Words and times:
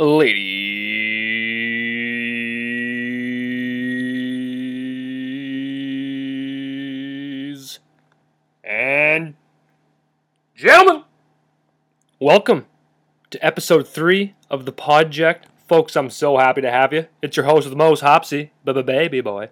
ladies 0.00 0.60
and 8.62 9.34
gentlemen, 10.54 11.02
welcome 12.20 12.66
to 13.30 13.44
episode 13.44 13.88
three 13.88 14.36
of 14.48 14.66
the 14.66 14.72
Podject. 14.72 15.46
Folks, 15.66 15.96
I'm 15.96 16.10
so 16.10 16.38
happy 16.38 16.60
to 16.60 16.70
have 16.70 16.92
you. 16.92 17.06
It's 17.20 17.36
your 17.36 17.46
host 17.46 17.68
the 17.68 17.74
most, 17.74 18.04
Hoppsy, 18.04 18.50
baby 18.64 19.20
boy. 19.20 19.48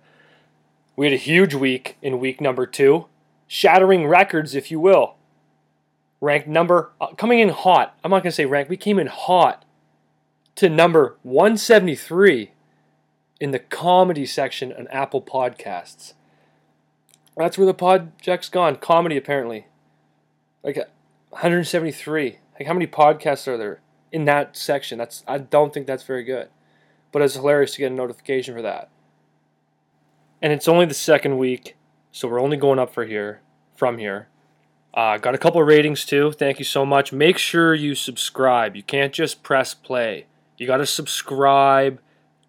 We 0.94 1.06
had 1.06 1.12
a 1.12 1.16
huge 1.16 1.54
week 1.54 1.96
in 2.00 2.20
week 2.20 2.40
number 2.40 2.66
two, 2.66 3.06
shattering 3.48 4.06
records, 4.06 4.54
if 4.54 4.70
you 4.70 4.78
will. 4.78 5.16
Ranked 6.20 6.46
number, 6.46 6.92
uh, 7.00 7.08
coming 7.14 7.40
in 7.40 7.48
hot. 7.48 7.98
I'm 8.04 8.12
not 8.12 8.22
going 8.22 8.30
to 8.30 8.36
say 8.36 8.46
ranked, 8.46 8.70
we 8.70 8.76
came 8.76 9.00
in 9.00 9.08
hot 9.08 9.64
to 10.56 10.68
number 10.68 11.16
173 11.22 12.50
in 13.40 13.50
the 13.50 13.58
comedy 13.58 14.26
section 14.26 14.72
on 14.72 14.88
Apple 14.88 15.22
Podcasts. 15.22 16.14
That's 17.36 17.58
where 17.58 17.66
the 17.66 17.74
Podject's 17.74 18.48
gone. 18.48 18.76
Comedy, 18.76 19.16
apparently. 19.16 19.66
Like 20.62 20.76
173. 21.30 22.38
Like, 22.58 22.66
how 22.66 22.72
many 22.72 22.86
podcasts 22.86 23.46
are 23.46 23.58
there 23.58 23.80
in 24.10 24.24
that 24.24 24.56
section? 24.56 24.96
That's 24.98 25.22
I 25.28 25.38
don't 25.38 25.72
think 25.74 25.86
that's 25.86 26.04
very 26.04 26.24
good. 26.24 26.48
But 27.12 27.22
it's 27.22 27.34
hilarious 27.34 27.72
to 27.72 27.78
get 27.78 27.92
a 27.92 27.94
notification 27.94 28.54
for 28.54 28.62
that. 28.62 28.88
And 30.40 30.52
it's 30.52 30.68
only 30.68 30.86
the 30.86 30.94
second 30.94 31.38
week, 31.38 31.76
so 32.12 32.28
we're 32.28 32.40
only 32.40 32.56
going 32.56 32.78
up 32.78 32.92
for 32.92 33.04
here, 33.04 33.40
from 33.74 33.98
here. 33.98 34.28
Uh, 34.92 35.18
got 35.18 35.34
a 35.34 35.38
couple 35.38 35.62
ratings 35.62 36.04
too. 36.06 36.32
Thank 36.32 36.58
you 36.58 36.64
so 36.64 36.86
much. 36.86 37.12
Make 37.12 37.36
sure 37.36 37.74
you 37.74 37.94
subscribe. 37.94 38.76
You 38.76 38.82
can't 38.82 39.12
just 39.12 39.42
press 39.42 39.74
play. 39.74 40.26
You 40.58 40.66
got 40.66 40.78
to 40.78 40.86
subscribe 40.86 42.00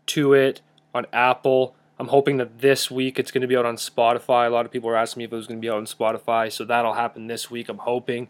to 0.08 0.34
it 0.34 0.62
on 0.94 1.06
Apple. 1.12 1.76
I'm 2.00 2.08
hoping 2.08 2.38
that 2.38 2.60
this 2.60 2.92
week 2.92 3.20
it's 3.20 3.32
going 3.32 3.42
to 3.42 3.48
be 3.48 3.58
out 3.58 3.66
on 3.66 3.76
Spotify. 3.76 4.48
A 4.48 4.50
lot 4.50 4.66
of 4.66 4.72
people 4.72 4.90
are 4.90 4.96
asking 4.96 5.22
me 5.22 5.26
if 5.26 5.34
it 5.34 5.36
was 5.36 5.48
going 5.48 5.60
to 5.60 5.66
be 5.66 5.70
out 5.70 5.78
on 5.78 5.86
Spotify, 5.86 6.52
so 6.52 6.64
that'll 6.64 6.94
happen 6.94 7.28
this 7.28 7.50
week. 7.50 7.70
I'm 7.70 7.80
hoping, 7.80 8.28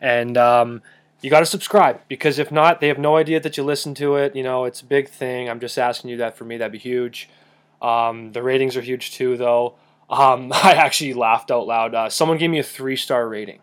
and 0.00 0.36
um, 0.36 0.82
you 1.22 1.30
got 1.30 1.40
to 1.40 1.46
subscribe 1.46 2.00
because 2.08 2.38
if 2.38 2.52
not, 2.52 2.80
they 2.80 2.88
have 2.88 2.98
no 2.98 3.16
idea 3.16 3.40
that 3.40 3.56
you 3.56 3.62
listen 3.62 3.94
to 3.94 4.16
it. 4.16 4.36
You 4.36 4.42
know, 4.42 4.64
it's 4.64 4.82
a 4.82 4.84
big 4.84 5.08
thing. 5.08 5.48
I'm 5.48 5.60
just 5.60 5.78
asking 5.78 6.10
you 6.10 6.18
that 6.18 6.36
for 6.36 6.44
me. 6.44 6.58
That'd 6.58 6.72
be 6.72 6.78
huge. 6.78 7.28
Um, 7.80 8.32
the 8.32 8.42
ratings 8.42 8.76
are 8.76 8.82
huge 8.82 9.12
too, 9.12 9.36
though. 9.36 9.74
Um, 10.10 10.52
I 10.54 10.72
actually 10.72 11.14
laughed 11.14 11.50
out 11.50 11.66
loud. 11.66 11.94
Uh, 11.94 12.08
someone 12.10 12.38
gave 12.38 12.50
me 12.50 12.58
a 12.58 12.64
three 12.64 12.96
star 12.96 13.28
rating. 13.28 13.60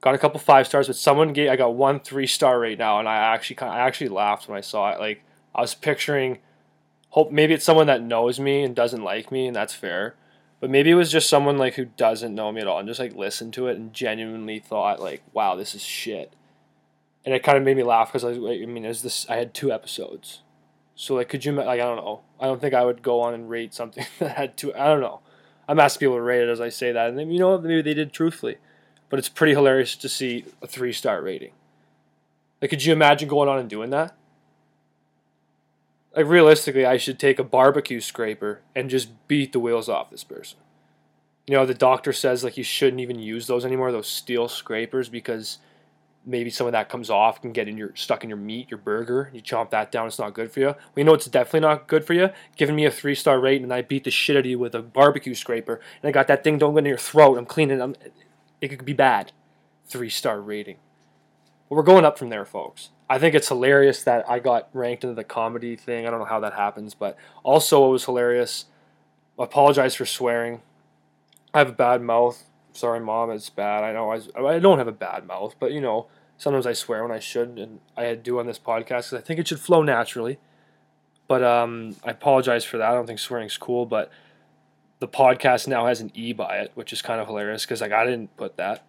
Got 0.00 0.14
a 0.14 0.18
couple 0.18 0.40
five 0.40 0.66
stars, 0.66 0.86
but 0.86 0.96
someone 0.96 1.32
gave 1.32 1.50
I 1.50 1.56
got 1.56 1.74
one 1.74 2.00
three 2.00 2.26
star 2.26 2.58
right 2.58 2.78
now, 2.78 2.98
and 2.98 3.08
I 3.08 3.16
actually 3.16 3.56
kind 3.56 3.72
I 3.72 3.80
actually 3.80 4.08
laughed 4.08 4.48
when 4.48 4.56
I 4.56 4.62
saw 4.62 4.90
it. 4.92 5.00
Like 5.00 5.22
I 5.54 5.60
was 5.60 5.74
picturing 5.74 6.38
hope 7.10 7.30
maybe 7.30 7.54
it's 7.54 7.64
someone 7.64 7.86
that 7.88 8.02
knows 8.02 8.40
me 8.40 8.62
and 8.62 8.74
doesn't 8.74 9.02
like 9.02 9.30
me 9.30 9.46
and 9.46 9.54
that's 9.54 9.74
fair 9.74 10.14
but 10.60 10.70
maybe 10.70 10.90
it 10.90 10.94
was 10.94 11.10
just 11.10 11.28
someone 11.28 11.58
like 11.58 11.74
who 11.74 11.86
doesn't 11.86 12.34
know 12.34 12.52
me 12.52 12.60
at 12.60 12.66
all 12.66 12.78
and 12.78 12.88
just 12.88 13.00
like 13.00 13.14
listened 13.14 13.52
to 13.54 13.66
it 13.66 13.76
and 13.76 13.92
genuinely 13.92 14.58
thought 14.58 15.00
like 15.00 15.22
wow 15.32 15.56
this 15.56 15.74
is 15.74 15.82
shit. 15.82 16.34
And 17.24 17.34
it 17.34 17.42
kind 17.42 17.58
of 17.58 17.64
made 17.64 17.76
me 17.76 17.82
laugh 17.82 18.08
because 18.08 18.24
I, 18.24 18.28
was, 18.28 18.38
like, 18.38 18.60
I 18.62 18.66
mean 18.66 18.84
is 18.84 19.02
this 19.02 19.28
i 19.28 19.36
had 19.36 19.54
two 19.54 19.72
episodes. 19.72 20.42
So 20.94 21.14
like 21.14 21.28
could 21.28 21.44
you 21.44 21.52
like 21.52 21.66
i 21.66 21.76
don't 21.76 21.96
know. 21.96 22.20
I 22.38 22.46
don't 22.46 22.60
think 22.60 22.74
i 22.74 22.84
would 22.84 23.02
go 23.02 23.20
on 23.20 23.34
and 23.34 23.50
rate 23.50 23.74
something 23.74 24.06
that 24.18 24.36
had 24.36 24.56
two 24.56 24.74
i 24.74 24.86
don't 24.86 25.00
know. 25.00 25.20
I'm 25.66 25.80
asking 25.80 26.06
people 26.06 26.16
to 26.16 26.22
rate 26.22 26.42
it 26.42 26.50
as 26.50 26.60
i 26.60 26.68
say 26.68 26.92
that 26.92 27.08
and 27.08 27.18
then, 27.18 27.30
you 27.30 27.38
know 27.38 27.58
maybe 27.58 27.82
they 27.82 27.94
did 27.94 28.12
truthfully 28.12 28.58
but 29.10 29.18
it's 29.18 29.28
pretty 29.28 29.52
hilarious 29.52 29.96
to 29.96 30.08
see 30.08 30.46
a 30.62 30.66
three 30.66 30.92
star 30.92 31.20
rating 31.20 31.52
like 32.62 32.70
could 32.70 32.84
you 32.84 32.92
imagine 32.92 33.28
going 33.28 33.48
on 33.48 33.58
and 33.58 33.68
doing 33.68 33.90
that 33.90 34.16
like 36.14 36.26
realistically, 36.26 36.84
I 36.84 36.96
should 36.96 37.18
take 37.18 37.38
a 37.38 37.44
barbecue 37.44 38.00
scraper 38.00 38.60
and 38.74 38.90
just 38.90 39.10
beat 39.28 39.52
the 39.52 39.60
wheels 39.60 39.88
off 39.88 40.10
this 40.10 40.24
person. 40.24 40.58
You 41.46 41.56
know, 41.56 41.66
the 41.66 41.74
doctor 41.74 42.12
says 42.12 42.42
like 42.42 42.56
you 42.56 42.64
shouldn't 42.64 43.00
even 43.00 43.18
use 43.18 43.46
those 43.46 43.64
anymore, 43.64 43.92
those 43.92 44.08
steel 44.08 44.48
scrapers, 44.48 45.08
because 45.08 45.58
maybe 46.26 46.50
some 46.50 46.66
of 46.66 46.72
that 46.72 46.88
comes 46.88 47.10
off 47.10 47.42
and 47.42 47.54
get 47.54 47.68
in 47.68 47.76
your 47.76 47.94
stuck 47.94 48.24
in 48.24 48.30
your 48.30 48.38
meat, 48.38 48.70
your 48.70 48.78
burger. 48.78 49.30
You 49.32 49.40
chomp 49.40 49.70
that 49.70 49.92
down, 49.92 50.06
it's 50.06 50.18
not 50.18 50.34
good 50.34 50.50
for 50.50 50.60
you. 50.60 50.74
You 50.96 51.04
know 51.04 51.14
it's 51.14 51.26
definitely 51.26 51.60
not 51.60 51.86
good 51.86 52.04
for 52.04 52.14
you. 52.14 52.30
Giving 52.56 52.76
me 52.76 52.86
a 52.86 52.90
three 52.90 53.14
star 53.14 53.40
rating 53.40 53.64
and 53.64 53.72
I 53.72 53.82
beat 53.82 54.04
the 54.04 54.10
shit 54.10 54.36
out 54.36 54.40
of 54.40 54.46
you 54.46 54.58
with 54.58 54.74
a 54.74 54.82
barbecue 54.82 55.34
scraper, 55.34 55.80
and 56.02 56.08
I 56.08 56.12
got 56.12 56.26
that 56.26 56.42
thing 56.42 56.58
don't 56.58 56.72
go 56.72 56.78
in 56.78 56.84
your 56.84 56.98
throat. 56.98 57.38
I'm 57.38 57.46
cleaning. 57.46 57.80
I'm, 57.80 57.94
it 58.60 58.68
could 58.68 58.84
be 58.84 58.92
bad. 58.92 59.32
Three 59.86 60.10
star 60.10 60.40
rating. 60.40 60.76
But 61.68 61.76
we're 61.76 61.82
going 61.82 62.04
up 62.04 62.18
from 62.18 62.30
there, 62.30 62.44
folks. 62.44 62.90
I 63.08 63.18
think 63.18 63.34
it's 63.34 63.48
hilarious 63.48 64.04
that 64.04 64.28
I 64.28 64.38
got 64.38 64.68
ranked 64.72 65.02
into 65.02 65.14
the 65.14 65.24
comedy 65.24 65.74
thing. 65.76 66.06
I 66.06 66.10
don't 66.10 66.20
know 66.20 66.26
how 66.26 66.40
that 66.40 66.54
happens, 66.54 66.94
but 66.94 67.16
also 67.42 67.86
it 67.88 67.90
was 67.90 68.04
hilarious. 68.04 68.66
I 69.38 69.44
apologize 69.44 69.94
for 69.94 70.06
swearing. 70.06 70.62
I 71.52 71.58
have 71.58 71.70
a 71.70 71.72
bad 71.72 72.02
mouth. 72.02 72.44
Sorry, 72.72 73.00
mom, 73.00 73.30
it's 73.30 73.50
bad. 73.50 73.82
I 73.82 73.92
know 73.92 74.12
I, 74.12 74.20
I 74.54 74.58
don't 74.60 74.78
have 74.78 74.86
a 74.86 74.92
bad 74.92 75.26
mouth, 75.26 75.56
but 75.58 75.72
you 75.72 75.80
know, 75.80 76.06
sometimes 76.36 76.66
I 76.66 76.72
swear 76.72 77.02
when 77.02 77.10
I 77.10 77.18
should, 77.18 77.58
and 77.58 77.80
I 77.96 78.14
do 78.14 78.38
on 78.38 78.46
this 78.46 78.58
podcast 78.58 78.86
because 78.86 79.14
I 79.14 79.20
think 79.20 79.40
it 79.40 79.48
should 79.48 79.58
flow 79.58 79.82
naturally. 79.82 80.38
But 81.26 81.42
um, 81.42 81.96
I 82.04 82.10
apologize 82.10 82.64
for 82.64 82.78
that. 82.78 82.90
I 82.90 82.94
don't 82.94 83.06
think 83.06 83.18
swearing's 83.18 83.56
cool, 83.56 83.86
but 83.86 84.10
the 85.00 85.08
podcast 85.08 85.66
now 85.66 85.86
has 85.86 86.00
an 86.00 86.12
E 86.14 86.32
by 86.32 86.58
it, 86.58 86.70
which 86.74 86.92
is 86.92 87.02
kind 87.02 87.20
of 87.20 87.26
hilarious 87.26 87.64
because 87.64 87.80
like 87.80 87.92
I 87.92 88.04
didn't 88.04 88.36
put 88.36 88.56
that. 88.56 88.86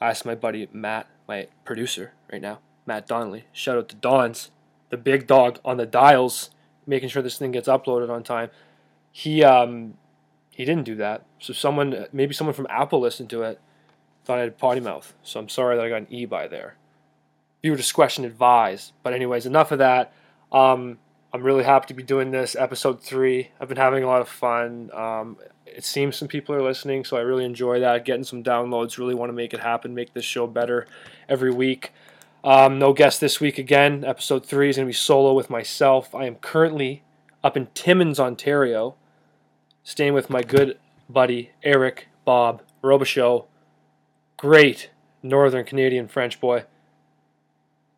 I 0.00 0.10
asked 0.10 0.26
my 0.26 0.34
buddy 0.34 0.68
Matt, 0.72 1.06
my 1.26 1.46
producer, 1.64 2.12
right 2.30 2.42
now 2.42 2.58
Matt 2.86 3.06
Donnelly. 3.06 3.44
Shout 3.52 3.78
out 3.78 3.88
to 3.90 3.96
Don's, 3.96 4.50
the 4.90 4.96
big 4.96 5.26
dog 5.26 5.60
on 5.64 5.76
the 5.76 5.86
dials, 5.86 6.50
making 6.86 7.08
sure 7.08 7.22
this 7.22 7.38
thing 7.38 7.52
gets 7.52 7.68
uploaded 7.68 8.10
on 8.10 8.22
time. 8.22 8.50
He 9.12 9.42
um 9.44 9.94
he 10.50 10.64
didn't 10.64 10.84
do 10.84 10.96
that. 10.96 11.24
So 11.38 11.52
someone 11.52 12.06
maybe 12.12 12.34
someone 12.34 12.54
from 12.54 12.66
Apple 12.68 13.00
listened 13.00 13.30
to 13.30 13.42
it, 13.42 13.60
thought 14.24 14.38
I 14.38 14.42
had 14.42 14.58
potty 14.58 14.80
mouth. 14.80 15.14
So 15.22 15.38
I'm 15.38 15.48
sorry 15.48 15.76
that 15.76 15.84
I 15.84 15.88
got 15.88 16.02
an 16.02 16.06
E 16.10 16.26
by 16.26 16.48
there. 16.48 16.76
Viewer 17.62 17.76
discretion 17.76 18.24
advised. 18.24 18.92
But 19.02 19.12
anyways, 19.12 19.46
enough 19.46 19.70
of 19.70 19.78
that. 19.78 20.12
Um, 20.50 20.98
I'm 21.32 21.44
really 21.44 21.62
happy 21.62 21.86
to 21.86 21.94
be 21.94 22.02
doing 22.02 22.32
this 22.32 22.56
episode 22.56 23.00
three. 23.00 23.50
I've 23.60 23.68
been 23.68 23.76
having 23.76 24.02
a 24.02 24.08
lot 24.08 24.20
of 24.20 24.28
fun. 24.28 24.90
Um, 24.92 25.36
it 25.64 25.84
seems 25.84 26.16
some 26.16 26.26
people 26.26 26.56
are 26.56 26.62
listening, 26.62 27.04
so 27.04 27.16
I 27.16 27.20
really 27.20 27.44
enjoy 27.44 27.78
that. 27.78 28.04
Getting 28.04 28.24
some 28.24 28.42
downloads. 28.42 28.98
Really 28.98 29.14
want 29.14 29.28
to 29.28 29.34
make 29.34 29.54
it 29.54 29.60
happen. 29.60 29.94
Make 29.94 30.12
this 30.12 30.24
show 30.24 30.48
better 30.48 30.88
every 31.28 31.52
week. 31.52 31.92
Um, 32.42 32.80
no 32.80 32.92
guest 32.92 33.20
this 33.20 33.40
week 33.40 33.58
again. 33.58 34.04
Episode 34.04 34.44
three 34.44 34.70
is 34.70 34.76
going 34.76 34.86
to 34.86 34.90
be 34.90 34.92
solo 34.92 35.32
with 35.32 35.48
myself. 35.48 36.16
I 36.16 36.24
am 36.24 36.34
currently 36.34 37.04
up 37.44 37.56
in 37.56 37.68
Timmins, 37.74 38.18
Ontario, 38.18 38.96
staying 39.84 40.14
with 40.14 40.30
my 40.30 40.42
good 40.42 40.78
buddy 41.08 41.50
Eric 41.62 42.08
Bob 42.24 42.60
Robichaux. 42.82 43.46
Great 44.36 44.90
Northern 45.22 45.64
Canadian 45.64 46.08
French 46.08 46.40
boy. 46.40 46.64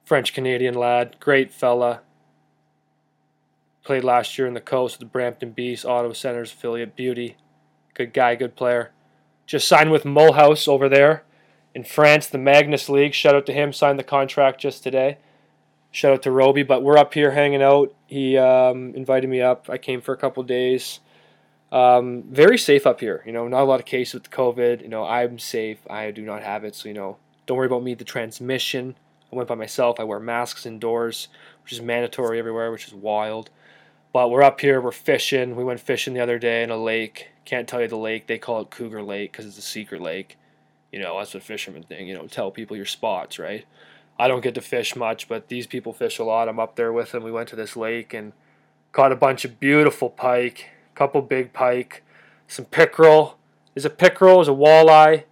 French 0.04 0.34
Canadian 0.34 0.74
lad. 0.74 1.16
Great 1.18 1.50
fella. 1.50 2.02
Played 3.84 4.04
last 4.04 4.38
year 4.38 4.46
in 4.46 4.54
the 4.54 4.60
coast, 4.60 4.94
with 4.94 5.00
the 5.00 5.12
Brampton 5.12 5.50
Beast, 5.50 5.84
Ottawa 5.84 6.12
Senators 6.12 6.52
affiliate. 6.52 6.94
Beauty. 6.94 7.36
Good 7.94 8.12
guy, 8.12 8.36
good 8.36 8.54
player. 8.54 8.92
Just 9.46 9.66
signed 9.66 9.90
with 9.90 10.04
Mulhouse 10.04 10.68
over 10.68 10.88
there 10.88 11.24
in 11.74 11.84
France, 11.84 12.26
the 12.26 12.38
Magnus 12.38 12.88
League. 12.88 13.14
Shout 13.14 13.34
out 13.34 13.46
to 13.46 13.52
him, 13.52 13.72
signed 13.72 13.98
the 13.98 14.04
contract 14.04 14.60
just 14.60 14.82
today. 14.82 15.18
Shout 15.90 16.12
out 16.12 16.22
to 16.22 16.30
Roby, 16.30 16.62
but 16.62 16.82
we're 16.82 16.96
up 16.96 17.12
here 17.12 17.32
hanging 17.32 17.62
out. 17.62 17.94
He 18.06 18.38
um, 18.38 18.94
invited 18.94 19.28
me 19.28 19.42
up. 19.42 19.68
I 19.68 19.78
came 19.78 20.00
for 20.00 20.14
a 20.14 20.16
couple 20.16 20.42
days. 20.42 21.00
Um, 21.70 22.24
very 22.30 22.56
safe 22.56 22.86
up 22.86 23.00
here. 23.00 23.22
You 23.26 23.32
know, 23.32 23.48
not 23.48 23.62
a 23.62 23.64
lot 23.64 23.80
of 23.80 23.86
cases 23.86 24.14
with 24.14 24.30
COVID. 24.30 24.82
You 24.82 24.88
know, 24.88 25.04
I'm 25.04 25.38
safe. 25.38 25.78
I 25.90 26.10
do 26.10 26.22
not 26.22 26.42
have 26.42 26.64
it, 26.64 26.74
so 26.74 26.88
you 26.88 26.94
know, 26.94 27.16
don't 27.46 27.58
worry 27.58 27.66
about 27.66 27.82
me. 27.82 27.94
The 27.94 28.04
transmission. 28.04 28.94
I 29.30 29.36
went 29.36 29.48
by 29.48 29.54
myself. 29.54 29.98
I 29.98 30.04
wear 30.04 30.20
masks 30.20 30.66
indoors, 30.66 31.28
which 31.62 31.72
is 31.72 31.82
mandatory 31.82 32.38
everywhere, 32.38 32.70
which 32.70 32.86
is 32.86 32.94
wild. 32.94 33.50
But 34.12 34.30
we're 34.30 34.42
up 34.42 34.60
here. 34.60 34.80
We're 34.80 34.92
fishing. 34.92 35.56
We 35.56 35.64
went 35.64 35.80
fishing 35.80 36.12
the 36.12 36.20
other 36.20 36.38
day 36.38 36.62
in 36.62 36.70
a 36.70 36.76
lake. 36.76 37.30
Can't 37.46 37.66
tell 37.66 37.80
you 37.80 37.88
the 37.88 37.96
lake. 37.96 38.26
They 38.26 38.38
call 38.38 38.60
it 38.60 38.70
Cougar 38.70 39.02
Lake 39.02 39.32
because 39.32 39.46
it's 39.46 39.58
a 39.58 39.62
secret 39.62 40.02
lake. 40.02 40.36
You 40.92 41.00
know, 41.00 41.18
that's 41.18 41.34
a 41.34 41.40
fisherman 41.40 41.84
thing. 41.84 42.06
You 42.06 42.14
know, 42.14 42.26
tell 42.26 42.50
people 42.50 42.76
your 42.76 42.84
spots, 42.84 43.38
right? 43.38 43.64
I 44.18 44.28
don't 44.28 44.42
get 44.42 44.54
to 44.56 44.60
fish 44.60 44.94
much, 44.94 45.28
but 45.28 45.48
these 45.48 45.66
people 45.66 45.94
fish 45.94 46.18
a 46.18 46.24
lot. 46.24 46.48
I'm 46.48 46.60
up 46.60 46.76
there 46.76 46.92
with 46.92 47.12
them. 47.12 47.22
We 47.22 47.32
went 47.32 47.48
to 47.48 47.56
this 47.56 47.74
lake 47.74 48.12
and 48.12 48.34
caught 48.92 49.12
a 49.12 49.16
bunch 49.16 49.46
of 49.46 49.58
beautiful 49.58 50.10
pike, 50.10 50.68
a 50.94 50.96
couple 50.96 51.22
big 51.22 51.54
pike, 51.54 52.02
some 52.46 52.66
pickerel. 52.66 53.38
Is 53.74 53.86
a 53.86 53.90
pickerel? 53.90 54.42
Is 54.42 54.48
a 54.48 54.52
walleye? 54.52 55.24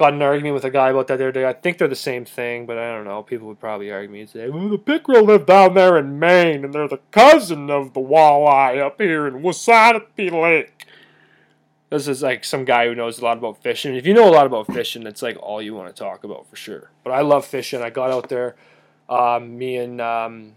Got 0.00 0.14
an 0.14 0.22
argument 0.22 0.54
with 0.54 0.64
a 0.64 0.70
guy 0.70 0.88
about 0.88 1.08
that 1.08 1.18
the 1.18 1.24
other 1.24 1.32
day. 1.32 1.44
I 1.46 1.52
think 1.52 1.76
they're 1.76 1.86
the 1.86 1.94
same 1.94 2.24
thing, 2.24 2.64
but 2.64 2.78
I 2.78 2.90
don't 2.90 3.04
know. 3.04 3.22
People 3.22 3.48
would 3.48 3.60
probably 3.60 3.92
argue 3.92 4.08
me 4.08 4.22
and 4.22 4.30
say, 4.30 4.48
well, 4.48 4.70
the 4.70 4.78
pickerel 4.78 5.24
live 5.24 5.44
down 5.44 5.74
there 5.74 5.98
in 5.98 6.18
Maine, 6.18 6.64
and 6.64 6.72
they're 6.72 6.88
the 6.88 7.02
cousin 7.10 7.68
of 7.70 7.92
the 7.92 8.00
walleye 8.00 8.80
up 8.80 8.98
here 8.98 9.26
in 9.26 9.42
Wasatopee 9.42 10.32
Lake. 10.32 10.86
This 11.90 12.08
is 12.08 12.22
like 12.22 12.46
some 12.46 12.64
guy 12.64 12.86
who 12.86 12.94
knows 12.94 13.18
a 13.18 13.24
lot 13.24 13.36
about 13.36 13.62
fishing. 13.62 13.94
If 13.94 14.06
you 14.06 14.14
know 14.14 14.26
a 14.26 14.32
lot 14.32 14.46
about 14.46 14.72
fishing, 14.72 15.06
it's 15.06 15.20
like 15.20 15.36
all 15.36 15.60
you 15.60 15.74
want 15.74 15.94
to 15.94 16.02
talk 16.02 16.24
about 16.24 16.48
for 16.48 16.56
sure. 16.56 16.90
But 17.04 17.10
I 17.10 17.20
love 17.20 17.44
fishing. 17.44 17.82
I 17.82 17.90
got 17.90 18.10
out 18.10 18.30
there 18.30 18.56
Um, 19.10 19.58
me 19.58 19.76
and 19.76 20.00
um, 20.00 20.52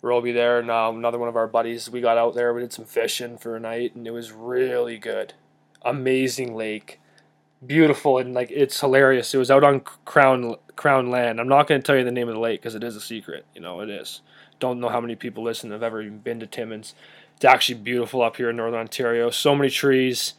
Roby 0.00 0.32
there, 0.32 0.58
and 0.58 0.70
um, 0.70 0.96
another 0.96 1.18
one 1.18 1.28
of 1.28 1.36
our 1.36 1.46
buddies, 1.46 1.90
we 1.90 2.00
got 2.00 2.16
out 2.16 2.34
there. 2.34 2.54
We 2.54 2.62
did 2.62 2.72
some 2.72 2.86
fishing 2.86 3.36
for 3.36 3.54
a 3.54 3.60
night, 3.60 3.94
and 3.94 4.06
it 4.06 4.12
was 4.12 4.32
really 4.32 4.96
good. 4.96 5.34
Amazing 5.82 6.56
lake, 6.56 6.98
beautiful, 7.64 8.18
and 8.18 8.34
like 8.34 8.50
it's 8.50 8.80
hilarious. 8.80 9.34
It 9.34 9.38
was 9.38 9.50
out 9.50 9.64
on 9.64 9.80
Crown 10.04 10.56
Crown 10.76 11.10
land. 11.10 11.40
I'm 11.40 11.48
not 11.48 11.66
going 11.66 11.80
to 11.80 11.86
tell 11.86 11.96
you 11.96 12.04
the 12.04 12.12
name 12.12 12.28
of 12.28 12.34
the 12.34 12.40
lake 12.40 12.60
because 12.60 12.74
it 12.74 12.84
is 12.84 12.96
a 12.96 13.00
secret. 13.00 13.44
You 13.54 13.60
know, 13.60 13.80
it 13.80 13.90
is. 13.90 14.20
Don't 14.58 14.80
know 14.80 14.88
how 14.88 15.00
many 15.00 15.16
people 15.16 15.42
listen 15.42 15.70
have 15.70 15.82
ever 15.82 16.02
even 16.02 16.18
been 16.18 16.40
to 16.40 16.46
Timmins. 16.46 16.94
It's 17.36 17.44
actually 17.44 17.80
beautiful 17.80 18.22
up 18.22 18.36
here 18.36 18.50
in 18.50 18.56
Northern 18.56 18.80
Ontario. 18.80 19.30
So 19.30 19.54
many 19.54 19.70
trees, 19.70 20.34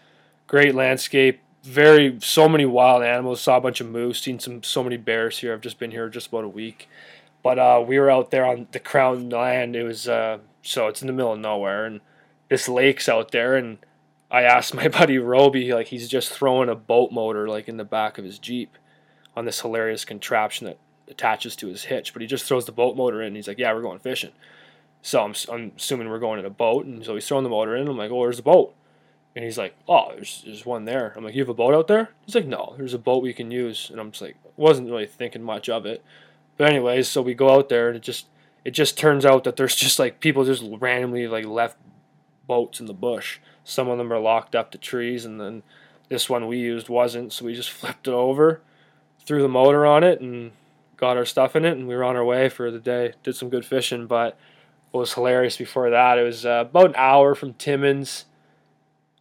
great 0.45 0.75
landscape, 0.75 1.41
very 1.63 2.17
so 2.21 2.47
many 2.47 2.65
wild 2.65 3.03
animals. 3.03 3.41
Saw 3.41 3.57
a 3.57 3.61
bunch 3.61 3.81
of 3.81 3.87
moose, 3.87 4.21
seen 4.21 4.39
some 4.39 4.61
so 4.63 4.83
many 4.83 4.97
bears 4.97 5.39
here. 5.39 5.53
I've 5.53 5.61
just 5.61 5.79
been 5.79 5.91
here 5.91 6.09
just 6.09 6.27
about 6.27 6.43
a 6.43 6.49
week. 6.49 6.87
But 7.43 7.57
uh, 7.57 7.83
we 7.85 7.97
were 7.99 8.11
out 8.11 8.29
there 8.29 8.45
on 8.45 8.67
the 8.71 8.79
crown 8.79 9.29
land. 9.29 9.75
It 9.75 9.83
was 9.83 10.07
uh, 10.07 10.39
so 10.61 10.87
it's 10.87 11.01
in 11.01 11.07
the 11.07 11.13
middle 11.13 11.33
of 11.33 11.39
nowhere, 11.39 11.85
and 11.85 12.01
this 12.49 12.69
lake's 12.69 13.09
out 13.09 13.31
there. 13.31 13.55
And 13.55 13.79
I 14.31 14.43
asked 14.43 14.73
my 14.73 14.87
buddy 14.99 15.17
Roby, 15.17 15.73
like 15.73 15.87
he's 15.87 16.07
just 16.07 16.31
throwing 16.31 16.69
a 16.69 16.75
boat 16.75 17.11
motor 17.11 17.47
like 17.47 17.67
in 17.67 17.77
the 17.77 17.83
back 17.83 18.17
of 18.17 18.25
his 18.25 18.39
jeep 18.39 18.77
on 19.35 19.45
this 19.45 19.61
hilarious 19.61 20.05
contraption 20.05 20.65
that 20.67 20.79
attaches 21.07 21.55
to 21.57 21.67
his 21.67 21.83
hitch. 21.83 22.13
But 22.13 22.21
he 22.21 22.27
just 22.27 22.45
throws 22.45 22.65
the 22.65 22.71
boat 22.71 22.95
motor 22.95 23.21
in. 23.21 23.27
And 23.27 23.35
he's 23.35 23.47
like, 23.47 23.59
"Yeah, 23.59 23.73
we're 23.73 23.81
going 23.81 23.99
fishing." 23.99 24.31
So 25.03 25.21
I'm, 25.23 25.33
I'm 25.51 25.73
assuming 25.77 26.09
we're 26.09 26.19
going 26.19 26.39
in 26.39 26.45
a 26.45 26.51
boat, 26.51 26.85
and 26.85 27.03
so 27.03 27.15
he's 27.15 27.27
throwing 27.27 27.43
the 27.43 27.49
motor 27.49 27.75
in. 27.75 27.87
I'm 27.87 27.97
like, 27.97 28.11
"Oh, 28.11 28.23
there's 28.23 28.37
the 28.37 28.43
boat?" 28.43 28.73
And 29.35 29.43
he's 29.43 29.57
like, 29.57 29.75
"Oh, 29.87 30.11
there's, 30.15 30.43
there's 30.45 30.65
one 30.65 30.85
there." 30.85 31.13
I'm 31.15 31.23
like, 31.23 31.35
"You 31.35 31.41
have 31.41 31.49
a 31.49 31.53
boat 31.53 31.73
out 31.73 31.87
there?" 31.87 32.09
He's 32.25 32.35
like, 32.35 32.45
"No, 32.45 32.75
there's 32.77 32.93
a 32.93 32.99
boat 32.99 33.23
we 33.23 33.33
can 33.33 33.51
use." 33.51 33.89
And 33.89 33.99
I'm 33.99 34.11
just 34.11 34.21
like, 34.21 34.37
wasn't 34.55 34.89
really 34.89 35.07
thinking 35.07 35.43
much 35.43 35.69
of 35.69 35.85
it. 35.85 36.03
But 36.57 36.69
anyways, 36.69 37.07
so 37.07 37.21
we 37.21 37.33
go 37.33 37.49
out 37.49 37.69
there 37.69 37.87
and 37.87 37.97
it 37.97 38.03
just 38.03 38.27
it 38.63 38.71
just 38.71 38.97
turns 38.97 39.25
out 39.25 39.43
that 39.43 39.55
there's 39.55 39.75
just 39.75 39.99
like 39.99 40.19
people 40.19 40.45
just 40.45 40.63
randomly 40.79 41.27
like 41.27 41.45
left 41.45 41.77
boats 42.47 42.79
in 42.79 42.85
the 42.85 42.93
bush. 42.93 43.39
Some 43.71 43.87
of 43.87 43.97
them 43.97 44.11
are 44.11 44.19
locked 44.19 44.55
up 44.55 44.71
to 44.71 44.77
trees, 44.77 45.25
and 45.25 45.39
then 45.39 45.63
this 46.09 46.29
one 46.29 46.47
we 46.47 46.57
used 46.57 46.89
wasn't, 46.89 47.31
so 47.31 47.45
we 47.45 47.53
just 47.53 47.71
flipped 47.79 48.07
it 48.07 48.13
over, 48.13 48.61
threw 49.25 49.41
the 49.41 49.47
motor 49.47 49.85
on 49.85 50.03
it, 50.03 50.19
and 50.19 50.51
got 50.97 51.17
our 51.17 51.25
stuff 51.25 51.55
in 51.55 51.65
it, 51.65 51.77
and 51.77 51.87
we 51.87 51.95
were 51.95 52.03
on 52.03 52.15
our 52.15 52.25
way 52.25 52.49
for 52.49 52.69
the 52.69 52.79
day. 52.79 53.13
Did 53.23 53.35
some 53.35 53.49
good 53.49 53.65
fishing, 53.65 54.07
but 54.07 54.37
what 54.91 54.99
was 54.99 55.13
hilarious 55.13 55.57
before 55.57 55.89
that, 55.89 56.17
it 56.17 56.23
was 56.23 56.45
uh, 56.45 56.65
about 56.69 56.87
an 56.87 56.95
hour 56.97 57.33
from 57.33 57.53
Timmins. 57.53 58.25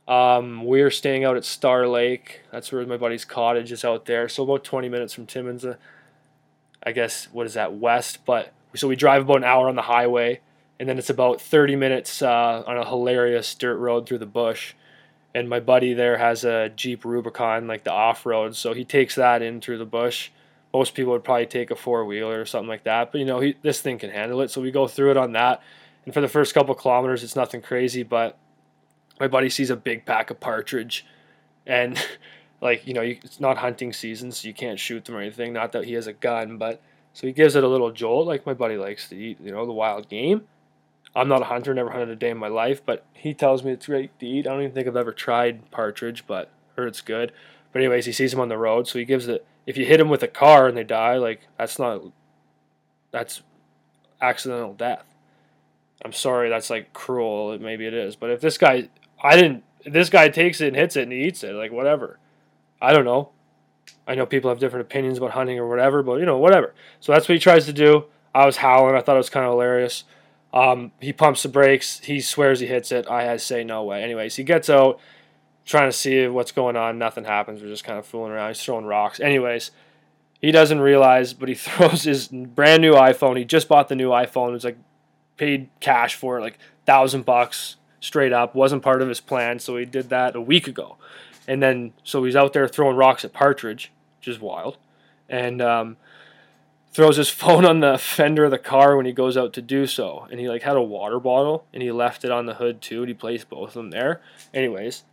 Um, 0.09 0.65
we 0.65 0.83
were 0.83 0.91
staying 0.91 1.25
out 1.25 1.37
at 1.37 1.45
Star 1.45 1.87
Lake. 1.87 2.41
That's 2.51 2.73
where 2.73 2.85
my 2.85 2.97
buddy's 2.97 3.25
cottage 3.25 3.71
is 3.71 3.85
out 3.85 4.07
there. 4.07 4.29
So 4.29 4.43
about 4.43 4.65
20 4.65 4.89
minutes 4.89 5.15
from 5.15 5.27
Timmins. 5.27 5.65
Uh, 5.65 5.77
I 6.83 6.91
guess 6.91 7.29
what 7.31 7.47
is 7.47 7.55
that 7.55 7.75
west? 7.75 8.25
But 8.25 8.53
so 8.75 8.89
we 8.89 8.97
drive 8.97 9.23
about 9.23 9.37
an 9.37 9.45
hour 9.45 9.69
on 9.69 9.77
the 9.77 9.83
highway, 9.83 10.41
and 10.81 10.89
then 10.89 10.97
it's 10.97 11.11
about 11.11 11.43
30 11.43 11.77
minutes 11.77 12.23
uh, 12.23 12.65
on 12.67 12.79
a 12.79 12.89
hilarious 12.89 13.55
dirt 13.55 13.77
road 13.77 14.09
through 14.09 14.19
the 14.19 14.25
bush. 14.25 14.73
And 15.35 15.47
my 15.47 15.61
buddy 15.61 15.93
there 15.93 16.17
has 16.17 16.43
a 16.43 16.71
Jeep 16.71 17.05
Rubicon, 17.05 17.67
like 17.67 17.85
the 17.85 17.93
off 17.93 18.25
road, 18.25 18.57
so 18.57 18.73
he 18.73 18.85
takes 18.87 19.15
that 19.17 19.43
in 19.43 19.61
through 19.61 19.77
the 19.77 19.85
bush. 19.85 20.31
Most 20.73 20.95
people 20.95 21.13
would 21.13 21.23
probably 21.23 21.47
take 21.47 21.71
a 21.71 21.77
four 21.77 22.07
wheeler 22.07 22.41
or 22.41 22.47
something 22.47 22.69
like 22.69 22.85
that, 22.85 23.13
but 23.13 23.19
you 23.19 23.27
know 23.27 23.41
he, 23.41 23.57
this 23.61 23.83
thing 23.83 23.99
can 23.99 24.11
handle 24.11 24.41
it. 24.41 24.51
So 24.51 24.63
we 24.63 24.71
go 24.71 24.89
through 24.89 25.13
it 25.13 25.17
on 25.19 25.33
that, 25.33 25.63
and 26.07 26.15
for 26.15 26.23
the 26.23 26.29
first 26.29 26.55
couple 26.55 26.75
kilometers, 26.75 27.23
it's 27.23 27.37
nothing 27.37 27.61
crazy. 27.61 28.03
But 28.03 28.39
my 29.21 29.29
buddy 29.29 29.51
sees 29.51 29.69
a 29.69 29.77
big 29.77 30.07
pack 30.07 30.31
of 30.31 30.41
partridge, 30.41 31.05
and 31.67 32.03
like 32.63 32.87
you 32.87 32.95
know 32.95 33.03
you, 33.03 33.19
it's 33.23 33.39
not 33.39 33.59
hunting 33.59 33.93
season 33.93 34.33
so 34.33 34.49
you 34.49 34.55
can't 34.55 34.81
shoot 34.81 35.05
them 35.05 35.15
or 35.15 35.21
anything 35.21 35.53
not 35.53 35.73
that 35.73 35.85
he 35.85 35.93
has 35.95 36.07
a 36.07 36.13
gun 36.13 36.59
but 36.59 36.83
so 37.15 37.27
he 37.27 37.33
gives 37.33 37.57
it 37.57 37.65
a 37.65 37.69
little 37.69 37.91
jolt 37.91 38.27
like 38.27 38.45
my 38.45 38.53
buddy 38.53 38.77
likes 38.77 39.09
to 39.09 39.17
eat 39.17 39.39
you 39.41 39.51
know 39.51 39.65
the 39.65 39.73
wild 39.73 40.09
game 40.09 40.43
i'm 41.15 41.29
not 41.29 41.43
a 41.43 41.47
hunter 41.47 41.75
never 41.75 41.91
hunted 41.91 42.09
a 42.09 42.17
day 42.17 42.31
in 42.31 42.39
my 42.39 42.49
life 42.49 42.85
but 42.85 43.05
he 43.13 43.35
tells 43.35 43.63
me 43.63 43.73
it's 43.73 43.87
great 43.87 44.17
to 44.19 44.27
eat 44.27 44.47
i 44.47 44.51
don't 44.51 44.61
even 44.61 44.73
think 44.73 44.87
i've 44.87 44.97
ever 44.97 45.13
tried 45.13 45.71
partridge 45.71 46.25
but 46.27 46.51
heard 46.77 46.89
it's 46.89 47.01
good 47.01 47.33
but 47.73 47.81
anyways 47.81 48.07
he 48.07 48.13
sees 48.13 48.31
them 48.31 48.41
on 48.41 48.49
the 48.49 48.59
road 48.59 48.87
so 48.87 48.99
he 48.99 49.05
gives 49.05 49.29
it 49.29 49.47
if 49.67 49.77
you 49.77 49.85
hit 49.85 49.99
them 49.99 50.09
with 50.09 50.23
a 50.23 50.29
car 50.29 50.67
and 50.67 50.77
they 50.77 50.85
die 50.85 51.17
like 51.17 51.41
that's 51.59 51.79
not 51.79 52.03
that's 53.11 53.43
accidental 54.21 54.75
death 54.75 55.05
i'm 56.05 56.13
sorry 56.13 56.49
that's 56.49 56.71
like 56.71 56.93
cruel 56.93 57.59
maybe 57.59 57.87
it 57.87 57.95
is 57.95 58.17
but 58.17 58.31
if 58.31 58.41
this 58.41 58.59
guy 58.59 58.89
i 59.23 59.35
didn't 59.37 59.65
this 59.87 60.11
guy 60.11 60.29
takes 60.29 60.61
it 60.61 60.69
and 60.69 60.77
hits 60.77 60.97
it 60.97 61.05
and 61.05 61.13
he 61.13 61.25
eats 61.25 61.43
it 61.43 61.55
like 61.55 61.73
whatever 61.73 62.19
I 62.81 62.93
don't 62.93 63.05
know. 63.05 63.31
I 64.07 64.15
know 64.15 64.27
people 64.27 64.51
have 64.51 64.59
different 64.59 64.87
opinions 64.87 65.19
about 65.19 65.33
hunting 65.33 65.59
or 65.59 65.69
whatever, 65.69 66.03
but 66.03 66.17
you 66.17 66.27
know, 66.27 66.39
whatever. 66.39 66.75
So 67.01 67.13
that's 67.13 67.29
what 67.29 67.35
he 67.35 67.39
tries 67.39 67.67
to 67.67 67.73
do. 67.73 68.07
I 68.35 68.47
was 68.47 68.59
howling. 68.59 68.95
I 68.95 69.01
thought 69.01 69.17
it 69.17 69.19
was 69.19 69.31
kind 69.31 69.47
of 69.47 69.53
hilarious. 69.53 70.05
Um, 70.53 70.93
he 71.01 71.13
pumps 71.13 71.43
the 71.43 71.49
brakes. 71.49 72.01
He 72.01 72.21
swears 72.21 72.61
he 72.61 72.67
hits 72.67 72.91
it. 72.91 73.09
I 73.09 73.37
say 73.37 73.63
no 73.63 73.85
way. 73.85 74.03
Anyways, 74.03 74.37
he 74.37 74.43
gets 74.43 74.69
out, 74.69 74.99
trying 75.65 75.89
to 75.89 75.97
see 75.97 76.27
what's 76.27 76.53
going 76.53 76.77
on. 76.77 76.99
Nothing 76.99 77.25
happens. 77.25 77.63
We're 77.63 77.69
just 77.69 77.85
kind 77.85 77.99
of 77.99 78.07
fooling 78.07 78.33
around. 78.33 78.49
He's 78.49 78.63
throwing 78.63 78.85
rocks. 78.85 79.21
Anyways, 79.21 79.71
he 80.41 80.51
doesn't 80.51 80.81
realize, 80.81 81.33
but 81.33 81.49
he 81.49 81.55
throws 81.57 82.03
his 82.03 82.29
brand 82.29 82.83
new 82.83 82.95
iPhone. 82.95 83.37
He 83.37 83.45
just 83.45 83.69
bought 83.69 83.89
the 83.89 83.97
new 83.97 84.11
iPhone. 84.11 84.49
It 84.49 84.53
was 84.53 84.65
like 84.65 84.79
paid 85.37 85.69
cash 85.81 86.15
for 86.15 86.39
it, 86.39 86.43
like 86.43 86.59
thousand 86.85 87.25
bucks 87.25 87.77
straight 88.01 88.33
up. 88.33 88.55
Wasn't 88.55 88.83
part 88.83 89.03
of 89.03 89.09
his 89.09 89.21
plan, 89.21 89.59
so 89.59 89.77
he 89.77 89.85
did 89.85 90.09
that 90.11 90.35
a 90.35 90.41
week 90.41 90.67
ago. 90.67 90.97
And 91.47 91.63
then, 91.63 91.93
so 92.05 92.25
he's 92.25 92.37
out 92.37 92.53
there 92.53 92.69
throwing 92.69 92.97
rocks 92.97 93.25
at 93.25 93.33
Partridge, 93.33 93.93
which 94.19 94.29
is 94.29 94.41
wild. 94.41 94.77
And 95.29 95.63
um, 95.63 95.97
throws 96.93 97.17
his 97.17 97.29
phone 97.31 97.65
on 97.65 97.81
the 97.81 97.99
fender 97.99 98.45
of 98.45 98.51
the 98.51 98.59
car 98.59 98.97
when 98.97 99.07
he 99.07 99.13
goes 99.13 99.37
out 99.37 99.53
to 99.55 99.63
do 99.63 99.87
so. 99.87 100.27
And 100.31 100.41
he 100.41 100.49
like 100.49 100.63
had 100.63 100.77
a 100.77 100.83
water 100.83 101.21
bottle 101.21 101.67
and 101.73 101.83
he 101.83 101.91
left 101.91 102.25
it 102.25 102.31
on 102.31 102.47
the 102.47 102.55
hood 102.55 102.81
too. 102.81 103.01
And 103.01 103.09
he 103.09 103.15
placed 103.15 103.49
both 103.49 103.71
of 103.71 103.75
them 103.75 103.91
there. 103.91 104.21
Anyways, 104.53 105.05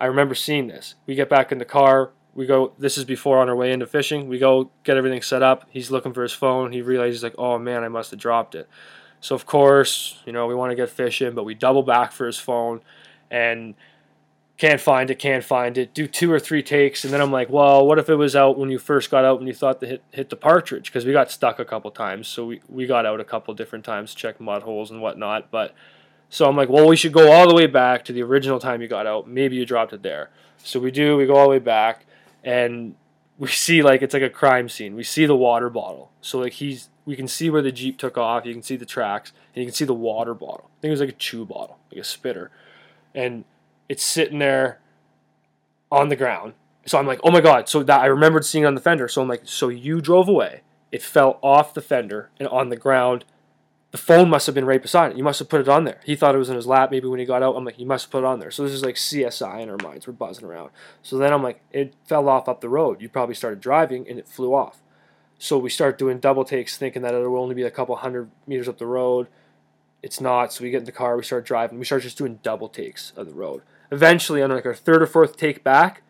I 0.00 0.06
remember 0.06 0.34
seeing 0.34 0.66
this. 0.66 0.94
We 1.06 1.14
get 1.14 1.28
back 1.28 1.52
in 1.52 1.58
the 1.58 1.64
car. 1.64 2.10
We 2.34 2.46
go. 2.46 2.72
This 2.78 2.96
is 2.96 3.04
before 3.04 3.38
on 3.38 3.48
our 3.48 3.56
way 3.56 3.72
into 3.72 3.86
fishing. 3.86 4.26
We 4.26 4.38
go 4.38 4.70
get 4.84 4.96
everything 4.96 5.22
set 5.22 5.42
up. 5.42 5.66
He's 5.70 5.90
looking 5.90 6.14
for 6.14 6.22
his 6.22 6.32
phone. 6.32 6.72
He 6.72 6.80
realizes 6.80 7.22
like, 7.22 7.34
oh 7.36 7.58
man, 7.58 7.84
I 7.84 7.88
must 7.88 8.10
have 8.10 8.20
dropped 8.20 8.54
it. 8.54 8.68
So 9.20 9.34
of 9.34 9.46
course, 9.46 10.18
you 10.26 10.32
know, 10.32 10.46
we 10.46 10.54
want 10.54 10.70
to 10.70 10.76
get 10.76 10.90
fishing, 10.90 11.34
but 11.34 11.44
we 11.44 11.54
double 11.54 11.82
back 11.82 12.10
for 12.10 12.26
his 12.26 12.38
phone, 12.38 12.80
and 13.30 13.74
can't 14.62 14.80
find 14.80 15.10
it, 15.10 15.18
can't 15.18 15.42
find 15.42 15.76
it, 15.76 15.92
do 15.92 16.06
two 16.06 16.30
or 16.30 16.38
three 16.38 16.62
takes, 16.62 17.02
and 17.02 17.12
then 17.12 17.20
I'm 17.20 17.32
like, 17.32 17.50
well, 17.50 17.84
what 17.84 17.98
if 17.98 18.08
it 18.08 18.14
was 18.14 18.36
out 18.36 18.56
when 18.56 18.70
you 18.70 18.78
first 18.78 19.10
got 19.10 19.24
out 19.24 19.38
when 19.40 19.48
you 19.48 19.52
thought 19.52 19.80
to 19.80 19.88
hit, 19.88 20.04
hit 20.12 20.30
the 20.30 20.36
partridge? 20.36 20.84
Because 20.84 21.04
we 21.04 21.10
got 21.10 21.32
stuck 21.32 21.58
a 21.58 21.64
couple 21.64 21.90
times, 21.90 22.28
so 22.28 22.46
we, 22.46 22.60
we 22.68 22.86
got 22.86 23.04
out 23.04 23.18
a 23.18 23.24
couple 23.24 23.52
different 23.54 23.84
times, 23.84 24.14
check 24.14 24.40
mud 24.40 24.62
holes 24.62 24.92
and 24.92 25.02
whatnot. 25.02 25.50
But 25.50 25.74
so 26.30 26.48
I'm 26.48 26.56
like, 26.56 26.68
well, 26.68 26.86
we 26.86 26.94
should 26.94 27.12
go 27.12 27.32
all 27.32 27.48
the 27.48 27.56
way 27.56 27.66
back 27.66 28.04
to 28.04 28.12
the 28.12 28.22
original 28.22 28.60
time 28.60 28.80
you 28.80 28.86
got 28.86 29.04
out. 29.04 29.28
Maybe 29.28 29.56
you 29.56 29.66
dropped 29.66 29.94
it 29.94 30.04
there. 30.04 30.30
So 30.58 30.78
we 30.78 30.92
do, 30.92 31.16
we 31.16 31.26
go 31.26 31.34
all 31.34 31.46
the 31.46 31.50
way 31.50 31.58
back, 31.58 32.06
and 32.44 32.94
we 33.38 33.48
see 33.48 33.82
like 33.82 34.00
it's 34.00 34.14
like 34.14 34.22
a 34.22 34.30
crime 34.30 34.68
scene. 34.68 34.94
We 34.94 35.02
see 35.02 35.26
the 35.26 35.34
water 35.34 35.70
bottle. 35.70 36.12
So 36.20 36.38
like 36.38 36.52
he's 36.52 36.88
we 37.04 37.16
can 37.16 37.26
see 37.26 37.50
where 37.50 37.62
the 37.62 37.72
Jeep 37.72 37.98
took 37.98 38.16
off, 38.16 38.46
you 38.46 38.52
can 38.52 38.62
see 38.62 38.76
the 38.76 38.86
tracks, 38.86 39.32
and 39.56 39.64
you 39.64 39.66
can 39.66 39.74
see 39.74 39.86
the 39.86 39.92
water 39.92 40.34
bottle. 40.34 40.70
I 40.78 40.82
think 40.82 40.90
it 40.90 40.92
was 40.92 41.00
like 41.00 41.08
a 41.08 41.18
chew 41.18 41.44
bottle, 41.44 41.78
like 41.90 42.00
a 42.00 42.04
spitter. 42.04 42.52
And 43.12 43.44
it's 43.88 44.02
sitting 44.02 44.38
there 44.38 44.80
on 45.90 46.08
the 46.08 46.16
ground. 46.16 46.54
So 46.86 46.98
I'm 46.98 47.06
like, 47.06 47.20
oh 47.22 47.30
my 47.30 47.40
god. 47.40 47.68
So 47.68 47.82
that 47.82 48.00
I 48.00 48.06
remembered 48.06 48.44
seeing 48.44 48.64
on 48.64 48.74
the 48.74 48.80
fender. 48.80 49.08
So 49.08 49.22
I'm 49.22 49.28
like, 49.28 49.42
so 49.44 49.68
you 49.68 50.00
drove 50.00 50.28
away. 50.28 50.62
It 50.90 51.02
fell 51.02 51.38
off 51.42 51.74
the 51.74 51.80
fender 51.80 52.30
and 52.38 52.48
on 52.48 52.68
the 52.68 52.76
ground. 52.76 53.24
The 53.92 53.98
phone 53.98 54.30
must 54.30 54.46
have 54.46 54.54
been 54.54 54.64
right 54.64 54.80
beside 54.80 55.12
it. 55.12 55.18
You 55.18 55.24
must 55.24 55.38
have 55.38 55.50
put 55.50 55.60
it 55.60 55.68
on 55.68 55.84
there. 55.84 56.00
He 56.04 56.16
thought 56.16 56.34
it 56.34 56.38
was 56.38 56.48
in 56.48 56.56
his 56.56 56.66
lap. 56.66 56.90
Maybe 56.90 57.08
when 57.08 57.20
he 57.20 57.26
got 57.26 57.42
out, 57.42 57.56
I'm 57.56 57.64
like, 57.64 57.78
you 57.78 57.84
must 57.84 58.06
have 58.06 58.10
put 58.10 58.24
it 58.24 58.26
on 58.26 58.40
there. 58.40 58.50
So 58.50 58.62
this 58.62 58.72
is 58.72 58.82
like 58.82 58.94
CSI 58.94 59.60
in 59.60 59.68
our 59.68 59.76
minds. 59.82 60.06
We're 60.06 60.14
buzzing 60.14 60.46
around. 60.46 60.70
So 61.02 61.18
then 61.18 61.32
I'm 61.32 61.42
like, 61.42 61.62
it 61.72 61.94
fell 62.04 62.28
off 62.28 62.48
up 62.48 62.62
the 62.62 62.70
road. 62.70 63.02
You 63.02 63.10
probably 63.10 63.34
started 63.34 63.60
driving 63.60 64.08
and 64.08 64.18
it 64.18 64.26
flew 64.26 64.54
off. 64.54 64.82
So 65.38 65.58
we 65.58 65.70
start 65.70 65.98
doing 65.98 66.20
double 66.20 66.44
takes, 66.44 66.78
thinking 66.78 67.02
that 67.02 67.14
it 67.14 67.28
will 67.28 67.38
only 67.38 67.54
be 67.54 67.64
a 67.64 67.70
couple 67.70 67.94
hundred 67.96 68.30
meters 68.46 68.68
up 68.68 68.78
the 68.78 68.86
road. 68.86 69.26
It's 70.02 70.20
not. 70.20 70.52
So 70.52 70.64
we 70.64 70.70
get 70.70 70.78
in 70.78 70.84
the 70.84 70.92
car, 70.92 71.16
we 71.16 71.22
start 71.22 71.44
driving. 71.44 71.78
We 71.78 71.84
start 71.84 72.02
just 72.02 72.18
doing 72.18 72.40
double 72.42 72.68
takes 72.68 73.12
of 73.16 73.26
the 73.26 73.34
road 73.34 73.62
eventually 73.92 74.42
on 74.42 74.50
like 74.50 74.66
our 74.66 74.74
third 74.74 75.02
or 75.02 75.06
fourth 75.06 75.36
take 75.36 75.62
back, 75.62 76.02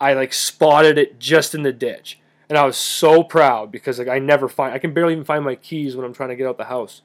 I 0.00 0.14
like 0.14 0.32
spotted 0.32 0.96
it 0.96 1.18
just 1.18 1.54
in 1.54 1.64
the 1.64 1.72
ditch. 1.72 2.18
And 2.48 2.56
I 2.56 2.64
was 2.64 2.76
so 2.76 3.22
proud 3.22 3.70
because 3.70 3.98
like 3.98 4.08
I 4.08 4.18
never 4.18 4.48
find 4.48 4.72
I 4.72 4.78
can 4.78 4.94
barely 4.94 5.12
even 5.12 5.24
find 5.24 5.44
my 5.44 5.56
keys 5.56 5.94
when 5.94 6.06
I'm 6.06 6.14
trying 6.14 6.30
to 6.30 6.36
get 6.36 6.46
out 6.46 6.56
the 6.56 6.64
house. 6.64 7.02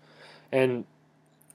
And 0.52 0.86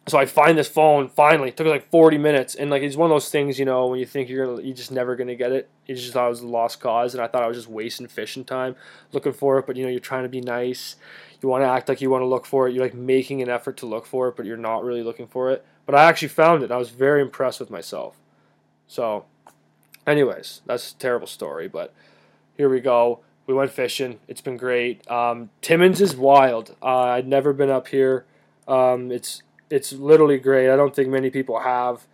so 0.06 0.18
I 0.18 0.26
find 0.26 0.58
this 0.58 0.68
phone 0.68 1.08
finally. 1.08 1.48
It 1.48 1.56
took 1.56 1.66
like 1.66 1.88
40 1.90 2.18
minutes, 2.18 2.54
and 2.56 2.70
like 2.70 2.82
it's 2.82 2.96
one 2.96 3.10
of 3.10 3.14
those 3.14 3.30
things, 3.30 3.58
you 3.58 3.64
know, 3.64 3.86
when 3.86 4.00
you 4.00 4.06
think 4.06 4.28
you're 4.28 4.46
gonna, 4.46 4.66
you 4.66 4.74
just 4.74 4.90
never 4.90 5.14
gonna 5.14 5.36
get 5.36 5.52
it. 5.52 5.68
You 5.86 5.94
just 5.94 6.12
thought 6.12 6.26
it 6.26 6.30
was 6.30 6.40
a 6.40 6.48
lost 6.48 6.80
cause, 6.80 7.14
and 7.14 7.22
I 7.22 7.28
thought 7.28 7.42
I 7.42 7.46
was 7.46 7.56
just 7.56 7.68
wasting 7.68 8.08
fishing 8.08 8.44
time 8.44 8.74
looking 9.12 9.32
for 9.32 9.58
it. 9.58 9.66
But 9.66 9.76
you 9.76 9.84
know, 9.84 9.90
you're 9.90 10.00
trying 10.00 10.24
to 10.24 10.28
be 10.28 10.40
nice. 10.40 10.96
You 11.42 11.48
want 11.48 11.62
to 11.62 11.68
act 11.68 11.88
like 11.88 12.00
you 12.00 12.10
want 12.10 12.22
to 12.22 12.26
look 12.26 12.46
for 12.46 12.68
it. 12.68 12.74
You're 12.74 12.84
like 12.84 12.94
making 12.94 13.42
an 13.42 13.48
effort 13.48 13.76
to 13.78 13.86
look 13.86 14.06
for 14.06 14.28
it, 14.28 14.36
but 14.36 14.46
you're 14.46 14.56
not 14.56 14.84
really 14.84 15.02
looking 15.02 15.26
for 15.26 15.50
it. 15.50 15.64
But 15.86 15.94
I 15.94 16.04
actually 16.04 16.28
found 16.28 16.62
it. 16.62 16.70
I 16.70 16.76
was 16.76 16.90
very 16.90 17.22
impressed 17.22 17.60
with 17.60 17.70
myself. 17.70 18.16
So, 18.86 19.24
anyways, 20.06 20.62
that's 20.66 20.92
a 20.92 20.96
terrible 20.96 21.26
story, 21.26 21.68
but 21.68 21.94
here 22.56 22.68
we 22.68 22.80
go. 22.80 23.20
We 23.46 23.54
went 23.54 23.72
fishing. 23.72 24.20
It's 24.28 24.40
been 24.40 24.56
great. 24.56 25.08
Um, 25.10 25.50
Timmins 25.62 26.00
is 26.00 26.14
wild. 26.14 26.76
Uh, 26.82 27.04
I'd 27.04 27.26
never 27.26 27.52
been 27.52 27.70
up 27.70 27.88
here. 27.88 28.24
Um, 28.68 29.10
it's 29.10 29.42
it's 29.70 29.92
literally 29.92 30.38
great. 30.38 30.70
I 30.70 30.76
don't 30.76 30.94
think 30.94 31.08
many 31.08 31.30
people 31.30 31.60
have. 31.60 32.06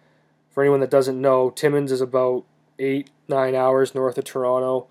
For 0.51 0.63
anyone 0.63 0.81
that 0.81 0.91
doesn't 0.91 1.21
know, 1.21 1.51
Timmins 1.51 1.93
is 1.93 2.01
about 2.01 2.45
eight 2.79 3.11
nine 3.29 3.55
hours 3.55 3.95
north 3.95 4.17
of 4.19 4.25
Toronto. 4.25 4.87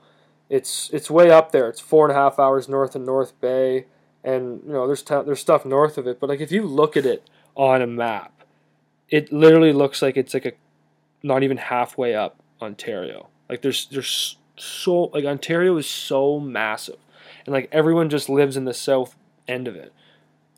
It's 0.49 0.89
it's 0.93 1.09
way 1.09 1.31
up 1.31 1.51
there. 1.51 1.67
It's 1.69 1.79
four 1.79 2.07
and 2.07 2.15
a 2.15 2.19
half 2.19 2.37
hours 2.37 2.69
north 2.69 2.95
of 2.95 3.01
North 3.01 3.39
Bay, 3.41 3.85
and 4.25 4.61
you 4.65 4.73
know 4.73 4.87
there's 4.87 5.03
t- 5.03 5.21
there's 5.25 5.39
stuff 5.39 5.63
north 5.65 5.97
of 5.97 6.07
it. 6.07 6.19
But 6.19 6.29
like 6.29 6.41
if 6.41 6.51
you 6.51 6.63
look 6.63 6.97
at 6.97 7.05
it 7.05 7.29
on 7.55 7.81
a 7.81 7.87
map, 7.87 8.43
it 9.09 9.31
literally 9.31 9.71
looks 9.71 10.01
like 10.01 10.17
it's 10.17 10.33
like 10.33 10.45
a 10.45 10.53
not 11.23 11.43
even 11.43 11.57
halfway 11.57 12.15
up 12.15 12.37
Ontario. 12.61 13.29
Like 13.47 13.61
there's 13.61 13.85
there's 13.85 14.37
so 14.57 15.03
like 15.13 15.23
Ontario 15.23 15.77
is 15.77 15.87
so 15.87 16.39
massive, 16.39 16.97
and 17.45 17.53
like 17.53 17.69
everyone 17.71 18.09
just 18.09 18.27
lives 18.27 18.57
in 18.57 18.65
the 18.65 18.73
south 18.73 19.15
end 19.47 19.67
of 19.67 19.75
it. 19.75 19.93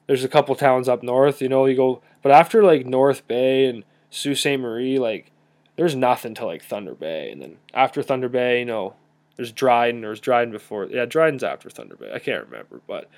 There's 0.08 0.24
a 0.24 0.30
couple 0.30 0.56
towns 0.56 0.88
up 0.88 1.04
north, 1.04 1.42
you 1.42 1.50
know. 1.50 1.66
You 1.66 1.76
go, 1.76 2.02
but 2.22 2.32
after 2.32 2.64
like 2.64 2.86
North 2.86 3.28
Bay 3.28 3.66
and 3.66 3.84
Sault 4.10 4.38
Ste. 4.38 4.58
Marie, 4.58 4.98
like 4.98 5.32
there's 5.76 5.96
nothing 5.96 6.34
to 6.36 6.46
like 6.46 6.64
Thunder 6.64 6.96
Bay, 6.96 7.30
and 7.32 7.42
then 7.42 7.58
after 7.74 8.02
Thunder 8.02 8.30
Bay, 8.30 8.60
you 8.60 8.66
know, 8.66 8.96
there's 9.36 9.52
Dryden. 9.52 10.00
There 10.00 10.10
was 10.10 10.22
Dryden 10.22 10.54
before. 10.54 10.86
Yeah, 10.86 11.04
Dryden's 11.04 11.44
after 11.44 11.70
Thunder 11.70 11.98
Bay. 11.98 12.12
I 12.14 12.20
can't 12.20 12.46
remember, 12.46 12.80
but 12.88 13.10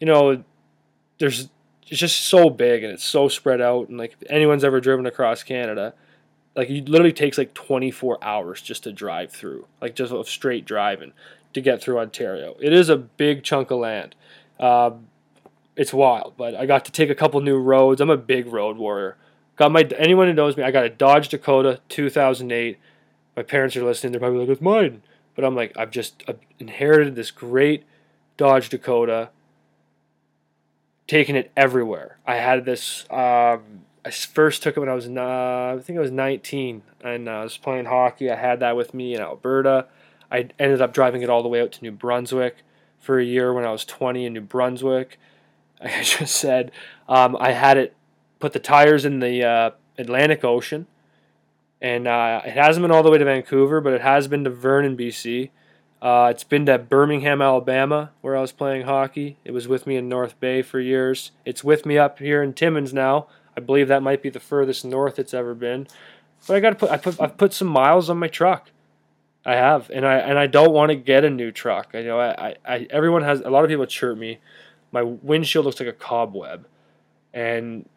you 0.00 0.06
know, 0.06 0.42
there's 1.18 1.48
it's 1.88 2.00
just 2.00 2.22
so 2.22 2.48
big 2.50 2.82
and 2.82 2.92
it's 2.92 3.04
so 3.04 3.28
spread 3.28 3.60
out. 3.60 3.88
And 3.88 3.98
like 3.98 4.16
anyone's 4.28 4.64
ever 4.64 4.80
driven 4.80 5.06
across 5.06 5.42
Canada, 5.42 5.94
like 6.56 6.70
it 6.70 6.88
literally 6.88 7.12
takes 7.12 7.38
like 7.38 7.54
24 7.54 8.22
hours 8.22 8.62
just 8.62 8.84
to 8.84 8.92
drive 8.92 9.32
through, 9.32 9.66
like 9.80 9.94
just 9.94 10.12
of 10.12 10.28
straight 10.28 10.64
driving 10.64 11.12
to 11.52 11.60
get 11.60 11.82
through 11.82 11.98
Ontario. 11.98 12.56
It 12.60 12.72
is 12.72 12.88
a 12.88 12.96
big 12.96 13.42
chunk 13.42 13.70
of 13.70 13.78
land. 13.78 14.14
Um, 14.58 15.08
it's 15.76 15.92
wild, 15.92 16.34
but 16.36 16.54
I 16.54 16.66
got 16.66 16.84
to 16.84 16.92
take 16.92 17.10
a 17.10 17.14
couple 17.14 17.40
new 17.40 17.58
roads. 17.58 18.00
I'm 18.00 18.10
a 18.10 18.16
big 18.16 18.46
road 18.46 18.76
warrior. 18.76 19.16
Got 19.56 19.72
my 19.72 19.82
anyone 19.98 20.26
who 20.26 20.32
knows 20.32 20.56
me, 20.56 20.62
I 20.62 20.70
got 20.70 20.84
a 20.84 20.90
Dodge 20.90 21.28
Dakota 21.28 21.80
2008. 21.88 22.78
My 23.36 23.42
parents 23.42 23.76
are 23.76 23.84
listening; 23.84 24.12
they're 24.12 24.20
probably 24.20 24.40
like, 24.40 24.48
"It's 24.48 24.60
mine," 24.60 25.02
but 25.34 25.44
I'm 25.44 25.54
like, 25.54 25.76
I've 25.76 25.90
just 25.90 26.22
I've 26.28 26.38
inherited 26.58 27.14
this 27.14 27.30
great 27.30 27.84
Dodge 28.36 28.68
Dakota. 28.68 29.30
Taking 31.06 31.36
it 31.36 31.52
everywhere. 31.56 32.18
I 32.26 32.36
had 32.36 32.64
this. 32.64 33.04
Um, 33.10 33.84
I 34.04 34.10
first 34.10 34.62
took 34.62 34.76
it 34.76 34.80
when 34.80 34.88
I 34.88 34.94
was, 34.94 35.06
uh, 35.08 35.76
I 35.78 35.82
think 35.82 35.98
I 35.98 36.02
was 36.02 36.10
19, 36.10 36.82
and 37.02 37.28
uh, 37.28 37.32
I 37.32 37.42
was 37.42 37.56
playing 37.56 37.86
hockey. 37.86 38.30
I 38.30 38.36
had 38.36 38.60
that 38.60 38.76
with 38.76 38.92
me 38.92 39.14
in 39.14 39.20
Alberta. 39.20 39.86
I 40.30 40.48
ended 40.58 40.82
up 40.82 40.92
driving 40.92 41.22
it 41.22 41.30
all 41.30 41.42
the 41.42 41.48
way 41.48 41.62
out 41.62 41.72
to 41.72 41.82
New 41.82 41.92
Brunswick 41.92 42.56
for 43.00 43.18
a 43.18 43.24
year 43.24 43.52
when 43.52 43.64
I 43.64 43.70
was 43.70 43.84
20 43.84 44.26
in 44.26 44.32
New 44.34 44.40
Brunswick. 44.40 45.18
I 45.80 46.02
just 46.02 46.36
said, 46.36 46.72
um, 47.08 47.36
I 47.38 47.52
had 47.52 47.76
it 47.76 47.94
put 48.40 48.52
the 48.52 48.58
tires 48.58 49.04
in 49.04 49.20
the 49.20 49.44
uh, 49.44 49.70
Atlantic 49.96 50.44
Ocean, 50.44 50.86
and 51.80 52.06
uh, 52.06 52.42
it 52.44 52.52
hasn't 52.52 52.82
been 52.82 52.90
all 52.90 53.02
the 53.02 53.10
way 53.10 53.18
to 53.18 53.24
Vancouver, 53.24 53.80
but 53.80 53.92
it 53.92 54.00
has 54.00 54.28
been 54.28 54.44
to 54.44 54.50
Vernon, 54.50 54.96
BC. 54.96 55.50
Uh, 56.04 56.28
it's 56.30 56.44
been 56.44 56.66
to 56.66 56.76
Birmingham, 56.76 57.40
Alabama, 57.40 58.10
where 58.20 58.36
I 58.36 58.42
was 58.42 58.52
playing 58.52 58.82
hockey. 58.82 59.38
It 59.42 59.52
was 59.52 59.66
with 59.66 59.86
me 59.86 59.96
in 59.96 60.06
North 60.06 60.38
Bay 60.38 60.60
for 60.60 60.78
years. 60.78 61.30
It's 61.46 61.64
with 61.64 61.86
me 61.86 61.96
up 61.96 62.18
here 62.18 62.42
in 62.42 62.52
Timmins 62.52 62.92
now. 62.92 63.26
I 63.56 63.60
believe 63.60 63.88
that 63.88 64.02
might 64.02 64.20
be 64.20 64.28
the 64.28 64.38
furthest 64.38 64.84
north 64.84 65.18
it's 65.18 65.32
ever 65.32 65.54
been. 65.54 65.86
But 66.46 66.56
I 66.56 66.60
got 66.60 66.70
to 66.70 66.76
put 66.76 66.90
I 66.90 66.98
put 66.98 67.18
I've 67.18 67.38
put 67.38 67.54
some 67.54 67.68
miles 67.68 68.10
on 68.10 68.18
my 68.18 68.28
truck. 68.28 68.70
I 69.46 69.54
have, 69.54 69.88
and 69.88 70.04
I 70.04 70.16
and 70.18 70.38
I 70.38 70.46
don't 70.46 70.72
want 70.72 70.90
to 70.90 70.94
get 70.94 71.24
a 71.24 71.30
new 71.30 71.50
truck. 71.50 71.92
I 71.94 72.00
you 72.00 72.08
know 72.08 72.20
I, 72.20 72.56
I 72.66 72.86
everyone 72.90 73.22
has 73.22 73.40
a 73.40 73.48
lot 73.48 73.64
of 73.64 73.70
people 73.70 73.86
chirp 73.86 74.18
me. 74.18 74.40
My 74.92 75.02
windshield 75.02 75.64
looks 75.64 75.80
like 75.80 75.88
a 75.88 75.92
cobweb, 75.94 76.66
and 77.32 77.88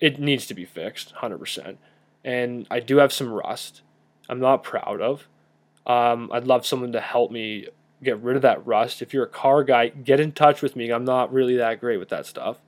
it 0.00 0.20
needs 0.20 0.46
to 0.48 0.54
be 0.54 0.66
fixed, 0.66 1.12
hundred 1.12 1.38
percent. 1.38 1.78
And 2.22 2.66
I 2.70 2.80
do 2.80 2.98
have 2.98 3.10
some 3.10 3.32
rust. 3.32 3.80
I'm 4.28 4.38
not 4.38 4.62
proud 4.62 5.00
of. 5.00 5.26
Um, 5.86 6.30
I'd 6.32 6.44
love 6.44 6.66
someone 6.66 6.92
to 6.92 7.00
help 7.00 7.30
me 7.30 7.68
get 8.02 8.18
rid 8.20 8.36
of 8.36 8.42
that 8.42 8.64
rust. 8.66 9.02
If 9.02 9.12
you're 9.12 9.24
a 9.24 9.28
car 9.28 9.64
guy, 9.64 9.88
get 9.88 10.20
in 10.20 10.32
touch 10.32 10.62
with 10.62 10.76
me. 10.76 10.90
I'm 10.90 11.04
not 11.04 11.32
really 11.32 11.56
that 11.56 11.80
great 11.80 11.98
with 11.98 12.08
that 12.10 12.26
stuff. 12.26 12.58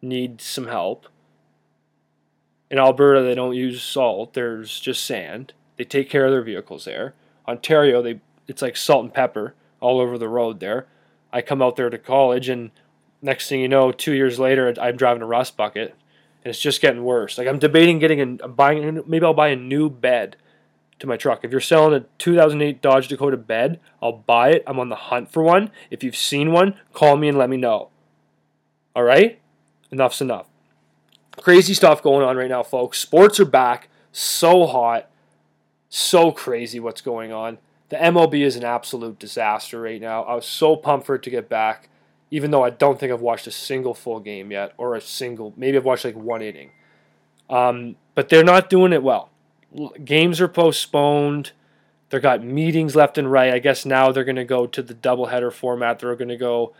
Need 0.00 0.40
some 0.40 0.66
help. 0.66 1.06
In 2.70 2.78
Alberta, 2.78 3.22
they 3.22 3.34
don't 3.34 3.54
use 3.54 3.82
salt. 3.82 4.34
There's 4.34 4.80
just 4.80 5.04
sand. 5.04 5.52
They 5.76 5.84
take 5.84 6.08
care 6.08 6.26
of 6.26 6.32
their 6.32 6.42
vehicles 6.42 6.84
there. 6.84 7.14
Ontario, 7.46 8.02
they 8.02 8.20
it's 8.48 8.62
like 8.62 8.76
salt 8.76 9.04
and 9.04 9.14
pepper 9.14 9.54
all 9.80 10.00
over 10.00 10.18
the 10.18 10.28
road 10.28 10.60
there. 10.60 10.86
I 11.32 11.42
come 11.42 11.62
out 11.62 11.76
there 11.76 11.90
to 11.90 11.98
college, 11.98 12.48
and 12.48 12.70
next 13.20 13.48
thing 13.48 13.60
you 13.60 13.68
know, 13.68 13.92
two 13.92 14.12
years 14.12 14.38
later, 14.38 14.72
I'm 14.80 14.96
driving 14.96 15.22
a 15.22 15.26
rust 15.26 15.56
bucket, 15.56 15.90
and 16.44 16.50
it's 16.50 16.60
just 16.60 16.80
getting 16.80 17.04
worse. 17.04 17.38
Like 17.38 17.48
I'm 17.48 17.58
debating 17.58 17.98
getting 17.98 18.40
a 18.42 18.48
buying 18.48 19.02
maybe 19.06 19.24
I'll 19.24 19.34
buy 19.34 19.48
a 19.48 19.56
new 19.56 19.88
bed 19.90 20.36
to 21.02 21.06
my 21.08 21.16
truck. 21.16 21.44
If 21.44 21.50
you're 21.50 21.60
selling 21.60 21.94
a 21.94 22.06
2008 22.18 22.80
Dodge 22.80 23.08
Dakota 23.08 23.36
bed, 23.36 23.78
I'll 24.00 24.12
buy 24.12 24.52
it. 24.52 24.64
I'm 24.66 24.78
on 24.78 24.88
the 24.88 24.96
hunt 24.96 25.30
for 25.30 25.42
one. 25.42 25.70
If 25.90 26.02
you've 26.02 26.16
seen 26.16 26.52
one, 26.52 26.74
call 26.92 27.16
me 27.16 27.28
and 27.28 27.36
let 27.36 27.50
me 27.50 27.56
know. 27.58 27.90
All 28.96 29.02
right? 29.02 29.38
Enough's 29.90 30.20
enough. 30.20 30.46
Crazy 31.36 31.74
stuff 31.74 32.02
going 32.02 32.24
on 32.24 32.36
right 32.36 32.48
now, 32.48 32.62
folks. 32.62 32.98
Sports 32.98 33.40
are 33.40 33.44
back. 33.44 33.88
So 34.12 34.66
hot. 34.66 35.10
So 35.88 36.30
crazy 36.30 36.78
what's 36.78 37.00
going 37.00 37.32
on. 37.32 37.58
The 37.88 37.96
MLB 37.96 38.40
is 38.42 38.56
an 38.56 38.64
absolute 38.64 39.18
disaster 39.18 39.80
right 39.80 40.00
now. 40.00 40.22
I 40.22 40.34
was 40.34 40.46
so 40.46 40.76
pumped 40.76 41.06
for 41.06 41.16
it 41.16 41.22
to 41.24 41.30
get 41.30 41.48
back, 41.48 41.88
even 42.30 42.50
though 42.52 42.64
I 42.64 42.70
don't 42.70 42.98
think 42.98 43.12
I've 43.12 43.20
watched 43.20 43.46
a 43.46 43.50
single 43.50 43.92
full 43.92 44.20
game 44.20 44.50
yet, 44.52 44.72
or 44.78 44.94
a 44.94 45.00
single, 45.00 45.52
maybe 45.56 45.76
I've 45.76 45.84
watched 45.84 46.04
like 46.04 46.14
one 46.14 46.42
inning. 46.42 46.70
Um, 47.50 47.96
but 48.14 48.28
they're 48.28 48.44
not 48.44 48.70
doing 48.70 48.92
it 48.92 49.02
well. 49.02 49.31
Games 50.04 50.40
are 50.40 50.48
postponed. 50.48 51.52
They've 52.10 52.20
got 52.20 52.44
meetings 52.44 52.94
left 52.94 53.16
and 53.16 53.30
right. 53.30 53.54
I 53.54 53.58
guess 53.58 53.86
now 53.86 54.12
they're 54.12 54.24
going 54.24 54.36
to 54.36 54.44
go 54.44 54.66
to 54.66 54.82
the 54.82 54.94
doubleheader 54.94 55.52
format. 55.52 55.98
They're 55.98 56.14
going 56.14 56.28
to 56.28 56.36
go 56.36 56.74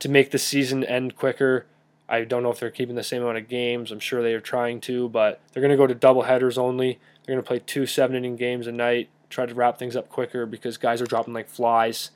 to 0.00 0.08
make 0.08 0.32
the 0.32 0.38
season 0.38 0.82
end 0.82 1.16
quicker. 1.16 1.66
I 2.08 2.24
don't 2.24 2.42
know 2.42 2.50
if 2.50 2.58
they're 2.58 2.70
keeping 2.70 2.96
the 2.96 3.04
same 3.04 3.22
amount 3.22 3.38
of 3.38 3.48
games. 3.48 3.92
I'm 3.92 4.00
sure 4.00 4.22
they 4.22 4.34
are 4.34 4.40
trying 4.40 4.80
to, 4.82 5.08
but 5.08 5.40
they're 5.52 5.62
going 5.62 5.70
to 5.70 5.76
go 5.76 5.86
to 5.86 5.94
double 5.94 6.22
headers 6.22 6.58
only. 6.58 6.98
They're 7.24 7.34
going 7.34 7.42
to 7.42 7.46
play 7.46 7.60
two 7.60 7.86
seven 7.86 8.16
inning 8.16 8.36
games 8.36 8.66
a 8.66 8.72
night, 8.72 9.08
try 9.30 9.46
to 9.46 9.54
wrap 9.54 9.78
things 9.78 9.94
up 9.94 10.08
quicker 10.08 10.44
because 10.44 10.76
guys 10.76 11.00
are 11.00 11.06
dropping 11.06 11.32
like 11.32 11.48
flies. 11.48 12.10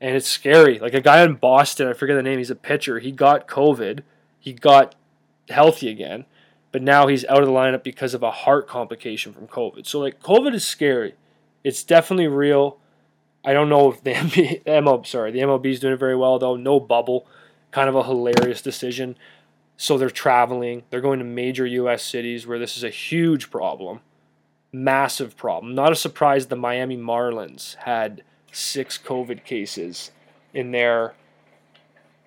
And 0.00 0.16
it's 0.16 0.26
scary. 0.26 0.78
Like 0.78 0.94
a 0.94 1.00
guy 1.00 1.22
in 1.22 1.34
Boston, 1.34 1.86
I 1.86 1.92
forget 1.92 2.16
the 2.16 2.22
name, 2.22 2.38
he's 2.38 2.50
a 2.50 2.56
pitcher. 2.56 2.98
He 2.98 3.12
got 3.12 3.46
COVID. 3.46 4.00
He 4.40 4.52
got 4.52 4.96
healthy 5.48 5.88
again, 5.88 6.24
but 6.72 6.82
now 6.82 7.06
he's 7.06 7.24
out 7.26 7.42
of 7.42 7.46
the 7.46 7.52
lineup 7.52 7.82
because 7.82 8.14
of 8.14 8.22
a 8.22 8.30
heart 8.30 8.66
complication 8.66 9.32
from 9.32 9.46
COVID. 9.46 9.86
So, 9.86 10.00
like, 10.00 10.20
COVID 10.20 10.54
is 10.54 10.66
scary. 10.66 11.14
It's 11.62 11.84
definitely 11.84 12.26
real. 12.26 12.78
I 13.44 13.52
don't 13.52 13.68
know 13.68 13.92
if 13.92 14.02
the 14.02 14.12
MLB, 14.14 14.64
MLB 14.64 15.06
sorry, 15.06 15.30
the 15.30 15.40
MLB 15.40 15.66
is 15.66 15.80
doing 15.80 15.94
it 15.94 15.98
very 15.98 16.16
well, 16.16 16.38
though. 16.38 16.56
No 16.56 16.80
bubble 16.80 17.26
kind 17.72 17.88
of 17.88 17.96
a 17.96 18.04
hilarious 18.04 18.62
decision. 18.62 19.16
So 19.76 19.98
they're 19.98 20.10
traveling, 20.10 20.84
they're 20.90 21.00
going 21.00 21.18
to 21.18 21.24
major 21.24 21.66
US 21.66 22.04
cities 22.04 22.46
where 22.46 22.58
this 22.58 22.76
is 22.76 22.84
a 22.84 22.90
huge 22.90 23.50
problem, 23.50 24.00
massive 24.70 25.36
problem. 25.36 25.74
Not 25.74 25.90
a 25.90 25.96
surprise 25.96 26.46
the 26.46 26.56
Miami 26.56 26.96
Marlins 26.96 27.74
had 27.76 28.22
six 28.52 28.96
COVID 28.96 29.44
cases 29.44 30.12
in 30.54 30.70
their 30.70 31.14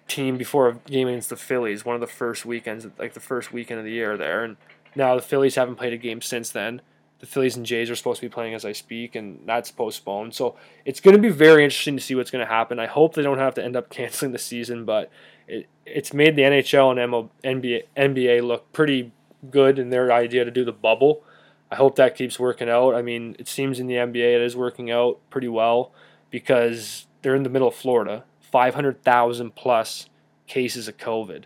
team 0.07 0.38
before 0.38 0.69
a 0.69 0.74
game 0.89 1.07
against 1.07 1.29
the 1.29 1.35
Phillies, 1.35 1.85
one 1.85 1.95
of 1.95 2.01
the 2.01 2.07
first 2.07 2.45
weekends, 2.45 2.88
like 2.97 3.13
the 3.13 3.19
first 3.19 3.51
weekend 3.51 3.79
of 3.79 3.85
the 3.85 3.91
year 3.91 4.17
there. 4.17 4.43
And 4.43 4.57
now 4.95 5.15
the 5.15 5.21
Phillies 5.21 5.55
haven't 5.55 5.75
played 5.75 5.93
a 5.93 5.97
game 5.97 6.21
since 6.21 6.50
then. 6.50 6.81
The 7.19 7.25
Phillies 7.25 7.55
and 7.55 7.65
Jays 7.65 7.89
are 7.89 7.95
supposed 7.95 8.19
to 8.19 8.25
be 8.27 8.33
playing 8.33 8.53
as 8.53 8.65
I 8.65 8.74
speak, 8.74 9.15
and 9.15 9.39
that's 9.45 9.71
postponed. 9.71 10.33
So 10.33 10.57
it's 10.83 11.00
going 11.00 11.15
to 11.15 11.21
be 11.21 11.29
very 11.29 11.63
interesting 11.63 11.95
to 11.97 12.03
see 12.03 12.13
what's 12.13 12.29
going 12.29 12.45
to 12.45 12.51
happen. 12.51 12.79
I 12.79 12.88
hope 12.88 13.15
they 13.15 13.24
don't 13.24 13.38
have 13.38 13.55
to 13.55 13.63
end 13.63 13.75
up 13.75 13.89
canceling 13.89 14.31
the 14.31 14.38
season, 14.38 14.85
but 14.85 15.09
it, 15.47 15.67
it's 15.85 16.13
made 16.13 16.35
the 16.35 16.43
NHL 16.43 16.91
and 16.91 17.12
MO, 17.12 17.31
NBA, 17.43 17.83
NBA 17.97 18.43
look 18.43 18.71
pretty 18.74 19.12
good 19.50 19.79
in 19.79 19.89
their 19.89 20.12
idea 20.12 20.43
to 20.43 20.51
do 20.51 20.65
the 20.65 20.74
bubble. 20.74 21.24
I 21.71 21.75
hope 21.75 21.95
that 21.95 22.15
keeps 22.15 22.39
working 22.39 22.69
out. 22.69 22.93
I 22.93 23.01
mean, 23.01 23.35
it 23.39 23.47
seems 23.47 23.79
in 23.79 23.88
the 23.88 23.95
NBA 23.95 24.35
it 24.35 24.41
is 24.41 24.55
working 24.55 24.91
out 24.91 25.19
pretty 25.29 25.47
well 25.47 25.91
because 26.29 27.07
they're 27.21 27.35
in 27.35 27.43
the 27.43 27.50
middle 27.50 27.67
of 27.67 27.75
Florida, 27.75 28.24
500,000 28.52 29.56
plus 29.56 30.08
cases 30.48 30.88
of 30.88 30.98
COVID. 30.98 31.44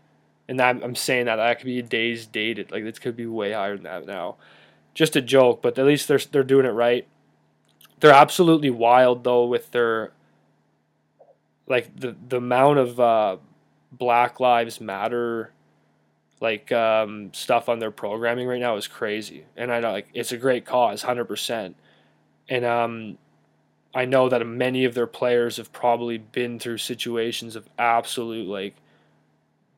And 0.48 0.60
that, 0.60 0.84
I'm 0.84 0.96
saying 0.96 1.26
that 1.26 1.36
that 1.36 1.60
could 1.60 1.66
be 1.66 1.82
days 1.82 2.26
dated. 2.26 2.72
Like 2.72 2.84
this 2.84 3.00
could 3.00 3.16
be 3.16 3.26
way 3.26 3.54
higher 3.54 3.76
than 3.76 3.84
that 3.84 4.06
now. 4.06 4.38
Just 4.94 5.16
a 5.16 5.22
joke, 5.22 5.62
but 5.62 5.78
at 5.78 5.86
least 5.86 6.08
they're 6.08 6.20
they're 6.32 6.44
doing 6.44 6.66
it 6.66 6.70
right. 6.70 7.08
They're 8.00 8.12
absolutely 8.12 8.72
wild 8.72 9.24
though 9.24 9.46
with 9.46 9.72
their 9.72 10.12
like 11.68 11.96
the 11.96 12.16
the 12.28 12.38
amount 12.38 12.80
of 12.80 13.00
uh, 13.00 13.38
Black 13.92 14.40
Lives 14.40 14.82
Matter 14.82 15.54
like 16.42 16.72
um, 16.72 17.34
stuff 17.34 17.68
on 17.68 17.80
their 17.80 17.92
programming 17.92 18.48
right 18.48 18.60
now 18.60 18.78
is 18.78 18.88
crazy, 18.88 19.46
and 19.58 19.72
I 19.72 19.80
know 19.80 19.92
like 19.92 20.08
it's 20.14 20.32
a 20.32 20.38
great 20.38 20.66
cause, 20.66 21.02
hundred 21.02 21.26
percent. 21.26 21.76
And 22.48 22.66
um, 22.66 23.18
I 23.94 24.06
know 24.06 24.30
that 24.30 24.46
many 24.46 24.86
of 24.86 24.94
their 24.94 25.08
players 25.08 25.58
have 25.58 25.72
probably 25.72 26.18
been 26.18 26.60
through 26.60 26.78
situations 26.78 27.56
of 27.56 27.68
absolute 27.78 28.48
like 28.48 28.76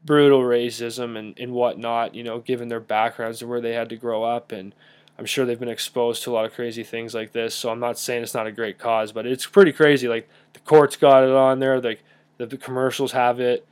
brutal 0.04 0.42
racism 0.42 1.18
and, 1.18 1.38
and 1.40 1.54
whatnot, 1.54 2.16
you 2.16 2.24
know, 2.24 2.40
given 2.40 2.68
their 2.68 2.80
backgrounds 2.80 3.42
and 3.42 3.50
where 3.50 3.62
they 3.62 3.74
had 3.74 3.90
to 3.90 3.96
grow 3.96 4.24
up. 4.24 4.52
And 4.52 4.74
I'm 5.18 5.26
sure 5.26 5.46
they've 5.46 5.60
been 5.60 5.70
exposed 5.70 6.24
to 6.24 6.32
a 6.32 6.34
lot 6.34 6.46
of 6.46 6.54
crazy 6.54 6.84
things 6.84 7.14
like 7.14 7.32
this. 7.32 7.56
So 7.56 7.70
I'm 7.70 7.80
not 7.80 7.98
saying 7.98 8.24
it's 8.24 8.34
not 8.34 8.48
a 8.48 8.52
great 8.52 8.78
cause, 8.78 9.12
but 9.12 9.26
it's 9.26 9.46
pretty 9.46 9.72
crazy. 9.72 10.08
Like 10.08 10.28
the 10.54 10.60
courts 10.62 10.96
got 10.96 11.24
it 11.24 11.32
on 11.32 11.60
there, 11.60 11.80
like 11.80 12.04
the, 12.38 12.46
the 12.46 12.58
commercials 12.58 13.12
have 13.14 13.40
it, 13.40 13.66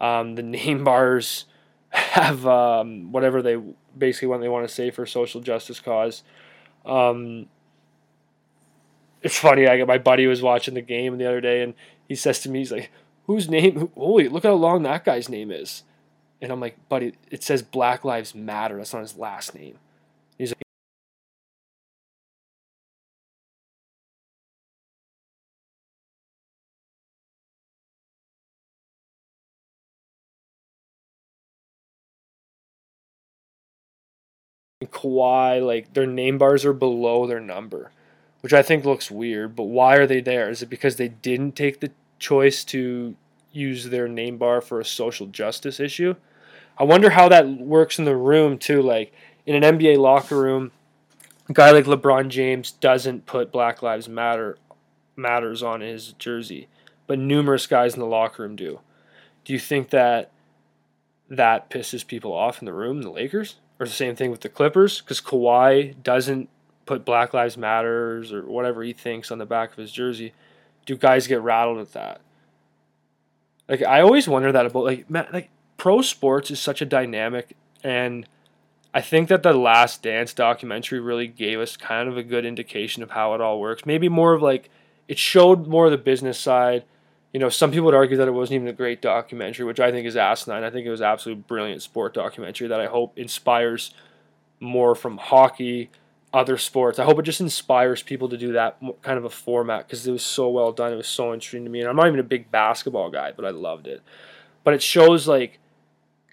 um, 0.00 0.34
the 0.34 0.42
name 0.42 0.82
bars 0.82 1.44
have 1.90 2.44
um, 2.46 3.12
whatever 3.12 3.40
they 3.42 3.56
basically 3.96 4.26
what 4.26 4.40
they 4.40 4.48
want 4.48 4.66
to 4.66 4.74
say 4.74 4.90
for 4.90 5.06
social 5.06 5.40
justice 5.40 5.78
cause. 5.78 6.24
Um, 6.84 7.46
it's 9.24 9.38
funny. 9.38 9.68
I 9.68 9.84
my 9.84 9.98
buddy 9.98 10.26
was 10.28 10.42
watching 10.42 10.74
the 10.74 10.82
game 10.82 11.18
the 11.18 11.26
other 11.26 11.42
day, 11.42 11.62
and 11.62 11.74
he 12.08 12.16
says 12.16 12.40
to 12.40 12.50
me, 12.50 12.60
he's 12.60 12.72
like, 12.72 12.90
"Whose 13.26 13.48
name? 13.50 13.90
Holy, 13.96 14.28
look 14.28 14.44
how 14.44 14.54
long 14.54 14.82
that 14.84 15.04
guy's 15.04 15.28
name 15.30 15.52
is." 15.52 15.84
And 16.42 16.52
I'm 16.52 16.60
like, 16.60 16.76
"Buddy, 16.88 17.14
it 17.30 17.42
says 17.44 17.62
Black 17.62 18.04
Lives 18.04 18.34
Matter. 18.34 18.78
That's 18.78 18.94
not 18.94 19.02
his 19.02 19.18
last 19.18 19.54
name." 19.54 19.78
He's 20.38 20.50
like. 20.50 20.62
Kawhi, 34.84 35.64
like 35.64 35.94
their 35.94 36.06
name 36.06 36.38
bars 36.38 36.64
are 36.64 36.72
below 36.72 37.26
their 37.26 37.40
number 37.40 37.90
which 38.44 38.52
I 38.52 38.60
think 38.60 38.84
looks 38.84 39.10
weird. 39.10 39.56
But 39.56 39.62
why 39.62 39.96
are 39.96 40.06
they 40.06 40.20
there? 40.20 40.50
Is 40.50 40.60
it 40.60 40.68
because 40.68 40.96
they 40.96 41.08
didn't 41.08 41.56
take 41.56 41.80
the 41.80 41.90
choice 42.18 42.62
to 42.64 43.16
use 43.52 43.88
their 43.88 44.06
name 44.06 44.36
bar 44.36 44.60
for 44.60 44.78
a 44.78 44.84
social 44.84 45.26
justice 45.28 45.80
issue? 45.80 46.14
I 46.76 46.84
wonder 46.84 47.08
how 47.08 47.26
that 47.30 47.48
works 47.48 47.98
in 47.98 48.04
the 48.04 48.14
room 48.14 48.58
too. 48.58 48.82
Like 48.82 49.14
in 49.46 49.64
an 49.64 49.78
NBA 49.78 49.96
locker 49.96 50.38
room, 50.38 50.72
a 51.48 51.54
guy 51.54 51.70
like 51.70 51.86
LeBron 51.86 52.28
James 52.28 52.72
doesn't 52.72 53.24
put 53.24 53.50
Black 53.50 53.80
Lives 53.80 54.10
Matter 54.10 54.58
matters 55.16 55.62
on 55.62 55.80
his 55.80 56.12
jersey, 56.12 56.68
but 57.06 57.18
numerous 57.18 57.66
guys 57.66 57.94
in 57.94 58.00
the 58.00 58.06
locker 58.06 58.42
room 58.42 58.56
do. 58.56 58.80
Do 59.46 59.54
you 59.54 59.58
think 59.58 59.88
that 59.88 60.30
that 61.30 61.70
pisses 61.70 62.06
people 62.06 62.34
off 62.34 62.60
in 62.60 62.66
the 62.66 62.74
room, 62.74 63.00
the 63.00 63.10
Lakers? 63.10 63.56
Or 63.80 63.86
the 63.86 63.92
same 63.92 64.14
thing 64.14 64.30
with 64.30 64.42
the 64.42 64.50
Clippers? 64.50 65.00
Because 65.00 65.22
Kawhi 65.22 65.94
doesn't 66.02 66.50
put 66.86 67.04
Black 67.04 67.34
Lives 67.34 67.56
Matters 67.56 68.32
or 68.32 68.42
whatever 68.42 68.82
he 68.82 68.92
thinks 68.92 69.30
on 69.30 69.38
the 69.38 69.46
back 69.46 69.72
of 69.72 69.76
his 69.76 69.92
jersey, 69.92 70.32
do 70.86 70.96
guys 70.96 71.26
get 71.26 71.40
rattled 71.40 71.78
at 71.78 71.92
that? 71.92 72.20
Like 73.68 73.82
I 73.82 74.00
always 74.00 74.28
wonder 74.28 74.52
that 74.52 74.66
about 74.66 74.84
like 74.84 75.10
man, 75.10 75.26
like 75.32 75.50
pro 75.76 76.02
sports 76.02 76.50
is 76.50 76.60
such 76.60 76.82
a 76.82 76.86
dynamic 76.86 77.56
and 77.82 78.26
I 78.94 79.00
think 79.00 79.28
that 79.28 79.42
the 79.42 79.52
Last 79.52 80.04
Dance 80.04 80.32
documentary 80.32 81.00
really 81.00 81.26
gave 81.26 81.58
us 81.58 81.76
kind 81.76 82.08
of 82.08 82.16
a 82.16 82.22
good 82.22 82.44
indication 82.44 83.02
of 83.02 83.10
how 83.10 83.34
it 83.34 83.40
all 83.40 83.58
works. 83.58 83.84
Maybe 83.84 84.08
more 84.08 84.34
of 84.34 84.40
like 84.40 84.70
it 85.08 85.18
showed 85.18 85.66
more 85.66 85.86
of 85.86 85.90
the 85.90 85.98
business 85.98 86.38
side. 86.38 86.84
You 87.32 87.40
know, 87.40 87.48
some 87.48 87.72
people 87.72 87.86
would 87.86 87.94
argue 87.94 88.16
that 88.16 88.28
it 88.28 88.30
wasn't 88.30 88.56
even 88.56 88.68
a 88.68 88.72
great 88.72 89.02
documentary, 89.02 89.64
which 89.66 89.80
I 89.80 89.90
think 89.90 90.06
is 90.06 90.16
asinine. 90.16 90.62
I 90.62 90.70
think 90.70 90.86
it 90.86 90.90
was 90.90 91.02
absolutely 91.02 91.42
brilliant 91.48 91.82
sport 91.82 92.14
documentary 92.14 92.68
that 92.68 92.80
I 92.80 92.86
hope 92.86 93.18
inspires 93.18 93.92
more 94.60 94.94
from 94.94 95.18
hockey, 95.18 95.90
other 96.34 96.58
sports. 96.58 96.98
I 96.98 97.04
hope 97.04 97.20
it 97.20 97.22
just 97.22 97.40
inspires 97.40 98.02
people 98.02 98.28
to 98.28 98.36
do 98.36 98.52
that 98.52 98.76
kind 99.02 99.16
of 99.16 99.24
a 99.24 99.30
format 99.30 99.86
because 99.86 100.04
it 100.06 100.10
was 100.10 100.24
so 100.24 100.50
well 100.50 100.72
done. 100.72 100.92
It 100.92 100.96
was 100.96 101.06
so 101.06 101.32
interesting 101.32 101.64
to 101.64 101.70
me. 101.70 101.80
And 101.80 101.88
I'm 101.88 101.94
not 101.94 102.08
even 102.08 102.18
a 102.18 102.24
big 102.24 102.50
basketball 102.50 103.08
guy, 103.08 103.32
but 103.34 103.44
I 103.44 103.50
loved 103.50 103.86
it. 103.86 104.02
But 104.64 104.74
it 104.74 104.82
shows 104.82 105.28
like 105.28 105.60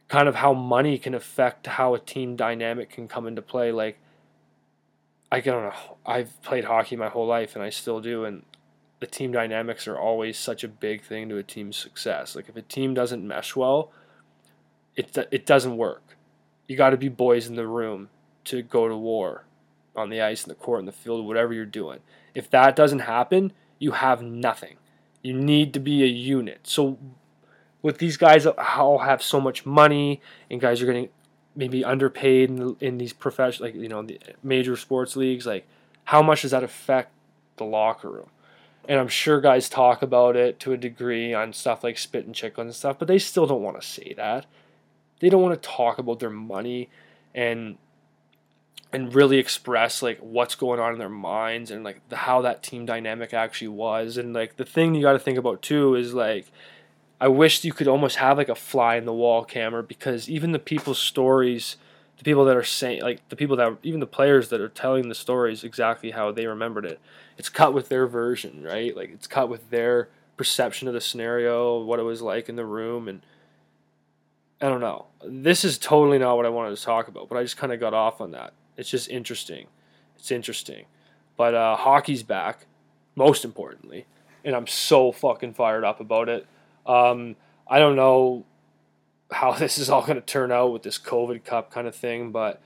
kind 0.08 0.28
of 0.28 0.36
how 0.36 0.54
money 0.54 0.98
can 0.98 1.14
affect 1.14 1.68
how 1.68 1.94
a 1.94 2.00
team 2.00 2.36
dynamic 2.36 2.90
can 2.90 3.08
come 3.08 3.28
into 3.28 3.44
play. 3.44 3.72
Like, 3.72 4.00
I 5.32 5.40
don't 5.40 5.64
know. 5.64 5.98
I've 6.04 6.42
played 6.42 6.66
hockey 6.66 6.96
my 6.96 7.08
whole 7.10 7.28
life 7.28 7.56
and 7.56 7.64
I 7.64 7.70
still 7.70 8.02
do. 8.02 8.26
And 8.26 8.44
the 9.00 9.08
team 9.08 9.32
dynamics 9.32 9.88
are 9.88 9.98
always 9.98 10.38
such 10.38 10.64
a 10.64 10.68
big 10.68 11.04
thing 11.04 11.30
to 11.30 11.38
a 11.38 11.44
team's 11.44 11.78
success. 11.78 12.36
Like, 12.36 12.50
if 12.50 12.56
a 12.56 12.64
team 12.64 12.96
doesn't 12.96 13.26
mesh 13.26 13.56
well, 13.56 13.92
it, 14.96 15.16
it 15.30 15.46
doesn't 15.46 15.78
work. 15.78 16.18
You 16.68 16.76
got 16.76 16.90
to 16.90 16.98
be 16.98 17.08
boys 17.08 17.48
in 17.48 17.56
the 17.56 17.68
room 17.68 18.10
to 18.46 18.64
go 18.64 18.88
to 18.88 18.98
war 18.98 19.46
on 19.96 20.10
the 20.10 20.22
ice, 20.22 20.44
in 20.44 20.50
the 20.50 20.56
court, 20.56 20.80
in 20.80 20.86
the 20.86 20.92
field, 20.92 21.26
whatever 21.26 21.54
you're 21.54 21.66
doing. 21.66 22.00
If 22.34 22.50
that 22.52 22.76
doesn't 22.76 23.00
happen, 23.00 23.52
you 23.80 23.92
have 23.92 24.22
nothing. 24.22 24.78
You 25.22 25.34
need 25.34 25.74
to 25.74 25.80
be 25.80 26.04
a 26.04 26.08
unit. 26.08 26.62
So 26.64 26.98
with 27.82 27.98
these 27.98 28.18
guys 28.18 28.46
all 28.46 29.00
have 29.00 29.22
so 29.22 29.42
much 29.42 29.66
money 29.66 30.22
and 30.50 30.62
guys 30.62 30.82
are 30.82 30.86
getting 30.86 31.10
maybe 31.56 31.84
underpaid 31.84 32.50
in, 32.50 32.76
in 32.80 32.98
these 32.98 33.14
professional 33.14 33.68
like 33.68 33.76
you 33.76 33.90
know 33.90 34.02
the 34.02 34.20
major 34.42 34.78
sports 34.78 35.16
leagues 35.16 35.46
like 35.46 35.68
how 36.06 36.22
much 36.22 36.44
does 36.44 36.52
that 36.52 36.64
affect 36.64 37.12
the 37.58 37.66
locker 37.66 38.10
room 38.10 38.30
and 38.88 39.00
i'm 39.00 39.08
sure 39.08 39.42
guys 39.42 39.68
talk 39.68 40.02
about 40.02 40.36
it 40.36 40.60
to 40.60 40.72
a 40.72 40.78
degree 40.78 41.34
on 41.34 41.52
stuff 41.52 41.84
like 41.84 41.98
Spittin' 41.98 42.34
Chiclets 42.34 42.60
and 42.60 42.76
stuff 42.76 42.98
but 42.98 43.08
they 43.08 43.20
still 43.20 43.46
don't 43.46 43.62
want 43.62 43.80
to 43.80 43.86
say 43.86 44.14
that 44.16 44.46
they 45.20 45.30
don't 45.30 45.42
want 45.42 45.62
to 45.62 45.70
talk 45.70 46.00
about 46.00 46.20
their 46.20 46.30
money 46.30 46.90
and 47.36 47.78
and 48.94 49.16
really 49.16 49.38
express 49.38 50.02
like 50.02 50.20
what's 50.20 50.56
going 50.56 50.80
on 50.80 50.94
in 50.94 51.00
their 51.00 51.10
minds 51.10 51.72
and 51.72 51.84
like 51.84 52.02
the, 52.10 52.18
how 52.18 52.42
that 52.42 52.62
team 52.62 52.86
dynamic 52.86 53.34
actually 53.34 53.70
was 53.70 54.18
and 54.18 54.34
like 54.34 54.58
the 54.58 54.66
thing 54.66 54.94
you 54.94 55.02
got 55.02 55.14
to 55.14 55.20
think 55.20 55.38
about 55.38 55.62
too 55.62 55.96
is 55.96 56.14
like 56.14 56.52
I 57.20 57.28
wish 57.28 57.64
you 57.64 57.74
could 57.74 57.88
almost 57.88 58.18
have 58.18 58.38
like 58.38 58.50
a 58.50 58.56
fly 58.56 58.96
in 58.96 59.06
the 59.06 59.14
wall 59.14 59.46
camera 59.46 59.84
because 59.84 60.30
even 60.30 60.52
the 60.52 60.60
people's 60.60 61.00
stories 61.00 61.78
the 62.18 62.24
people 62.24 62.46
that 62.46 62.58
are 62.58 62.64
saying 62.64 63.02
like 63.02 63.28
the 63.30 63.36
people 63.36 63.56
that 63.56 63.78
even 63.84 64.00
the 64.00 64.08
players 64.08 64.50
that 64.50 64.60
are 64.60 64.70
telling 64.70 65.08
the 65.08 65.16
stories 65.16 65.64
exactly 65.64 66.12
how 66.12 66.32
they 66.32 66.46
remembered 66.46 66.86
it 66.86 67.00
it's 67.38 67.50
cut 67.50 67.74
with 67.74 67.90
their 67.90 68.08
version 68.08 68.64
right 68.64 68.96
like 68.96 69.10
it's 69.10 69.28
cut 69.28 69.50
with 69.50 69.70
their 69.70 70.10
perception 70.36 70.88
of 70.88 70.94
the 70.94 71.02
scenario 71.02 71.82
what 71.82 72.00
it 72.00 72.04
was 72.04 72.22
like 72.22 72.50
in 72.50 72.56
the 72.58 72.66
room 72.66 73.08
and 73.08 73.22
I 74.64 74.68
don't 74.68 74.80
know. 74.80 75.08
This 75.26 75.66
is 75.66 75.80
totally 75.80 76.20
not 76.20 76.38
what 76.38 76.46
I 76.46 76.50
wanted 76.50 76.78
to 76.78 76.84
talk 76.84 77.08
about, 77.08 77.28
but 77.28 77.36
I 77.36 77.42
just 77.42 77.58
kind 77.58 77.74
of 77.74 77.80
got 77.80 77.96
off 77.96 78.22
on 78.22 78.32
that. 78.32 78.54
It's 78.78 78.90
just 78.90 79.10
interesting. 79.10 79.68
It's 80.18 80.32
interesting. 80.32 80.86
But 81.38 81.56
uh, 81.56 81.76
hockey's 81.76 82.24
back, 82.24 82.66
most 83.16 83.44
importantly, 83.44 84.06
and 84.44 84.56
I'm 84.56 84.68
so 84.68 85.12
fucking 85.12 85.54
fired 85.54 85.84
up 85.84 86.00
about 86.00 86.30
it. 86.30 86.46
Um, 86.86 87.36
I 87.68 87.80
don't 87.80 87.96
know 87.96 88.46
how 89.32 89.54
this 89.58 89.78
is 89.78 89.90
all 89.90 90.02
going 90.02 90.16
to 90.16 90.22
turn 90.22 90.52
out 90.52 90.72
with 90.74 90.84
this 90.84 91.00
COVID 91.00 91.44
Cup 91.44 91.72
kind 91.72 91.88
of 91.88 91.96
thing, 91.96 92.32
but 92.32 92.62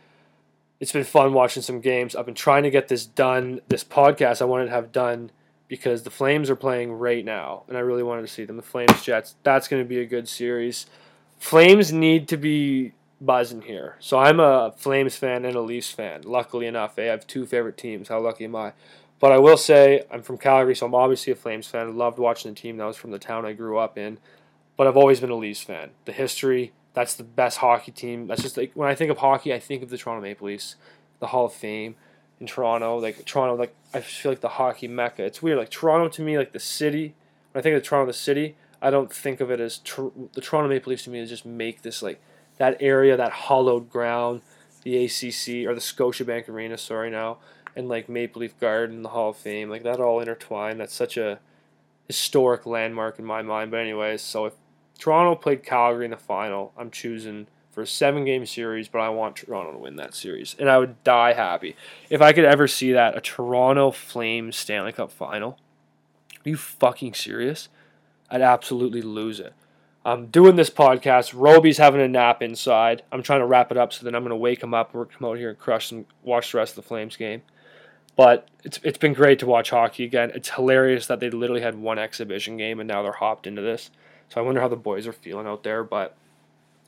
it's 0.80 0.92
been 0.92 1.04
fun 1.04 1.34
watching 1.34 1.64
some 1.64 1.80
games. 1.80 2.16
I've 2.16 2.26
been 2.26 2.36
trying 2.36 2.64
to 2.64 2.70
get 2.70 2.88
this 2.88 3.06
done. 3.06 3.62
This 3.68 3.84
podcast 3.84 4.42
I 4.42 4.46
wanted 4.46 4.66
to 4.66 4.72
have 4.72 4.92
done 4.92 5.32
because 5.68 6.04
the 6.04 6.10
Flames 6.10 6.50
are 6.50 6.56
playing 6.56 6.94
right 6.94 7.24
now, 7.24 7.64
and 7.68 7.78
I 7.78 7.80
really 7.80 8.04
wanted 8.04 8.22
to 8.24 8.28
see 8.28 8.46
them. 8.46 8.58
The 8.58 8.62
Flames 8.62 9.02
Jets. 9.02 9.36
That's 9.44 9.68
going 9.68 9.82
to 9.82 9.88
be 9.88 10.00
a 10.00 10.06
good 10.06 10.28
series. 10.28 10.86
Flames 11.40 11.92
need 11.92 12.28
to 12.28 12.38
be 12.38 12.94
buzzing 13.22 13.64
here. 13.64 13.96
So 14.00 14.20
I'm 14.20 14.40
a 14.40 14.74
Flames 14.78 15.16
fan 15.16 15.46
and 15.46 15.56
a 15.56 15.62
Leafs 15.62 15.92
fan. 15.92 16.22
Luckily 16.24 16.68
enough, 16.68 16.96
they 16.96 17.08
have 17.08 17.26
two 17.28 17.46
favorite 17.46 17.78
teams. 17.78 18.10
How 18.10 18.20
lucky 18.20 18.46
am 18.46 18.56
I? 18.56 18.74
But 19.20 19.32
I 19.32 19.38
will 19.38 19.58
say 19.58 20.04
I'm 20.12 20.22
from 20.22 20.38
Calgary, 20.38 20.76
so 20.76 20.86
I'm 20.86 20.96
obviously 20.96 21.32
a 21.32 21.36
Flames 21.36 21.68
fan. 21.68 21.88
I 21.88 21.90
loved 21.92 22.20
watching 22.20 22.54
the 22.54 22.60
team 22.60 22.78
that 22.78 22.86
was 22.86 22.98
from 22.98 23.12
the 23.12 23.20
town 23.20 23.46
I 23.46 23.54
grew 23.54 23.78
up 23.78 23.98
in. 23.98 24.18
But 24.78 24.88
I've 24.88 24.98
always 24.98 25.22
been 25.22 25.30
a 25.30 25.36
Leafs 25.36 25.62
fan. 25.62 25.92
The 26.04 26.12
history, 26.12 26.74
that's 26.94 27.14
the 27.14 27.24
best 27.24 27.60
hockey 27.60 27.92
team. 27.92 28.28
That's 28.28 28.42
just 28.42 28.58
like 28.58 28.72
when 28.74 28.90
I 28.90 28.96
think 28.96 29.12
of 29.12 29.20
hockey, 29.20 29.54
I 29.54 29.60
think 29.60 29.84
of 29.84 29.90
the 29.90 29.98
Toronto 29.98 30.22
Maple 30.22 30.48
Leafs, 30.48 30.76
the 31.20 31.28
Hall 31.28 31.46
of 31.46 31.54
Fame 31.54 31.96
in 32.40 32.48
Toronto. 32.48 32.98
Like 32.98 33.24
Toronto, 33.26 33.56
like 33.56 33.74
I 33.94 34.02
feel 34.02 34.32
like 34.32 34.42
the 34.42 34.50
hockey 34.50 34.88
mecca. 34.88 35.24
It's 35.24 35.42
weird. 35.42 35.58
Like 35.58 35.70
Toronto 35.70 36.10
to 36.10 36.22
me, 36.22 36.38
like 36.38 36.52
the 36.52 36.60
city. 36.60 37.16
When 37.52 37.60
I 37.60 37.64
think 37.64 37.78
of 37.78 37.84
Toronto, 37.84 38.08
the 38.08 38.14
city, 38.14 38.56
I 38.82 38.90
don't 38.90 39.12
think 39.12 39.40
of 39.40 39.50
it 39.50 39.62
as 39.62 39.78
tr- 39.78 40.08
the 40.34 40.42
Toronto 40.42 40.68
Maple 40.68 40.90
Leafs 40.90 41.04
to 41.06 41.10
me. 41.10 41.20
Is 41.20 41.30
just 41.30 41.46
make 41.46 41.82
this 41.82 42.02
like 42.02 42.22
that 42.58 42.78
area, 42.80 43.18
that 43.18 43.32
hollowed 43.32 43.90
ground, 43.90 44.42
the 44.84 45.06
ACC 45.06 45.68
or 45.68 45.74
the 45.74 45.82
Scotiabank 45.82 46.48
Arena, 46.48 46.78
sorry 46.78 47.10
now, 47.10 47.38
and 47.76 47.90
like 47.90 48.08
Maple 48.08 48.42
Leaf 48.42 48.60
Garden, 48.60 49.04
the 49.04 49.10
Hall 49.10 49.32
of 49.32 49.38
Fame, 49.38 49.70
like 49.70 49.84
that 49.84 50.00
all 50.00 50.20
intertwined. 50.20 50.80
That's 50.80 50.94
such 50.94 51.18
a 51.18 51.40
historic 52.08 52.66
landmark 52.66 53.20
in 53.20 53.26
my 53.26 53.42
mind. 53.42 53.72
But 53.72 53.82
anyways, 53.82 54.22
so 54.22 54.46
if 54.46 54.54
Toronto 54.98 55.36
played 55.36 55.64
Calgary 55.64 56.06
in 56.06 56.12
the 56.12 56.18
final, 56.18 56.72
I'm 56.78 56.92
choosing 56.92 57.48
for 57.72 57.82
a 57.82 57.88
seven 57.88 58.24
game 58.24 58.46
series, 58.46 58.88
but 58.88 59.00
I 59.00 59.10
want 59.10 59.36
Toronto 59.36 59.74
to 59.74 59.78
win 59.78 59.98
that 59.98 60.16
series. 60.16 60.56
And 60.58 60.70
I 60.70 60.78
would 60.78 61.04
die 61.04 61.34
happy. 61.34 61.76
If 62.10 62.22
I 62.22 62.32
could 62.32 62.46
ever 62.46 62.68
see 62.68 62.94
that, 62.94 63.18
a 63.18 63.22
Toronto 63.22 63.92
Flames 63.92 64.56
Stanley 64.56 64.94
Cup 64.94 65.12
final, 65.12 65.58
are 66.46 66.50
you 66.50 66.58
fucking 66.58 67.16
serious? 67.16 67.68
I'd 68.30 68.42
absolutely 68.42 69.02
lose 69.02 69.40
it. 69.40 69.54
I'm 70.06 70.28
doing 70.28 70.56
this 70.56 70.70
podcast. 70.70 71.34
Roby's 71.36 71.80
having 71.80 72.00
a 72.00 72.08
nap 72.08 72.44
inside. 72.44 73.02
I'm 73.12 73.24
trying 73.24 73.40
to 73.40 73.48
wrap 73.48 73.72
it 73.72 73.78
up 73.78 73.92
so 73.92 74.06
then 74.06 74.14
I'm 74.14 74.22
going 74.22 74.30
to 74.30 74.36
wake 74.36 74.62
him 74.62 74.76
up. 74.76 74.94
We're 74.94 75.06
come 75.06 75.28
out 75.28 75.38
here 75.38 75.50
and 75.50 75.58
crush 75.58 75.92
and 75.92 76.06
watch 76.22 76.52
the 76.52 76.60
rest 76.60 76.74
of 76.74 76.84
the 76.84 76.88
Flames 76.88 77.18
game. 77.18 77.42
But 78.16 78.48
it's 78.64 78.80
it's 78.84 79.00
been 79.00 79.14
great 79.14 79.40
to 79.40 79.48
watch 79.48 79.72
hockey 79.72 80.04
again. 80.04 80.32
It's 80.36 80.52
hilarious 80.52 81.08
that 81.08 81.20
they 81.20 81.32
literally 81.32 81.64
had 81.64 81.76
one 81.76 81.98
exhibition 81.98 82.56
game 82.56 82.80
and 82.80 82.88
now 82.88 83.02
they're 83.02 83.14
hopped 83.14 83.48
into 83.48 83.64
this. 83.64 83.90
So 84.30 84.40
I 84.40 84.44
wonder 84.44 84.62
how 84.62 84.68
the 84.68 84.76
boys 84.76 85.08
are 85.08 85.14
feeling 85.14 85.48
out 85.48 85.64
there. 85.64 85.84
But 85.84 86.16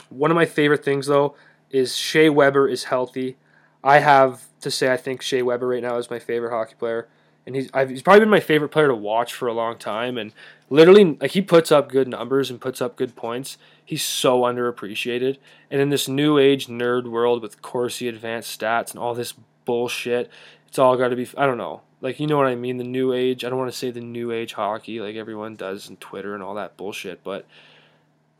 one 0.09 0.29
of 0.29 0.35
my 0.35 0.45
favorite 0.45 0.85
things 0.85 1.07
though 1.07 1.35
is 1.71 1.95
Shea 1.95 2.29
Weber 2.29 2.69
is 2.69 2.85
healthy. 2.85 3.35
I 3.83 3.97
have 3.99 4.43
to 4.61 4.69
say 4.69 4.93
I 4.93 4.97
think 4.97 5.23
Shea 5.23 5.41
Weber 5.41 5.67
right 5.67 5.81
now 5.81 5.97
is 5.97 6.11
my 6.11 6.19
favorite 6.19 6.51
hockey 6.51 6.75
player, 6.75 7.07
and 7.47 7.55
he's 7.55 7.69
I've, 7.73 7.89
he's 7.89 8.01
probably 8.03 8.19
been 8.19 8.29
my 8.29 8.41
favorite 8.41 8.69
player 8.69 8.89
to 8.89 8.95
watch 8.95 9.33
for 9.33 9.47
a 9.47 9.53
long 9.53 9.77
time. 9.77 10.17
And 10.17 10.33
literally, 10.69 11.17
like 11.19 11.31
he 11.31 11.41
puts 11.41 11.71
up 11.71 11.89
good 11.89 12.07
numbers 12.07 12.51
and 12.51 12.61
puts 12.61 12.81
up 12.81 12.97
good 12.97 13.15
points. 13.15 13.57
He's 13.83 14.03
so 14.03 14.41
underappreciated, 14.41 15.37
and 15.71 15.81
in 15.81 15.89
this 15.89 16.07
new 16.07 16.37
age 16.37 16.67
nerd 16.67 17.07
world 17.07 17.41
with 17.41 17.61
Corsi 17.61 18.09
advanced 18.09 18.59
stats 18.59 18.91
and 18.91 18.99
all 18.99 19.15
this 19.15 19.33
bullshit, 19.63 20.29
it's 20.67 20.77
all 20.77 20.97
got 20.97 21.07
to 21.07 21.15
be 21.15 21.27
I 21.37 21.45
don't 21.45 21.57
know. 21.57 21.81
Like 22.01 22.19
you 22.19 22.27
know 22.27 22.37
what 22.37 22.47
I 22.47 22.55
mean? 22.55 22.77
The 22.77 22.83
new 22.83 23.13
age. 23.13 23.45
I 23.45 23.49
don't 23.49 23.57
want 23.57 23.71
to 23.71 23.77
say 23.77 23.91
the 23.91 24.01
new 24.01 24.31
age 24.31 24.53
hockey 24.53 24.99
like 24.99 25.15
everyone 25.15 25.55
does 25.55 25.89
in 25.89 25.95
Twitter 25.97 26.35
and 26.35 26.43
all 26.43 26.55
that 26.55 26.75
bullshit, 26.75 27.23
but 27.23 27.45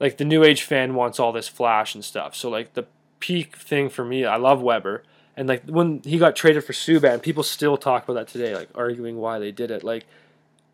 like 0.02 0.18
the 0.18 0.26
new 0.26 0.44
age 0.44 0.64
fan 0.64 0.96
wants 0.96 1.18
all 1.18 1.32
this 1.32 1.48
flash 1.48 1.96
and 1.96 2.04
stuff. 2.04 2.36
So 2.36 2.50
like 2.50 2.74
the 2.74 2.86
peak 3.22 3.56
thing 3.56 3.88
for 3.90 4.04
me, 4.04 4.26
I 4.26 4.36
love 4.36 4.62
Weber. 4.62 5.04
And 5.38 5.48
like 5.48 5.64
when 5.66 6.02
he 6.04 6.18
got 6.18 6.36
traded 6.36 6.64
for 6.64 6.74
Subban, 6.74 7.22
people 7.22 7.44
still 7.44 7.78
talk 7.78 8.04
about 8.04 8.16
that 8.16 8.28
today, 8.28 8.56
like 8.56 8.70
arguing 8.74 9.18
why 9.18 9.38
they 9.38 9.52
did 9.52 9.70
it. 9.70 9.84
Like 9.84 10.06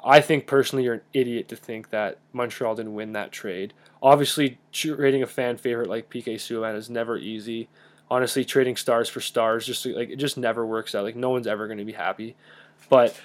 I 0.04 0.21
think 0.21 0.47
personally 0.47 0.86
you're 0.86 0.95
an 0.95 1.02
idiot 1.13 1.49
to 1.49 1.58
think 1.58 1.89
that 1.89 2.17
Montreal 2.32 2.76
didn't 2.76 2.93
win 2.93 3.12
that 3.12 3.34
trade. 3.34 3.73
Obviously, 4.02 4.58
trading 4.71 5.21
a 5.21 5.28
fan 5.28 5.58
favorite 5.58 5.89
like 5.89 6.10
PK 6.10 6.36
Subban 6.36 6.76
is 6.78 6.89
never 6.89 7.17
easy. 7.17 7.67
Honestly, 8.10 8.45
trading 8.45 8.78
stars 8.78 9.10
for 9.10 9.19
stars 9.19 9.65
just 9.65 9.86
like 9.86 10.10
it 10.10 10.15
just 10.15 10.38
never 10.38 10.65
works 10.65 10.95
out. 10.95 11.04
Like 11.04 11.17
no 11.17 11.30
one's 11.30 11.47
ever 11.47 11.67
going 11.67 11.80
to 11.80 11.86
be 11.86 11.93
happy. 11.93 12.36
But 12.89 13.19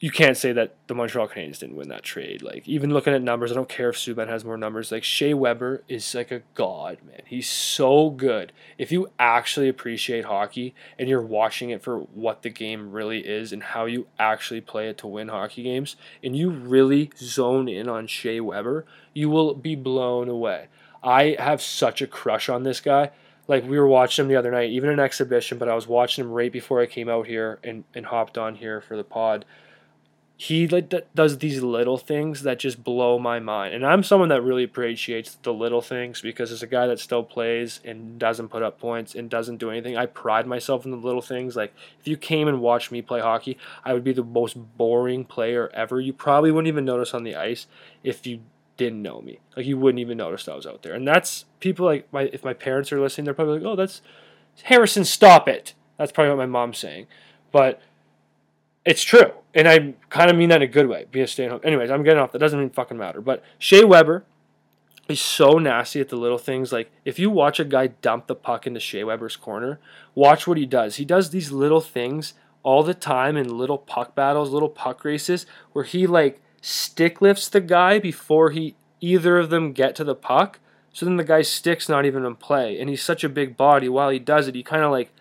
you 0.00 0.12
can't 0.12 0.36
say 0.36 0.52
that 0.52 0.76
the 0.86 0.94
Montreal 0.94 1.26
Canadiens 1.26 1.58
didn't 1.58 1.74
win 1.74 1.88
that 1.88 2.04
trade. 2.04 2.40
Like 2.40 2.68
even 2.68 2.92
looking 2.92 3.12
at 3.12 3.22
numbers, 3.22 3.50
I 3.50 3.56
don't 3.56 3.68
care 3.68 3.88
if 3.88 3.96
Subban 3.96 4.28
has 4.28 4.44
more 4.44 4.56
numbers. 4.56 4.92
Like 4.92 5.02
Shea 5.02 5.34
Weber 5.34 5.82
is 5.88 6.14
like 6.14 6.30
a 6.30 6.42
god, 6.54 6.98
man. 7.04 7.22
He's 7.26 7.50
so 7.50 8.10
good. 8.10 8.52
If 8.76 8.92
you 8.92 9.10
actually 9.18 9.68
appreciate 9.68 10.26
hockey 10.26 10.72
and 10.98 11.08
you're 11.08 11.20
watching 11.20 11.70
it 11.70 11.82
for 11.82 11.98
what 11.98 12.42
the 12.42 12.50
game 12.50 12.92
really 12.92 13.26
is 13.26 13.52
and 13.52 13.62
how 13.62 13.86
you 13.86 14.06
actually 14.20 14.60
play 14.60 14.88
it 14.88 14.98
to 14.98 15.08
win 15.08 15.28
hockey 15.28 15.64
games, 15.64 15.96
and 16.22 16.36
you 16.36 16.50
really 16.50 17.10
zone 17.18 17.68
in 17.68 17.88
on 17.88 18.06
Shea 18.06 18.38
Weber, 18.38 18.86
you 19.14 19.28
will 19.28 19.54
be 19.54 19.74
blown 19.74 20.28
away. 20.28 20.68
I 21.02 21.36
have 21.40 21.60
such 21.60 22.00
a 22.02 22.06
crush 22.06 22.48
on 22.48 22.62
this 22.62 22.80
guy. 22.80 23.10
Like 23.48 23.64
we 23.64 23.80
were 23.80 23.88
watching 23.88 24.24
him 24.24 24.28
the 24.28 24.36
other 24.36 24.52
night, 24.52 24.70
even 24.70 24.90
an 24.90 25.00
exhibition, 25.00 25.58
but 25.58 25.68
I 25.68 25.74
was 25.74 25.88
watching 25.88 26.24
him 26.24 26.30
right 26.30 26.52
before 26.52 26.80
I 26.80 26.86
came 26.86 27.08
out 27.08 27.26
here 27.26 27.58
and, 27.64 27.82
and 27.94 28.06
hopped 28.06 28.38
on 28.38 28.54
here 28.54 28.80
for 28.80 28.96
the 28.96 29.02
pod 29.02 29.44
he 30.40 30.68
like 30.68 30.94
does 31.16 31.38
these 31.38 31.64
little 31.64 31.98
things 31.98 32.42
that 32.42 32.60
just 32.60 32.84
blow 32.84 33.18
my 33.18 33.40
mind. 33.40 33.74
And 33.74 33.84
I'm 33.84 34.04
someone 34.04 34.28
that 34.28 34.40
really 34.40 34.62
appreciates 34.62 35.36
the 35.42 35.52
little 35.52 35.82
things 35.82 36.20
because 36.20 36.52
as 36.52 36.62
a 36.62 36.66
guy 36.68 36.86
that 36.86 37.00
still 37.00 37.24
plays 37.24 37.80
and 37.84 38.20
doesn't 38.20 38.46
put 38.46 38.62
up 38.62 38.78
points 38.78 39.16
and 39.16 39.28
doesn't 39.28 39.56
do 39.56 39.68
anything, 39.68 39.96
I 39.96 40.06
pride 40.06 40.46
myself 40.46 40.84
in 40.84 40.92
the 40.92 40.96
little 40.96 41.20
things. 41.20 41.56
Like 41.56 41.74
if 41.98 42.06
you 42.06 42.16
came 42.16 42.46
and 42.46 42.60
watched 42.60 42.92
me 42.92 43.02
play 43.02 43.18
hockey, 43.18 43.58
I 43.84 43.92
would 43.92 44.04
be 44.04 44.12
the 44.12 44.22
most 44.22 44.56
boring 44.76 45.24
player 45.24 45.70
ever. 45.74 46.00
You 46.00 46.12
probably 46.12 46.52
wouldn't 46.52 46.68
even 46.68 46.84
notice 46.84 47.14
on 47.14 47.24
the 47.24 47.34
ice 47.34 47.66
if 48.04 48.24
you 48.24 48.38
didn't 48.76 49.02
know 49.02 49.20
me. 49.20 49.40
Like 49.56 49.66
you 49.66 49.76
wouldn't 49.76 49.98
even 49.98 50.18
notice 50.18 50.46
I 50.46 50.54
was 50.54 50.68
out 50.68 50.82
there. 50.84 50.94
And 50.94 51.06
that's 51.06 51.46
people 51.58 51.84
like 51.84 52.06
my 52.12 52.30
if 52.32 52.44
my 52.44 52.54
parents 52.54 52.92
are 52.92 53.00
listening, 53.00 53.24
they're 53.24 53.34
probably 53.34 53.58
like, 53.58 53.66
"Oh, 53.66 53.74
that's 53.74 54.02
Harrison, 54.62 55.04
stop 55.04 55.48
it." 55.48 55.74
That's 55.96 56.12
probably 56.12 56.30
what 56.30 56.38
my 56.38 56.46
mom's 56.46 56.78
saying. 56.78 57.08
But 57.50 57.82
it's 58.88 59.02
true. 59.02 59.32
And 59.54 59.68
I 59.68 59.92
kind 60.08 60.30
of 60.30 60.36
mean 60.36 60.48
that 60.48 60.56
in 60.56 60.62
a 60.62 60.66
good 60.66 60.88
way. 60.88 61.04
Be 61.10 61.20
a 61.20 61.26
stay 61.26 61.44
at 61.44 61.50
home. 61.50 61.60
Anyways, 61.62 61.90
I'm 61.90 62.02
getting 62.02 62.20
off. 62.20 62.32
That 62.32 62.38
doesn't 62.38 62.58
even 62.58 62.70
fucking 62.70 62.96
matter. 62.96 63.20
But 63.20 63.44
Shea 63.58 63.84
Weber 63.84 64.24
is 65.08 65.20
so 65.20 65.58
nasty 65.58 66.00
at 66.00 66.08
the 66.08 66.16
little 66.16 66.38
things. 66.38 66.72
Like, 66.72 66.90
if 67.04 67.18
you 67.18 67.28
watch 67.28 67.60
a 67.60 67.66
guy 67.66 67.88
dump 67.88 68.28
the 68.28 68.34
puck 68.34 68.66
into 68.66 68.80
Shea 68.80 69.04
Weber's 69.04 69.36
corner, 69.36 69.78
watch 70.14 70.46
what 70.46 70.56
he 70.56 70.64
does. 70.64 70.96
He 70.96 71.04
does 71.04 71.28
these 71.28 71.52
little 71.52 71.82
things 71.82 72.32
all 72.62 72.82
the 72.82 72.94
time 72.94 73.36
in 73.36 73.58
little 73.58 73.76
puck 73.76 74.14
battles, 74.14 74.50
little 74.50 74.70
puck 74.70 75.04
races, 75.04 75.44
where 75.72 75.84
he, 75.84 76.06
like, 76.06 76.40
stick 76.62 77.20
lifts 77.20 77.50
the 77.50 77.60
guy 77.60 77.98
before 77.98 78.50
he 78.50 78.74
either 79.02 79.36
of 79.36 79.50
them 79.50 79.74
get 79.74 79.94
to 79.96 80.04
the 80.04 80.14
puck. 80.14 80.60
So 80.94 81.04
then 81.04 81.18
the 81.18 81.24
guy's 81.24 81.50
stick's 81.50 81.90
not 81.90 82.06
even 82.06 82.24
in 82.24 82.36
play. 82.36 82.80
And 82.80 82.88
he's 82.88 83.02
such 83.02 83.22
a 83.22 83.28
big 83.28 83.54
body. 83.54 83.90
While 83.90 84.08
he 84.08 84.18
does 84.18 84.48
it, 84.48 84.54
he 84.54 84.62
kind 84.62 84.82
of 84.82 84.90
like 84.90 85.12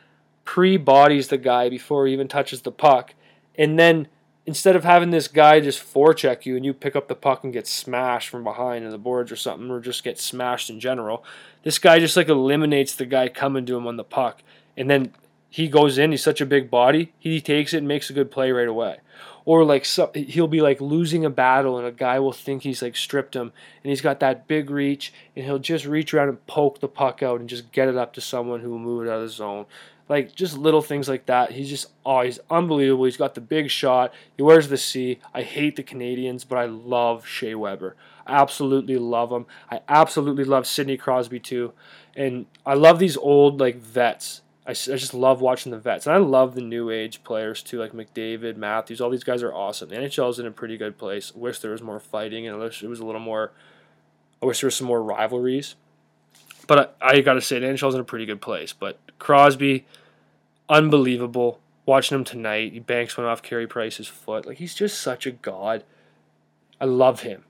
pre 0.46 0.78
bodies 0.78 1.28
the 1.28 1.38
guy 1.38 1.68
before 1.68 2.08
he 2.08 2.14
even 2.14 2.30
touches 2.30 2.62
the 2.62 2.72
puck 2.72 3.14
and 3.58 3.78
then 3.78 4.08
instead 4.48 4.76
of 4.76 4.86
having 4.86 5.12
this 5.12 5.28
guy 5.28 5.60
just 5.60 5.84
forecheck 5.84 6.46
you 6.46 6.56
and 6.56 6.66
you 6.66 6.74
pick 6.74 6.96
up 6.96 7.10
the 7.10 7.16
puck 7.16 7.44
and 7.44 7.52
get 7.52 7.68
smashed 7.68 8.30
from 8.30 8.44
behind 8.44 8.86
in 8.86 8.92
the 8.92 8.98
boards 8.98 9.32
or 9.32 9.36
something, 9.36 9.70
or 9.70 9.80
just 9.80 10.04
get 10.04 10.18
smashed 10.18 10.70
in 10.70 10.80
general, 10.80 11.24
this 11.64 11.78
guy 11.78 12.00
just 12.00 12.16
like 12.16 12.30
eliminates 12.30 12.96
the 12.96 13.06
guy 13.06 13.28
coming 13.28 13.66
to 13.66 13.76
him 13.76 13.86
on 13.86 13.98
the 13.98 14.04
puck. 14.04 14.42
And 14.78 14.90
then 14.90 15.14
he 15.50 15.68
goes 15.68 15.98
in, 15.98 16.12
he's 16.12 16.24
such 16.24 16.40
a 16.40 16.46
big 16.46 16.72
body, 16.72 17.14
he 17.20 17.42
takes 17.42 17.74
it 17.74 17.80
and 17.80 17.88
makes 17.88 18.10
a 18.10 18.14
good 18.14 18.32
play 18.32 18.52
right 18.52 18.68
away. 18.68 19.00
Or 19.44 19.64
like 19.64 19.86
so, 19.86 20.12
he'll 20.14 20.48
be 20.48 20.62
like 20.62 20.82
losing 20.82 21.24
a 21.24 21.30
battle 21.30 21.78
and 21.78 21.88
a 21.88 21.92
guy 21.92 22.20
will 22.20 22.34
think 22.34 22.64
he's 22.64 22.82
like 22.82 22.98
stripped 22.98 23.34
him 23.36 23.54
and 23.84 23.90
he's 23.90 24.02
got 24.02 24.20
that 24.20 24.46
big 24.46 24.70
reach 24.70 25.14
and 25.36 25.46
he'll 25.46 25.58
just 25.58 25.86
reach 25.86 26.14
around 26.14 26.30
and 26.30 26.46
poke 26.48 26.80
the 26.80 26.88
puck 26.88 27.24
out 27.24 27.40
and 27.40 27.50
just 27.50 27.72
get 27.72 27.88
it 27.88 27.96
up 27.96 28.14
to 28.14 28.22
someone 28.22 28.60
who 28.60 28.72
will 28.72 28.80
move 28.80 29.06
it 29.06 29.10
out 29.10 29.20
of 29.20 29.22
the 29.22 29.30
zone. 29.30 29.66
Like 30.10 30.34
just 30.36 30.58
little 30.58 30.82
things 30.82 31.10
like 31.10 31.26
that. 31.26 31.52
He's 31.52 31.70
just 31.70 31.88
oh, 32.06 32.22
he's 32.22 32.40
unbelievable. 32.50 33.06
He's 33.06 33.18
got 33.18 33.36
the 33.36 33.42
big 33.42 33.70
shot. 33.70 34.14
He 34.36 34.44
wears 34.44 34.70
the 34.70 34.78
C. 34.78 35.20
I 35.34 35.42
hate 35.42 35.76
the 35.76 35.84
Canadiens, 35.84 36.46
but 36.48 36.58
I 36.58 36.66
love 36.66 37.26
Shea 37.26 37.56
Weber. 37.56 37.96
I 38.26 38.42
absolutely 38.42 38.98
love 38.98 39.32
him. 39.32 39.46
I 39.70 39.82
absolutely 39.88 40.46
love 40.46 40.66
Sidney 40.66 40.98
Crosby 40.98 41.40
too, 41.40 41.74
and 42.16 42.46
I 42.66 42.74
love 42.74 43.00
these 43.00 43.18
old 43.18 43.60
like 43.60 43.78
vets. 43.78 44.42
I, 44.66 44.72
I 44.72 44.74
just 44.74 45.14
love 45.14 45.40
watching 45.42 45.72
the 45.72 45.80
vets, 45.80 46.06
and 46.06 46.16
I 46.16 46.20
love 46.20 46.56
the 46.56 46.62
new 46.62 46.90
age 46.90 47.24
players 47.24 47.62
too, 47.62 47.80
like 47.80 47.94
McDavid, 47.94 48.58
Matthews. 48.58 49.02
All 49.02 49.10
these 49.10 49.24
guys 49.24 49.44
are 49.44 49.54
awesome. 49.54 49.90
The 49.90 49.96
NHL 49.96 50.30
is 50.30 50.40
in 50.40 50.46
a 50.46 50.52
pretty 50.52 50.78
good 50.78 50.98
place. 50.98 51.34
Wish 51.36 51.60
there 51.60 51.72
was 51.72 51.82
more 51.82 52.00
fighting, 52.00 52.48
and 52.48 52.60
wish 52.60 52.84
it 52.84 52.88
was 52.88 53.00
a 53.00 53.06
little 53.06 53.22
more. 53.22 53.52
I 54.42 54.46
wish 54.46 54.62
there 54.62 54.68
was 54.68 54.76
some 54.76 54.88
more 54.88 55.02
rivalries. 55.02 55.76
But 56.68 56.98
I, 57.02 57.08
I 57.08 57.22
got 57.22 57.34
to 57.34 57.42
say, 57.42 57.60
the 57.60 57.68
NHL's 57.68 57.96
in 57.96 58.02
a 58.02 58.06
pretty 58.06 58.26
good 58.26 58.42
place. 58.42 58.74
But 58.74 59.00
Crosby, 59.20 59.86
unbelievable. 60.70 61.60
Watching 61.86 62.18
him 62.18 62.24
tonight, 62.24 62.74
he 62.74 62.80
banks 62.80 63.18
one 63.18 63.26
off 63.26 63.42
Carey 63.42 63.68
Price's 63.68 64.08
foot. 64.08 64.46
Like 64.46 64.58
he's 64.58 64.76
just 64.76 65.00
such 65.00 65.26
a 65.26 65.32
god. 65.32 65.84
I 66.82 66.86
love 66.86 67.22
him, 67.22 67.46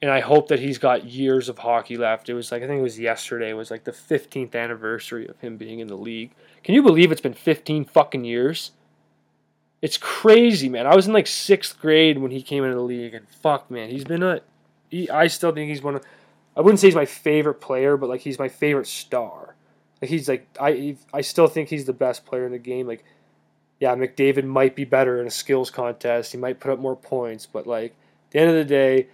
and 0.00 0.10
I 0.10 0.20
hope 0.20 0.48
that 0.48 0.60
he's 0.60 0.78
got 0.78 1.04
years 1.04 1.48
of 1.48 1.58
hockey 1.58 1.96
left. 1.96 2.28
It 2.28 2.34
was 2.34 2.50
like 2.50 2.62
I 2.62 2.66
think 2.66 2.80
it 2.80 2.82
was 2.82 2.98
yesterday. 2.98 3.52
Was 3.52 3.70
like 3.70 3.84
the 3.84 3.92
15th 3.92 4.54
anniversary 4.54 5.28
of 5.28 5.38
him 5.40 5.56
being 5.56 5.80
in 5.80 5.88
the 5.88 5.96
league. 5.96 6.32
Can 6.64 6.74
you 6.74 6.82
believe 6.82 7.12
it's 7.12 7.20
been 7.20 7.34
15 7.34 7.84
fucking 7.84 8.24
years? 8.24 8.72
It's 9.80 9.98
crazy, 9.98 10.68
man. 10.68 10.86
I 10.86 10.96
was 10.96 11.06
in 11.06 11.12
like 11.12 11.26
sixth 11.26 11.78
grade 11.78 12.18
when 12.18 12.30
he 12.30 12.42
came 12.42 12.64
into 12.64 12.76
the 12.76 12.82
league, 12.82 13.14
and 13.14 13.28
fuck, 13.28 13.70
man, 13.70 13.90
he's 13.90 14.04
been 14.04 14.22
a. 14.22 14.40
He, 14.88 15.10
I 15.10 15.26
still 15.26 15.52
think 15.52 15.68
he's 15.68 15.82
one 15.82 15.96
of 15.96 16.04
I 16.58 16.60
wouldn't 16.60 16.80
say 16.80 16.88
he's 16.88 16.96
my 16.96 17.06
favorite 17.06 17.60
player, 17.60 17.96
but 17.96 18.08
like 18.08 18.22
he's 18.22 18.38
my 18.38 18.48
favorite 18.48 18.88
star. 18.88 19.47
He's 20.02 20.28
like 20.28 20.46
I 20.60 20.96
I 21.12 21.20
still 21.22 21.48
think 21.48 21.68
he's 21.68 21.86
the 21.86 21.92
best 21.92 22.24
player 22.24 22.46
in 22.46 22.52
the 22.52 22.58
game. 22.58 22.86
Like 22.86 23.04
yeah, 23.80 23.94
McDavid 23.94 24.44
might 24.44 24.74
be 24.74 24.84
better 24.84 25.20
in 25.20 25.26
a 25.26 25.30
skills 25.30 25.70
contest. 25.70 26.32
He 26.32 26.38
might 26.38 26.60
put 26.60 26.72
up 26.72 26.78
more 26.78 26.96
points, 26.96 27.46
but 27.46 27.66
like 27.66 27.92
at 27.92 28.30
the 28.30 28.38
end 28.40 28.50
of 28.50 28.56
the 28.56 28.64
day, 28.64 29.08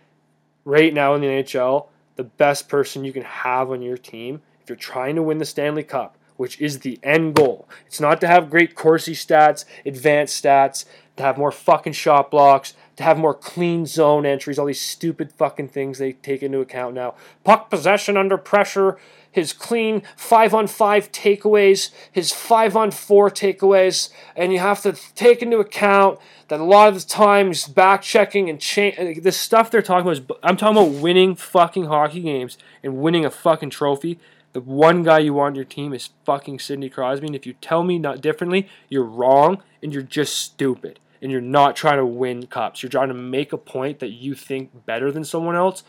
right 0.64 0.92
now 0.92 1.14
in 1.14 1.20
the 1.20 1.26
NHL, 1.26 1.86
the 2.16 2.24
best 2.24 2.68
person 2.68 3.04
you 3.04 3.12
can 3.12 3.22
have 3.22 3.70
on 3.70 3.82
your 3.82 3.96
team 3.96 4.40
if 4.62 4.68
you're 4.68 4.76
trying 4.76 5.16
to 5.16 5.22
win 5.22 5.38
the 5.38 5.44
Stanley 5.44 5.82
Cup, 5.82 6.16
which 6.36 6.60
is 6.60 6.80
the 6.80 6.98
end 7.02 7.34
goal. 7.34 7.68
It's 7.86 8.00
not 8.00 8.20
to 8.22 8.26
have 8.26 8.50
great 8.50 8.74
Corsi 8.74 9.12
stats, 9.14 9.64
advanced 9.84 10.42
stats, 10.42 10.86
to 11.16 11.22
have 11.22 11.38
more 11.38 11.52
fucking 11.52 11.92
shot 11.92 12.30
blocks, 12.30 12.74
to 12.96 13.02
have 13.02 13.18
more 13.18 13.34
clean 13.34 13.86
zone 13.86 14.24
entries, 14.24 14.58
all 14.58 14.66
these 14.66 14.80
stupid 14.80 15.32
fucking 15.32 15.68
things 15.68 15.98
they 15.98 16.12
take 16.12 16.42
into 16.42 16.60
account 16.60 16.94
now. 16.94 17.14
Puck 17.44 17.70
possession 17.70 18.16
under 18.16 18.38
pressure, 18.38 18.96
his 19.34 19.52
clean 19.52 20.00
five 20.14 20.54
on 20.54 20.68
five 20.68 21.10
takeaways, 21.10 21.90
his 22.12 22.32
five 22.32 22.76
on 22.76 22.92
four 22.92 23.28
takeaways, 23.28 24.10
and 24.36 24.52
you 24.52 24.60
have 24.60 24.80
to 24.82 24.92
take 25.16 25.42
into 25.42 25.58
account 25.58 26.20
that 26.46 26.60
a 26.60 26.64
lot 26.64 26.86
of 26.86 26.94
the 26.94 27.00
times 27.00 27.66
back 27.66 28.02
checking 28.02 28.48
and 28.48 28.60
change 28.60 29.20
the 29.20 29.32
stuff 29.32 29.72
they're 29.72 29.82
talking 29.82 30.02
about 30.02 30.18
is 30.18 30.38
I'm 30.44 30.56
talking 30.56 30.76
about 30.76 31.02
winning 31.02 31.34
fucking 31.34 31.86
hockey 31.86 32.20
games 32.20 32.56
and 32.84 32.98
winning 32.98 33.24
a 33.24 33.30
fucking 33.30 33.70
trophy. 33.70 34.20
The 34.52 34.60
one 34.60 35.02
guy 35.02 35.18
you 35.18 35.34
want 35.34 35.54
on 35.54 35.56
your 35.56 35.64
team 35.64 35.92
is 35.92 36.10
fucking 36.24 36.60
Sidney 36.60 36.88
Crosby, 36.88 37.26
and 37.26 37.34
if 37.34 37.44
you 37.44 37.54
tell 37.54 37.82
me 37.82 37.98
not 37.98 38.20
differently, 38.20 38.68
you're 38.88 39.02
wrong 39.02 39.64
and 39.82 39.92
you're 39.92 40.02
just 40.04 40.36
stupid 40.36 41.00
and 41.20 41.32
you're 41.32 41.40
not 41.40 41.74
trying 41.74 41.96
to 41.96 42.06
win 42.06 42.46
cups. 42.46 42.84
You're 42.84 42.90
trying 42.90 43.08
to 43.08 43.14
make 43.14 43.52
a 43.52 43.58
point 43.58 43.98
that 43.98 44.10
you 44.10 44.34
think 44.34 44.86
better 44.86 45.10
than 45.10 45.24
someone 45.24 45.56
else 45.56 45.82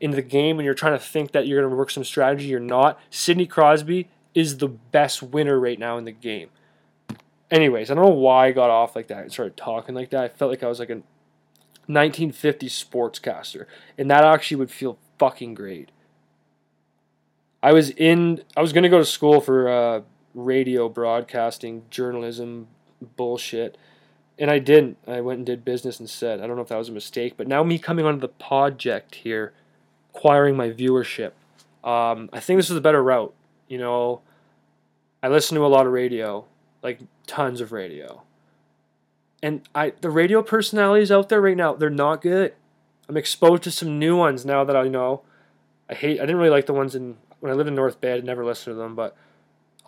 in 0.00 0.12
the 0.12 0.22
game 0.22 0.58
and 0.58 0.64
you're 0.64 0.74
trying 0.74 0.98
to 0.98 1.04
think 1.04 1.32
that 1.32 1.46
you're 1.46 1.60
going 1.60 1.70
to 1.70 1.76
work 1.76 1.90
some 1.90 2.04
strategy. 2.04 2.46
You're 2.46 2.60
not. 2.60 2.98
Sidney 3.10 3.46
Crosby 3.46 4.08
is 4.34 4.58
the 4.58 4.68
best 4.68 5.22
winner 5.22 5.58
right 5.58 5.78
now 5.78 5.98
in 5.98 6.04
the 6.04 6.12
game. 6.12 6.48
anyways, 7.50 7.90
I 7.90 7.94
don't 7.94 8.04
know 8.04 8.10
why 8.10 8.46
I 8.46 8.52
got 8.52 8.70
off 8.70 8.94
like 8.96 9.08
that 9.08 9.22
and 9.22 9.32
started 9.32 9.56
talking 9.56 9.94
like 9.94 10.10
that. 10.10 10.24
I 10.24 10.28
felt 10.28 10.50
like 10.50 10.62
I 10.62 10.68
was 10.68 10.78
like 10.78 10.90
a 10.90 11.02
1950s 11.88 12.84
sportscaster, 12.84 13.66
and 13.98 14.10
that 14.10 14.24
actually 14.24 14.56
would 14.58 14.70
feel 14.70 14.98
fucking 15.18 15.54
great. 15.54 15.90
I 17.62 17.72
was 17.72 17.90
in. 17.90 18.42
I 18.56 18.62
was 18.62 18.72
gonna 18.72 18.88
go 18.88 18.98
to 18.98 19.04
school 19.04 19.40
for 19.40 19.68
uh, 19.68 20.00
radio 20.34 20.88
broadcasting, 20.88 21.82
journalism, 21.90 22.68
bullshit, 23.16 23.76
and 24.38 24.50
I 24.50 24.58
didn't. 24.58 24.96
I 25.06 25.20
went 25.20 25.38
and 25.38 25.46
did 25.46 25.64
business 25.64 26.00
instead. 26.00 26.40
I 26.40 26.46
don't 26.46 26.56
know 26.56 26.62
if 26.62 26.68
that 26.68 26.78
was 26.78 26.88
a 26.88 26.92
mistake, 26.92 27.34
but 27.36 27.48
now 27.48 27.62
me 27.62 27.78
coming 27.78 28.06
onto 28.06 28.20
the 28.20 28.28
Podject 28.28 29.16
here, 29.16 29.52
acquiring 30.14 30.56
my 30.56 30.70
viewership, 30.70 31.32
um, 31.84 32.28
I 32.32 32.40
think 32.40 32.58
this 32.58 32.70
is 32.70 32.76
a 32.76 32.80
better 32.80 33.02
route. 33.02 33.34
You 33.68 33.78
know, 33.78 34.20
I 35.22 35.28
listen 35.28 35.56
to 35.56 35.64
a 35.64 35.68
lot 35.68 35.86
of 35.86 35.92
radio, 35.92 36.44
like 36.82 37.00
tons 37.26 37.60
of 37.60 37.72
radio, 37.72 38.22
and 39.42 39.62
I 39.74 39.92
the 40.00 40.10
radio 40.10 40.42
personalities 40.42 41.10
out 41.10 41.28
there 41.28 41.40
right 41.40 41.56
now, 41.56 41.74
they're 41.74 41.90
not 41.90 42.22
good. 42.22 42.54
I'm 43.08 43.16
exposed 43.16 43.62
to 43.64 43.70
some 43.70 43.98
new 43.98 44.16
ones 44.16 44.44
now 44.44 44.64
that 44.64 44.76
I 44.76 44.88
know. 44.88 45.22
I 45.88 45.94
hate. 45.94 46.18
I 46.18 46.22
didn't 46.22 46.36
really 46.36 46.50
like 46.50 46.66
the 46.66 46.74
ones 46.74 46.94
in 46.94 47.16
when 47.40 47.50
I 47.50 47.54
lived 47.54 47.68
in 47.68 47.74
North 47.74 48.00
Bay. 48.00 48.14
I 48.14 48.20
never 48.20 48.44
listened 48.44 48.74
to 48.74 48.78
them, 48.78 48.94
but 48.94 49.16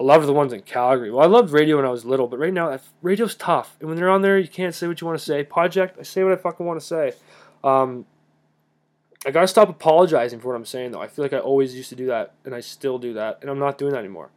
I 0.00 0.04
loved 0.04 0.26
the 0.26 0.32
ones 0.32 0.52
in 0.52 0.62
Calgary. 0.62 1.10
Well, 1.10 1.22
I 1.22 1.26
loved 1.26 1.52
radio 1.52 1.76
when 1.76 1.84
I 1.84 1.90
was 1.90 2.04
little, 2.04 2.26
but 2.26 2.38
right 2.38 2.52
now, 2.52 2.78
radio's 3.02 3.34
tough. 3.34 3.76
And 3.78 3.88
when 3.88 3.96
they're 3.96 4.10
on 4.10 4.22
there, 4.22 4.38
you 4.38 4.48
can't 4.48 4.74
say 4.74 4.88
what 4.88 5.00
you 5.00 5.06
want 5.06 5.18
to 5.18 5.24
say. 5.24 5.44
Podject, 5.44 5.98
I 5.98 6.02
say 6.02 6.24
what 6.24 6.32
I 6.32 6.36
fucking 6.36 6.64
want 6.64 6.80
to 6.80 6.86
say. 6.86 7.12
Um, 7.62 8.06
I 9.24 9.30
gotta 9.30 9.46
stop 9.46 9.68
apologizing 9.68 10.40
for 10.40 10.48
what 10.48 10.56
I'm 10.56 10.64
saying, 10.64 10.92
though. 10.92 11.00
I 11.00 11.06
feel 11.06 11.24
like 11.24 11.32
I 11.32 11.38
always 11.38 11.74
used 11.74 11.90
to 11.90 11.96
do 11.96 12.06
that, 12.06 12.34
and 12.44 12.54
I 12.54 12.60
still 12.60 12.98
do 12.98 13.14
that, 13.14 13.38
and 13.40 13.50
I'm 13.50 13.58
not 13.58 13.78
doing 13.78 13.92
that 13.92 14.00
anymore. 14.00 14.30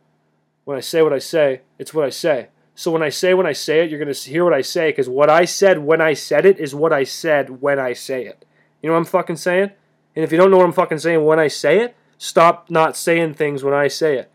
When 0.63 0.77
I 0.77 0.81
say 0.81 1.01
what 1.01 1.13
I 1.13 1.19
say, 1.19 1.61
it's 1.79 1.93
what 1.93 2.05
I 2.05 2.09
say. 2.09 2.49
So 2.75 2.91
when 2.91 3.01
I 3.01 3.09
say 3.09 3.33
when 3.33 3.47
I 3.47 3.53
say 3.53 3.83
it, 3.83 3.89
you're 3.89 3.99
gonna 3.99 4.13
hear 4.13 4.43
what 4.43 4.53
I 4.53 4.61
say, 4.61 4.89
because 4.89 5.09
what 5.09 5.29
I 5.29 5.45
said 5.45 5.79
when 5.79 6.01
I 6.01 6.13
said 6.13 6.45
it 6.45 6.59
is 6.59 6.75
what 6.75 6.91
I 6.93 7.03
said 7.03 7.61
when 7.61 7.79
I 7.79 7.93
say 7.93 8.25
it. 8.25 8.45
You 8.81 8.89
know 8.89 8.93
what 8.93 8.99
I'm 8.99 9.05
fucking 9.05 9.37
saying? 9.37 9.71
And 10.15 10.23
if 10.23 10.31
you 10.31 10.37
don't 10.37 10.51
know 10.51 10.57
what 10.57 10.65
I'm 10.65 10.73
fucking 10.73 10.99
saying 10.99 11.23
when 11.23 11.39
I 11.39 11.47
say 11.47 11.79
it, 11.79 11.95
stop 12.17 12.69
not 12.69 12.95
saying 12.95 13.33
things 13.33 13.63
when 13.63 13.73
I 13.73 13.87
say 13.87 14.17
it. 14.17 14.31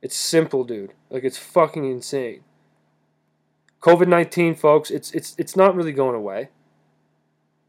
It's 0.00 0.16
simple, 0.16 0.64
dude. 0.64 0.94
Like 1.10 1.24
it's 1.24 1.38
fucking 1.38 1.84
insane. 1.84 2.42
COVID 3.80 4.06
nineteen, 4.08 4.54
folks. 4.54 4.90
It's 4.90 5.10
it's 5.12 5.34
it's 5.36 5.56
not 5.56 5.74
really 5.74 5.92
going 5.92 6.14
away. 6.14 6.48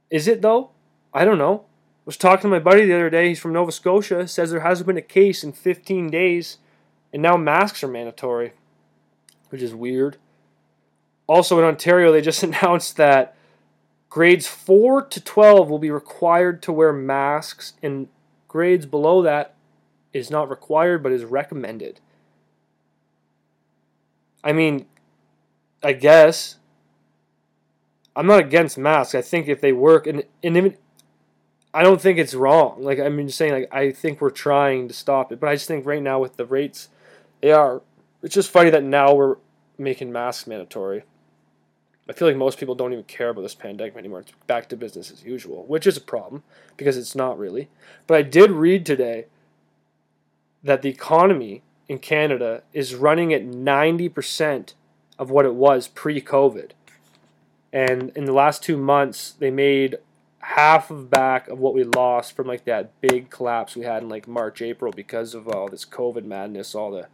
Is 0.09 0.27
it 0.27 0.41
though? 0.41 0.69
I 1.13 1.25
don't 1.25 1.37
know. 1.37 1.65
Was 2.05 2.17
talking 2.17 2.43
to 2.43 2.47
my 2.49 2.59
buddy 2.59 2.85
the 2.85 2.93
other 2.93 3.09
day. 3.09 3.29
He's 3.29 3.39
from 3.39 3.53
Nova 3.53 3.71
Scotia. 3.71 4.27
Says 4.27 4.51
there 4.51 4.59
hasn't 4.59 4.87
been 4.87 4.97
a 4.97 5.01
case 5.01 5.43
in 5.43 5.53
15 5.53 6.09
days, 6.09 6.57
and 7.13 7.21
now 7.21 7.37
masks 7.37 7.83
are 7.83 7.87
mandatory, 7.87 8.53
which 9.49 9.61
is 9.61 9.73
weird. 9.73 10.17
Also 11.27 11.57
in 11.59 11.65
Ontario, 11.65 12.11
they 12.11 12.21
just 12.21 12.43
announced 12.43 12.97
that 12.97 13.35
grades 14.09 14.47
4 14.47 15.05
to 15.05 15.21
12 15.21 15.69
will 15.69 15.79
be 15.79 15.91
required 15.91 16.61
to 16.63 16.73
wear 16.73 16.91
masks, 16.91 17.73
and 17.81 18.09
grades 18.47 18.85
below 18.85 19.21
that 19.21 19.55
is 20.11 20.29
not 20.29 20.49
required 20.49 21.01
but 21.01 21.11
is 21.11 21.23
recommended. 21.23 21.99
I 24.43 24.51
mean, 24.51 24.85
I 25.81 25.93
guess 25.93 26.57
I'm 28.15 28.27
not 28.27 28.39
against 28.39 28.77
masks. 28.77 29.15
I 29.15 29.21
think 29.21 29.47
if 29.47 29.61
they 29.61 29.73
work, 29.73 30.05
and 30.05 30.23
and 30.43 30.57
even, 30.57 30.77
I 31.73 31.83
don't 31.83 31.99
think 31.99 32.19
it's 32.19 32.33
wrong. 32.33 32.83
Like 32.83 32.99
I 32.99 33.09
mean, 33.09 33.27
just 33.27 33.38
saying, 33.38 33.53
like 33.53 33.73
I 33.73 33.91
think 33.91 34.21
we're 34.21 34.29
trying 34.29 34.88
to 34.88 34.93
stop 34.93 35.31
it, 35.31 35.39
but 35.39 35.49
I 35.49 35.55
just 35.55 35.67
think 35.67 35.86
right 35.86 36.01
now 36.01 36.19
with 36.19 36.38
the 36.38 36.45
rates, 36.45 36.89
they 37.41 37.51
are. 37.51 37.81
It's 38.21 38.36
just 38.36 38.51
funny 38.51 38.69
that 38.69 38.83
now 38.83 39.13
we're 39.13 39.38
making 39.77 40.12
masks 40.12 40.47
mandatory. 40.47 41.03
I 42.07 42.13
feel 42.13 42.27
like 42.27 42.38
most 42.38 42.57
people 42.57 42.75
don't 42.75 42.91
even 42.91 43.05
care 43.05 43.29
about 43.29 43.41
this 43.41 43.55
pandemic 43.55 43.95
anymore. 43.95 44.21
It's 44.21 44.33
back 44.45 44.67
to 44.69 44.77
business 44.77 45.09
as 45.09 45.23
usual, 45.23 45.65
which 45.67 45.88
is 45.88 45.95
a 45.95 46.01
problem 46.01 46.43
because 46.75 46.97
it's 46.97 47.15
not 47.15 47.39
really. 47.39 47.69
But 48.07 48.17
I 48.17 48.21
did 48.23 48.51
read 48.51 48.86
today 48.86 49.25
that 50.63 50.81
the 50.81 50.89
economy 50.89 51.63
in 51.88 51.99
Canada 51.99 52.63
is 52.73 52.95
running 52.95 53.33
at 53.33 53.45
90% 53.45 54.73
of 55.17 55.29
what 55.29 55.45
it 55.45 55.55
was 55.55 55.88
pre 55.88 56.21
COVID. 56.21 56.71
And 57.71 58.12
in 58.15 58.25
the 58.25 58.33
last 58.33 58.63
two 58.63 58.77
months, 58.77 59.31
they 59.31 59.49
made 59.49 59.97
half 60.43 60.91
of 60.91 61.10
back 61.10 61.47
of 61.47 61.58
what 61.58 61.73
we 61.73 61.86
lost 61.86 62.36
from 62.36 62.47
like 62.47 62.65
that 62.65 62.99
big 62.99 63.29
collapse 63.29 63.77
we 63.77 63.84
had 63.84 64.03
in 64.03 64.10
like 64.10 64.27
March, 64.27 64.62
April 64.62 64.91
because 64.91 65.34
of 65.34 65.47
all 65.47 65.69
this 65.69 65.86
COVID 65.86 66.25
madness, 66.25 66.75
all 66.75 66.91
the 66.91 67.08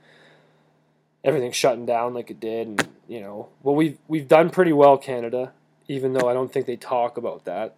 everything 1.23 1.51
shutting 1.51 1.85
down 1.85 2.13
like 2.13 2.31
it 2.31 2.39
did, 2.39 2.67
and 2.67 2.87
you 3.07 3.21
know, 3.21 3.49
well 3.61 3.75
we've 3.75 3.99
we've 4.07 4.27
done 4.27 4.49
pretty 4.49 4.73
well, 4.73 4.97
Canada, 4.97 5.53
even 5.87 6.13
though 6.13 6.27
I 6.27 6.33
don't 6.33 6.51
think 6.51 6.65
they 6.65 6.75
talk 6.75 7.17
about 7.17 7.45
that. 7.45 7.75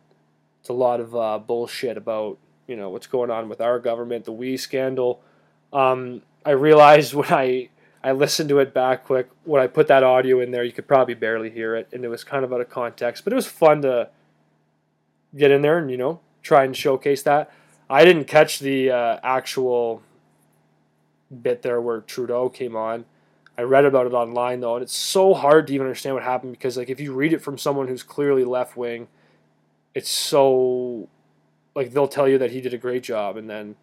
It's 0.61 0.69
a 0.69 0.73
lot 0.73 1.01
of 1.01 1.15
uh, 1.15 1.39
bullshit 1.39 1.97
about 1.97 2.37
you 2.65 2.77
know 2.77 2.89
what's 2.89 3.07
going 3.07 3.29
on 3.29 3.49
with 3.49 3.59
our 3.59 3.77
government, 3.77 4.23
the 4.23 4.31
WE 4.31 4.55
scandal. 4.55 5.21
Um, 5.73 6.21
I 6.45 6.51
realized 6.51 7.13
when 7.13 7.31
I 7.31 7.69
I 8.01 8.13
listened 8.13 8.47
to 8.49 8.59
it 8.59 8.73
back 8.73 9.03
quick 9.03 9.29
when 9.43 9.61
I 9.61 9.67
put 9.67 9.87
that 9.87 10.01
audio 10.01 10.39
in 10.39 10.51
there, 10.51 10.63
you 10.63 10.71
could 10.71 10.87
probably 10.87 11.13
barely 11.13 11.49
hear 11.49 11.75
it, 11.75 11.89
and 11.91 12.05
it 12.05 12.07
was 12.07 12.23
kind 12.23 12.45
of 12.45 12.53
out 12.53 12.61
of 12.61 12.69
context, 12.69 13.25
but 13.25 13.33
it 13.33 13.35
was 13.35 13.47
fun 13.47 13.81
to 13.81 14.09
get 15.35 15.51
in 15.51 15.61
there 15.61 15.77
and 15.77 15.89
you 15.89 15.97
know 15.97 16.19
try 16.43 16.63
and 16.63 16.75
showcase 16.75 17.23
that. 17.23 17.51
I 17.89 18.05
didn't 18.05 18.25
catch 18.25 18.59
the 18.59 18.91
uh, 18.91 19.19
actual 19.21 20.01
bit 21.41 21.61
there 21.61 21.81
where 21.81 22.01
Trudeau 22.01 22.49
came 22.49 22.75
on. 22.75 23.05
I 23.57 23.63
read 23.63 23.85
about 23.85 24.07
it 24.07 24.13
online 24.13 24.61
though, 24.61 24.75
and 24.75 24.83
it's 24.83 24.95
so 24.95 25.33
hard 25.33 25.67
to 25.67 25.73
even 25.73 25.85
understand 25.87 26.15
what 26.15 26.23
happened 26.23 26.53
because 26.53 26.77
like 26.77 26.89
if 26.89 26.99
you 26.99 27.13
read 27.13 27.33
it 27.33 27.41
from 27.41 27.57
someone 27.57 27.87
who's 27.87 28.03
clearly 28.03 28.43
left 28.43 28.75
wing, 28.77 29.07
it's 29.93 30.09
so 30.09 31.09
like 31.75 31.91
they'll 31.91 32.07
tell 32.07 32.27
you 32.27 32.37
that 32.37 32.51
he 32.51 32.61
did 32.61 32.73
a 32.73 32.77
great 32.77 33.03
job, 33.03 33.37
and 33.37 33.49
then 33.49 33.75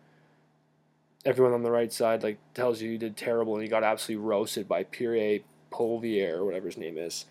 everyone 1.24 1.52
on 1.52 1.62
the 1.62 1.70
right 1.70 1.92
side 1.92 2.22
like 2.22 2.38
tells 2.54 2.80
you 2.80 2.90
he 2.90 2.98
did 2.98 3.16
terrible 3.16 3.54
and 3.54 3.62
he 3.62 3.68
got 3.68 3.82
absolutely 3.82 4.24
roasted 4.24 4.66
by 4.68 4.84
Pierre 4.84 5.40
Poilievre 5.70 6.38
or 6.38 6.44
whatever 6.44 6.66
his 6.66 6.78
name 6.78 6.96
is. 6.96 7.26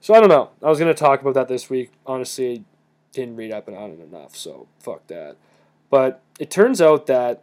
So 0.00 0.14
I 0.14 0.20
don't 0.20 0.28
know. 0.28 0.50
I 0.62 0.68
was 0.68 0.78
gonna 0.78 0.94
talk 0.94 1.20
about 1.20 1.34
that 1.34 1.48
this 1.48 1.70
week. 1.70 1.92
Honestly, 2.04 2.64
didn't 3.12 3.36
read 3.36 3.52
up 3.52 3.68
on 3.68 3.90
it 3.90 4.00
enough, 4.00 4.36
so 4.36 4.68
fuck 4.78 5.06
that. 5.08 5.36
But 5.90 6.22
it 6.38 6.50
turns 6.50 6.80
out 6.80 7.06
that 7.06 7.42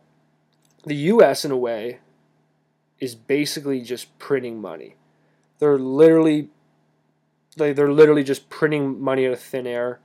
the 0.85 0.95
U.S. 0.95 1.43
in 1.43 1.51
a 1.51 1.57
way 1.57 1.99
is 2.99 3.15
basically 3.15 3.81
just 3.81 4.17
printing 4.19 4.61
money. 4.61 4.95
They're 5.59 5.77
literally 5.77 6.49
they 7.57 7.73
they're 7.73 7.91
literally 7.91 8.23
just 8.23 8.49
printing 8.49 9.01
money 9.01 9.25
out 9.27 9.33
of 9.33 9.39
thin 9.39 9.67
air. 9.67 9.99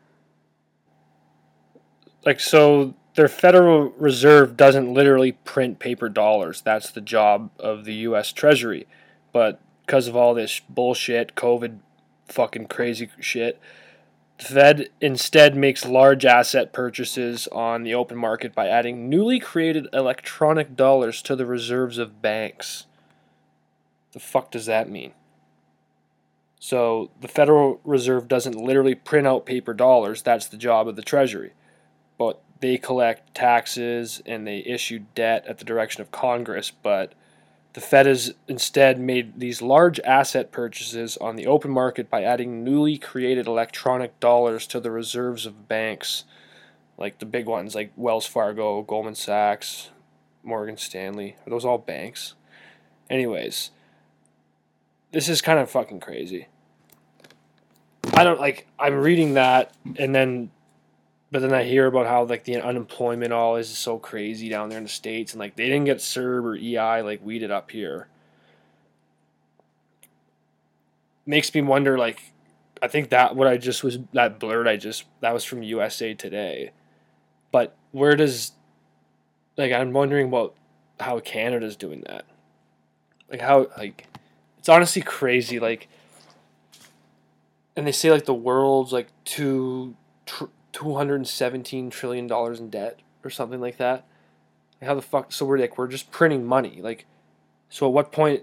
Like 2.24 2.40
so 2.40 2.94
their 3.14 3.28
Federal 3.28 3.90
Reserve 3.90 4.56
doesn't 4.56 4.92
literally 4.92 5.32
print 5.32 5.78
paper 5.78 6.08
dollars. 6.08 6.62
That's 6.62 6.90
the 6.90 7.00
job 7.00 7.50
of 7.58 7.84
the 7.84 7.94
U.S. 7.94 8.32
Treasury. 8.32 8.86
But 9.32 9.60
because 9.86 10.08
of 10.08 10.16
all 10.16 10.34
this 10.34 10.60
bullshit, 10.68 11.34
COVID, 11.34 11.78
fucking 12.28 12.66
crazy 12.68 13.10
shit, 13.20 13.60
the 14.38 14.44
Fed 14.44 14.88
instead 15.00 15.56
makes 15.56 15.84
large 15.84 16.24
asset 16.24 16.72
purchases 16.72 17.46
on 17.48 17.82
the 17.82 17.94
open 17.94 18.16
market 18.16 18.54
by 18.54 18.68
adding 18.68 19.08
newly 19.08 19.38
created 19.38 19.86
electronic 19.92 20.76
dollars 20.76 21.22
to 21.22 21.36
the 21.36 21.46
reserves 21.46 21.98
of 21.98 22.22
banks. 22.22 22.86
The 24.12 24.20
fuck 24.20 24.50
does 24.50 24.66
that 24.66 24.90
mean? 24.90 25.12
So 26.58 27.10
the 27.20 27.28
Federal 27.28 27.80
Reserve 27.82 28.28
doesn't 28.28 28.54
literally 28.54 28.94
print 28.94 29.26
out 29.26 29.46
paper 29.46 29.74
dollars. 29.74 30.22
That's 30.22 30.46
the 30.46 30.56
job 30.56 30.86
of 30.86 30.94
the 30.94 31.02
Treasury. 31.02 31.54
But 32.18 32.40
they 32.60 32.78
collect 32.78 33.34
taxes 33.34 34.22
and 34.24 34.46
they 34.46 34.58
issue 34.58 35.00
debt 35.16 35.44
at 35.48 35.58
the 35.58 35.64
direction 35.64 36.02
of 36.02 36.12
Congress, 36.12 36.70
but 36.70 37.14
the 37.74 37.80
Fed 37.80 38.06
has 38.06 38.34
instead 38.48 39.00
made 39.00 39.40
these 39.40 39.62
large 39.62 39.98
asset 40.00 40.52
purchases 40.52 41.16
on 41.16 41.36
the 41.36 41.46
open 41.46 41.70
market 41.70 42.10
by 42.10 42.22
adding 42.22 42.62
newly 42.62 42.98
created 42.98 43.46
electronic 43.46 44.18
dollars 44.20 44.66
to 44.68 44.80
the 44.80 44.90
reserves 44.90 45.46
of 45.46 45.68
banks, 45.68 46.24
like 46.98 47.18
the 47.18 47.26
big 47.26 47.46
ones 47.46 47.74
like 47.74 47.92
Wells 47.96 48.26
Fargo, 48.26 48.82
Goldman 48.82 49.14
Sachs, 49.14 49.90
Morgan 50.42 50.76
Stanley. 50.76 51.36
Are 51.46 51.50
those 51.50 51.64
all 51.64 51.78
banks? 51.78 52.34
Anyways, 53.08 53.70
this 55.12 55.28
is 55.28 55.40
kind 55.40 55.58
of 55.58 55.70
fucking 55.70 56.00
crazy. 56.00 56.48
I 58.12 58.24
don't 58.24 58.40
like, 58.40 58.66
I'm 58.78 58.96
reading 58.96 59.34
that 59.34 59.72
and 59.96 60.14
then 60.14 60.50
but 61.32 61.40
then 61.40 61.54
I 61.54 61.64
hear 61.64 61.86
about 61.86 62.06
how 62.06 62.24
like 62.24 62.44
the 62.44 62.60
unemployment 62.60 63.32
all 63.32 63.56
is 63.56 63.70
so 63.70 63.98
crazy 63.98 64.50
down 64.50 64.68
there 64.68 64.76
in 64.76 64.84
the 64.84 64.90
states, 64.90 65.32
and 65.32 65.40
like 65.40 65.56
they 65.56 65.64
didn't 65.64 65.86
get 65.86 65.96
CERB 65.96 66.44
or 66.44 66.54
EI 66.54 67.00
like 67.00 67.24
we 67.24 67.38
did 67.38 67.50
up 67.50 67.70
here. 67.70 68.06
Makes 71.24 71.54
me 71.54 71.62
wonder, 71.62 71.96
like, 71.96 72.32
I 72.82 72.88
think 72.88 73.08
that 73.10 73.34
what 73.34 73.48
I 73.48 73.56
just 73.56 73.82
was 73.82 73.98
that 74.12 74.38
blurred 74.38 74.68
I 74.68 74.76
just 74.76 75.04
that 75.20 75.32
was 75.32 75.42
from 75.42 75.62
USA 75.62 76.12
Today, 76.12 76.72
but 77.50 77.74
where 77.92 78.14
does, 78.14 78.52
like, 79.56 79.72
I'm 79.72 79.92
wondering 79.92 80.28
about 80.28 80.54
how 81.00 81.18
Canada's 81.20 81.76
doing 81.76 82.02
that, 82.08 82.26
like 83.30 83.40
how 83.40 83.68
like, 83.78 84.06
it's 84.58 84.68
honestly 84.68 85.00
crazy. 85.00 85.58
Like, 85.58 85.88
and 87.74 87.86
they 87.86 87.92
say 87.92 88.10
like 88.10 88.26
the 88.26 88.34
world's 88.34 88.92
like 88.92 89.08
two 89.24 89.96
two 90.72 90.94
hundred 90.94 91.16
and 91.16 91.28
seventeen 91.28 91.90
trillion 91.90 92.26
dollars 92.26 92.60
in 92.60 92.70
debt 92.70 93.00
or 93.24 93.30
something 93.30 93.60
like 93.60 93.76
that. 93.76 94.06
How 94.80 94.94
the 94.94 95.02
fuck? 95.02 95.32
So 95.32 95.46
we're 95.46 95.58
like 95.58 95.78
we're 95.78 95.88
just 95.88 96.10
printing 96.10 96.44
money. 96.44 96.80
Like, 96.82 97.06
so 97.68 97.86
at 97.86 97.92
what 97.92 98.12
point? 98.12 98.42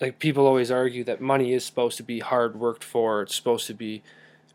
Like 0.00 0.18
people 0.18 0.46
always 0.46 0.70
argue 0.70 1.04
that 1.04 1.22
money 1.22 1.54
is 1.54 1.64
supposed 1.64 1.96
to 1.96 2.02
be 2.02 2.18
hard 2.18 2.60
worked 2.60 2.84
for. 2.84 3.22
It's 3.22 3.34
supposed 3.34 3.66
to 3.68 3.74
be 3.74 4.02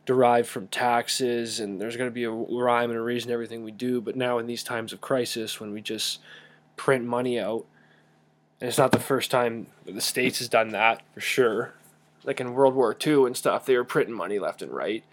derived 0.06 0.48
from 0.48 0.68
taxes, 0.68 1.60
and 1.60 1.82
there's 1.82 1.98
going 1.98 2.10
to 2.10 2.14
be 2.14 2.26
a 2.26 2.32
rhyme 2.32 2.92
and 2.92 3.00
a 3.00 3.02
reason 3.02 3.32
everything 3.32 3.64
we 3.64 3.72
do. 3.72 4.02
But 4.02 4.16
now 4.16 4.38
in 4.38 4.46
these 4.46 4.64
times 4.64 4.94
of 4.94 5.02
crisis, 5.02 5.60
when 5.60 5.72
we 5.72 5.82
just 5.82 6.20
print 6.76 7.06
money 7.06 7.40
out, 7.40 7.66
and 8.60 8.68
it's 8.68 8.78
not 8.78 8.92
the 8.92 9.00
first 9.00 9.32
time 9.32 9.68
the 9.86 10.02
states 10.02 10.40
has 10.40 10.50
done 10.50 10.70
that 10.70 11.02
for 11.14 11.22
sure. 11.22 11.74
Like 12.24 12.40
in 12.40 12.54
World 12.54 12.76
War 12.76 12.96
II 13.06 13.26
and 13.26 13.36
stuff, 13.36 13.66
they 13.66 13.76
were 13.76 13.84
printing 13.84 14.14
money 14.14 14.38
left 14.38 14.62
and 14.62 14.72
right. 14.72 15.04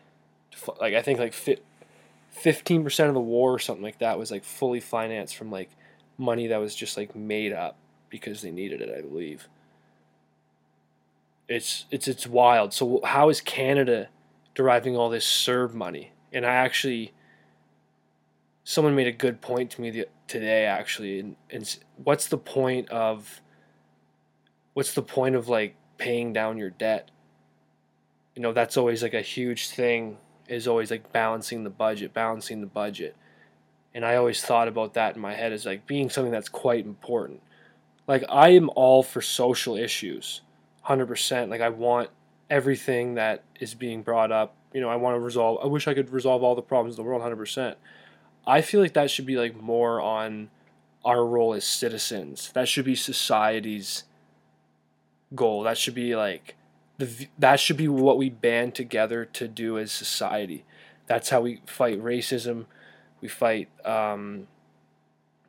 Like 0.81 0.95
I 0.95 1.03
think 1.03 1.19
like 1.19 1.35
fifteen 2.31 2.85
percent 2.85 3.09
of 3.09 3.15
the 3.15 3.21
war 3.21 3.53
or 3.53 3.59
something 3.59 3.83
like 3.83 3.99
that 3.99 4.19
was 4.19 4.31
like 4.31 4.45
fully 4.45 4.81
financed 4.81 5.37
from 5.37 5.51
like 5.51 5.71
money 6.17 6.47
that 6.49 6.59
was 6.59 6.75
just 6.75 6.97
like 6.97 7.15
made 7.15 7.53
up 7.53 7.77
because 8.11 8.43
they 8.43 8.51
needed 8.51 8.81
it. 8.81 8.95
I 8.97 9.03
believe. 9.03 9.49
It's 11.49 11.87
it's 11.91 12.07
it's 12.09 12.27
wild. 12.27 12.75
So 12.75 13.01
how 13.05 13.29
is 13.31 13.41
Canada 13.41 14.09
deriving 14.55 14.97
all 14.97 15.09
this 15.09 15.25
CERB 15.25 15.73
money? 15.73 16.13
And 16.33 16.45
I 16.45 16.53
actually, 16.53 17.13
someone 18.65 18.95
made 18.95 19.07
a 19.07 19.13
good 19.13 19.41
point 19.41 19.71
to 19.71 19.81
me 19.81 19.91
the, 19.91 20.09
today 20.27 20.67
actually, 20.67 21.21
and, 21.21 21.37
and 21.51 21.79
what's 21.97 22.29
the 22.29 22.37
point 22.37 22.91
of 22.91 23.41
what's 24.75 24.93
the 24.93 25.03
point 25.03 25.37
of 25.37 25.49
like 25.49 25.75
paying 25.97 26.35
down 26.35 26.59
your 26.59 26.71
debt? 26.71 27.11
You 28.35 28.43
know, 28.43 28.53
that's 28.53 28.77
always 28.77 29.03
like 29.03 29.15
a 29.15 29.23
huge 29.23 29.71
thing 29.71 30.19
is 30.49 30.67
always 30.67 30.91
like 30.91 31.13
balancing 31.13 31.65
the 31.65 31.71
budget, 31.71 32.13
balancing 32.13 32.61
the 32.61 32.67
budget. 32.67 33.17
And 33.95 34.05
I 34.05 34.17
always 34.17 34.43
thought 34.43 34.69
about 34.69 34.95
that 34.95 35.17
in 35.17 35.23
my 35.23 35.35
head 35.35 35.53
as 35.53 35.67
like 35.67 35.87
being 35.87 36.11
something 36.11 36.33
that's 36.33 36.49
quite 36.49 36.85
important. 36.85 37.43
Like 38.07 38.25
I 38.29 38.51
am 38.51 38.71
all 38.75 39.03
for 39.03 39.21
social 39.21 39.77
issues, 39.77 40.41
100%. 40.87 41.49
Like 41.49 41.61
I 41.61 41.69
want 41.69 42.11
everything 42.49 43.15
that 43.15 43.45
is 43.61 43.75
being 43.75 44.03
brought 44.03 44.33
up, 44.33 44.55
you 44.73 44.81
know, 44.81 44.89
I 44.89 44.97
want 44.97 45.17
to 45.17 45.21
resolve 45.21 45.59
I 45.63 45.67
wish 45.67 45.87
I 45.89 45.95
could 45.95 46.11
resolve 46.11 46.43
all 46.43 46.55
the 46.55 46.63
problems 46.63 46.99
in 46.99 47.05
the 47.05 47.09
world 47.09 47.23
100%. 47.23 47.75
I 48.47 48.63
feel 48.63 48.81
like 48.81 48.95
that 48.95 49.11
should 49.11 49.27
be 49.27 49.37
like 49.37 49.61
more 49.61 50.01
on 50.01 50.51
our 51.05 51.25
role 51.25 51.55
as 51.55 51.65
citizens. 51.65 52.51
That 52.55 52.69
should 52.69 52.85
be 52.85 52.95
society's 52.95 54.05
goal. 55.35 55.63
That 55.63 55.79
should 55.79 55.95
be 55.95 56.17
like 56.17 56.57
the 56.99 57.29
that 57.39 57.61
should 57.61 57.77
be 57.77 57.89
what 57.89 58.19
we 58.19 58.29
band 58.29 58.75
together 58.75 59.25
to 59.25 59.49
do 59.49 59.79
as 59.79 59.93
society. 59.93 60.65
That's 61.07 61.31
how 61.31 61.41
we 61.41 61.63
fight 61.67 62.03
racism. 62.03 62.67
We 63.21 63.29
fight 63.29 63.69
um, 63.87 64.47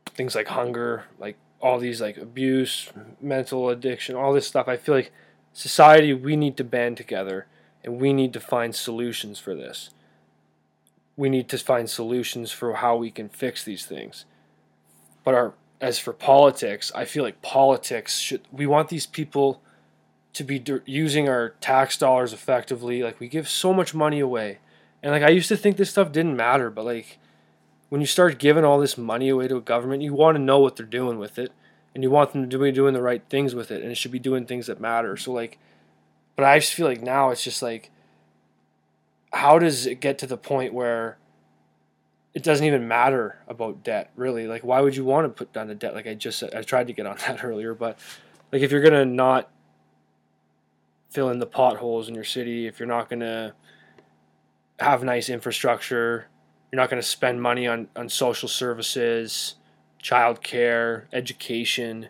things 0.06 0.36
like 0.36 0.48
hunger, 0.48 1.06
like 1.20 1.38
all 1.60 1.80
these 1.80 2.02
like 2.02 2.18
abuse, 2.18 2.92
mental 3.20 3.70
addiction, 3.70 4.16
all 4.16 4.34
this 4.34 4.48
stuff. 4.48 4.68
I 4.68 4.78
feel 4.78 4.96
like 4.96 5.12
society 5.52 6.14
we 6.14 6.36
need 6.36 6.56
to 6.58 6.64
band 6.64 6.98
together 6.98 7.48
and 7.84 8.00
we 8.00 8.14
need 8.14 8.34
to 8.34 8.40
find 8.40 8.74
solutions 8.74 9.40
for 9.40 9.54
this 9.54 9.90
we 11.20 11.30
need 11.30 11.50
to 11.50 11.58
find 11.58 11.90
solutions 11.90 12.54
for 12.54 12.76
how 12.76 12.96
we 12.96 13.12
can 13.12 13.28
fix 13.28 13.62
these 13.62 13.86
things. 13.86 14.24
But 15.26 15.36
our 15.36 15.54
as 15.82 16.00
for 16.00 16.14
politics, 16.14 16.94
I 16.96 17.04
feel 17.04 17.26
like 17.26 17.42
politics 17.42 18.20
should 18.20 18.48
we 18.54 18.66
want 18.66 18.88
these 18.88 19.06
people 19.06 19.62
to 20.34 20.44
be 20.44 20.64
using 20.86 21.28
our 21.28 21.50
tax 21.62 21.98
dollars 21.98 22.34
effectively. 22.34 23.04
Like 23.04 23.20
we 23.20 23.28
give 23.28 23.50
so 23.50 23.74
much 23.74 23.94
money 23.94 24.20
away. 24.20 24.60
And 25.02 25.12
like 25.12 25.24
I 25.24 25.30
used 25.30 25.50
to 25.50 25.58
think 25.58 25.78
this 25.78 25.90
stuff 25.90 26.12
didn't 26.12 26.36
matter, 26.36 26.70
but 26.70 26.86
like 26.86 27.18
when 27.90 28.02
you 28.02 28.08
start 28.08 28.38
giving 28.38 28.64
all 28.64 28.80
this 28.80 28.98
money 28.98 29.30
away 29.30 29.48
to 29.48 29.58
a 29.58 29.62
government, 29.62 30.04
you 30.04 30.14
want 30.14 30.36
to 30.36 30.42
know 30.42 30.60
what 30.60 30.76
they're 30.76 30.86
doing 30.86 31.18
with 31.18 31.40
it 31.40 31.52
and 31.94 32.04
you 32.04 32.12
want 32.12 32.34
them 32.34 32.50
to 32.50 32.60
be 32.60 32.72
doing 32.72 32.94
the 32.94 33.02
right 33.02 33.24
things 33.30 33.56
with 33.56 33.72
it 33.72 33.82
and 33.82 33.92
it 33.92 33.96
should 33.96 34.12
be 34.12 34.20
doing 34.20 34.46
things 34.46 34.68
that 34.68 34.80
matter. 34.80 35.18
So 35.18 35.32
like 35.32 35.58
but 36.36 36.46
I 36.46 36.60
just 36.60 36.74
feel 36.74 36.88
like 36.88 37.02
now 37.02 37.32
it's 37.32 37.44
just 37.44 37.62
like 37.62 37.92
how 39.34 39.60
does 39.60 39.86
it 39.86 40.00
get 40.00 40.18
to 40.20 40.28
the 40.28 40.38
point 40.38 40.74
where 40.74 41.18
it 42.34 42.44
doesn't 42.44 42.66
even 42.66 42.88
matter 42.88 43.40
about 43.48 43.84
debt 43.84 44.12
really 44.16 44.48
like 44.48 44.64
why 44.64 44.80
would 44.80 44.96
you 44.96 45.04
want 45.04 45.26
to 45.26 45.30
put 45.30 45.52
down 45.52 45.70
a 45.70 45.76
debt 45.76 45.94
like 45.94 46.08
i 46.08 46.14
just 46.14 46.44
i 46.56 46.62
tried 46.62 46.88
to 46.88 46.94
get 46.94 47.06
on 47.06 47.18
that 47.28 47.44
earlier 47.44 47.74
but 47.74 48.00
like 48.52 48.62
if 48.62 48.72
you're 48.72 48.82
gonna 48.82 49.06
not 49.06 49.50
fill 51.10 51.30
in 51.30 51.40
the 51.40 51.46
potholes 51.46 52.08
in 52.08 52.16
your 52.16 52.24
city 52.24 52.68
if 52.68 52.80
you're 52.80 52.88
not 52.88 53.10
gonna 53.10 53.54
have 54.80 55.04
nice 55.04 55.30
infrastructure 55.30 56.28
you're 56.72 56.80
not 56.80 56.90
gonna 56.90 57.02
spend 57.02 57.42
money 57.42 57.68
on, 57.68 57.88
on 57.96 58.08
social 58.08 58.48
services 58.48 59.56
child 60.00 60.42
care 60.42 61.08
education 61.12 62.08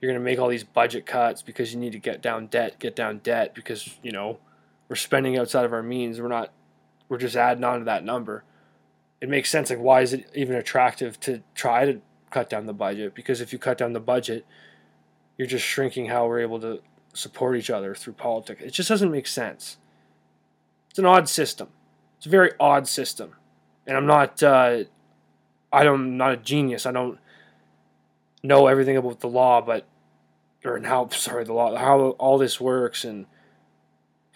you're 0.00 0.12
gonna 0.12 0.22
make 0.22 0.38
all 0.38 0.48
these 0.48 0.64
budget 0.64 1.06
cuts 1.06 1.42
because 1.42 1.72
you 1.72 1.80
need 1.80 1.92
to 1.92 1.98
get 1.98 2.20
down 2.20 2.46
debt 2.46 2.78
get 2.78 2.94
down 2.94 3.18
debt 3.18 3.54
because 3.54 3.96
you 4.02 4.12
know 4.12 4.38
we're 4.88 4.96
spending 4.96 5.36
outside 5.36 5.64
of 5.64 5.72
our 5.72 5.82
means. 5.82 6.20
We're 6.20 6.28
not. 6.28 6.52
We're 7.08 7.18
just 7.18 7.36
adding 7.36 7.64
on 7.64 7.80
to 7.80 7.84
that 7.84 8.04
number. 8.04 8.44
It 9.20 9.28
makes 9.28 9.50
sense. 9.50 9.70
Like, 9.70 9.78
why 9.78 10.02
is 10.02 10.12
it 10.12 10.28
even 10.34 10.56
attractive 10.56 11.18
to 11.20 11.42
try 11.54 11.84
to 11.86 12.00
cut 12.30 12.50
down 12.50 12.66
the 12.66 12.72
budget? 12.72 13.14
Because 13.14 13.40
if 13.40 13.52
you 13.52 13.58
cut 13.58 13.78
down 13.78 13.92
the 13.92 14.00
budget, 14.00 14.44
you're 15.38 15.48
just 15.48 15.64
shrinking 15.64 16.06
how 16.06 16.26
we're 16.26 16.40
able 16.40 16.60
to 16.60 16.80
support 17.16 17.56
each 17.56 17.70
other 17.70 17.94
through 17.94 18.14
politics. 18.14 18.62
It 18.62 18.70
just 18.70 18.88
doesn't 18.88 19.10
make 19.10 19.26
sense. 19.26 19.76
It's 20.90 20.98
an 20.98 21.06
odd 21.06 21.28
system. 21.28 21.68
It's 22.18 22.26
a 22.26 22.30
very 22.30 22.52
odd 22.58 22.88
system, 22.88 23.32
and 23.86 23.96
I'm 23.96 24.06
not. 24.06 24.42
Uh, 24.42 24.84
I 25.72 25.84
don't. 25.84 26.00
I'm 26.00 26.16
not 26.16 26.32
a 26.32 26.36
genius. 26.36 26.86
I 26.86 26.92
don't 26.92 27.18
know 28.42 28.66
everything 28.66 28.96
about 28.96 29.20
the 29.20 29.28
law, 29.28 29.60
but 29.60 29.86
or 30.64 30.80
how 30.80 31.08
sorry 31.10 31.44
the 31.44 31.52
law 31.52 31.76
how 31.76 32.10
all 32.18 32.38
this 32.38 32.60
works 32.60 33.04
and 33.04 33.26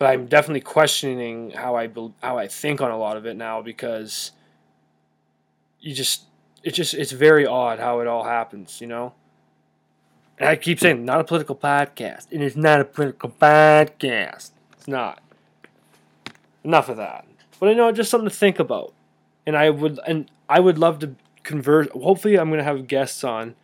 but 0.01 0.07
I'm 0.07 0.27
definitely 0.27 0.63
questioning 0.63 1.51
how 1.51 1.77
I 1.77 1.89
how 2.23 2.39
I 2.39 2.49
think 2.49 2.81
on 2.81 2.91
a 2.91 2.97
lot 2.97 3.19
of 3.19 3.27
it 3.27 3.37
now 3.37 3.61
because 3.61 4.33
you 5.79 5.95
just 5.95 6.23
it 6.63 6.73
just 6.73 6.95
it's 6.95 7.13
very 7.13 7.47
odd 7.47 7.79
how 7.79 8.01
it 8.01 8.07
all 8.07 8.25
happens, 8.25 8.81
you 8.81 8.87
know. 8.87 9.13
And 10.41 10.49
I 10.49 10.57
keep 10.57 10.81
saying 10.81 11.05
not 11.05 11.21
a 11.21 11.25
political 11.25 11.55
podcast. 11.55 12.33
And 12.33 12.43
It 12.43 12.47
is 12.47 12.57
not 12.57 12.81
a 12.81 12.85
political 12.85 13.29
podcast. 13.29 14.51
It's 14.73 14.89
not. 14.89 15.23
Enough 16.65 16.89
of 16.89 16.97
that. 16.97 17.27
But 17.61 17.69
I 17.69 17.75
know 17.75 17.93
just 17.93 18.11
something 18.11 18.29
to 18.29 18.35
think 18.35 18.59
about. 18.59 18.95
And 19.47 19.57
I 19.57 19.71
would 19.71 20.01
and 20.07 20.31
I 20.49 20.61
would 20.61 20.79
love 20.79 20.99
to 21.01 21.15
convert 21.43 21.93
hopefully 21.93 22.39
I'm 22.39 22.51
gonna 22.51 22.65
have 22.65 22.89
guests 22.89 23.23
on 23.23 23.55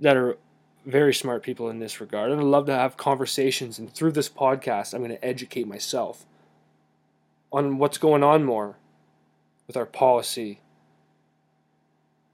that 0.00 0.16
are 0.16 0.36
very 0.84 1.14
smart 1.14 1.42
people 1.42 1.70
in 1.70 1.78
this 1.78 2.00
regard. 2.00 2.30
And 2.30 2.40
I 2.40 2.44
love 2.44 2.66
to 2.66 2.74
have 2.74 2.96
conversations. 2.96 3.78
And 3.78 3.92
through 3.92 4.12
this 4.12 4.28
podcast, 4.28 4.92
I'm 4.92 5.00
going 5.00 5.10
to 5.10 5.24
educate 5.24 5.66
myself 5.66 6.26
on 7.52 7.78
what's 7.78 7.98
going 7.98 8.22
on 8.22 8.44
more 8.44 8.76
with 9.66 9.76
our 9.76 9.86
policy, 9.86 10.60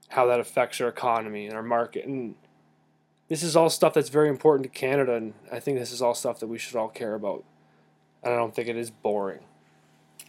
how 0.09 0.25
that 0.25 0.39
affects 0.39 0.81
our 0.81 0.89
economy 0.89 1.45
and 1.45 1.55
our 1.55 1.63
market. 1.63 2.05
And 2.05 2.35
this 3.31 3.43
is 3.43 3.55
all 3.55 3.69
stuff 3.69 3.93
that's 3.93 4.09
very 4.09 4.27
important 4.27 4.63
to 4.63 4.77
Canada. 4.77 5.15
And 5.15 5.33
I 5.49 5.61
think 5.61 5.79
this 5.79 5.93
is 5.93 6.01
all 6.01 6.13
stuff 6.13 6.41
that 6.41 6.47
we 6.47 6.57
should 6.57 6.75
all 6.75 6.89
care 6.89 7.13
about. 7.13 7.45
And 8.21 8.33
I 8.33 8.35
don't 8.35 8.53
think 8.53 8.67
it 8.67 8.75
is 8.75 8.91
boring. 8.91 9.39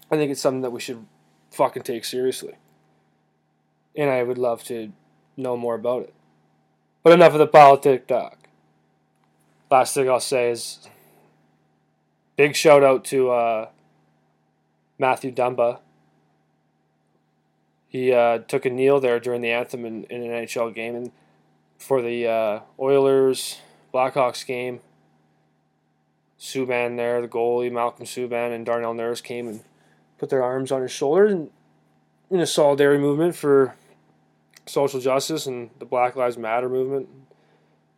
I 0.09 0.15
think 0.15 0.31
it's 0.31 0.41
something 0.41 0.61
that 0.61 0.71
we 0.71 0.79
should 0.79 1.05
fucking 1.51 1.83
take 1.83 2.05
seriously. 2.05 2.55
And 3.97 4.09
I 4.09 4.23
would 4.23 4.39
love 4.39 4.63
to 4.67 4.93
know 5.37 5.57
more 5.57 5.75
about 5.75 6.05
it. 6.05 6.15
But 7.03 7.13
enough 7.13 7.33
of 7.33 7.41
the 7.41 7.49
politic 7.49 8.07
talk. 8.07 8.39
Last 9.69 9.95
thing 9.95 10.09
I'll 10.09 10.21
say 10.21 10.51
is 10.53 10.89
big 12.37 12.55
shout 12.55 12.85
out 12.85 13.05
to 13.07 13.33
uh, 13.33 13.69
Matthew 15.01 15.33
Dumba. 15.33 15.81
He 17.89 18.13
uh, 18.13 18.39
took 18.39 18.65
a 18.65 18.71
kneel 18.71 19.01
there 19.01 19.19
during 19.19 19.41
the 19.41 19.51
anthem 19.51 19.85
in, 19.85 20.05
in 20.05 20.23
an 20.23 20.47
NHL 20.47 20.73
game 20.73 20.95
and 20.95 21.11
for 21.83 22.01
the 22.01 22.27
uh, 22.29 22.61
Oilers 22.79 23.59
Blackhawks 23.93 24.47
game. 24.47 24.81
Subban 26.39 26.97
there, 26.97 27.21
the 27.21 27.29
goalie 27.29 27.71
Malcolm 27.71 28.07
Subban 28.07 28.55
and 28.55 28.65
Darnell 28.65 28.95
Nurse 28.95 29.21
came 29.21 29.49
and 29.49 29.61
put 30.19 30.31
their 30.31 30.43
arms 30.43 30.73
on 30.73 30.83
his 30.83 30.91
shoulders 30.91 31.33
and 31.33 31.51
in 32.31 32.41
a 32.41 32.47
solidarity 32.47 33.01
movement 33.01 33.35
for 33.35 33.75
social 34.67 35.01
justice 35.01 35.47
and 35.47 35.71
the 35.79 35.85
Black 35.85 36.17
Lives 36.17 36.39
Matter 36.39 36.69
movement. 36.69 37.09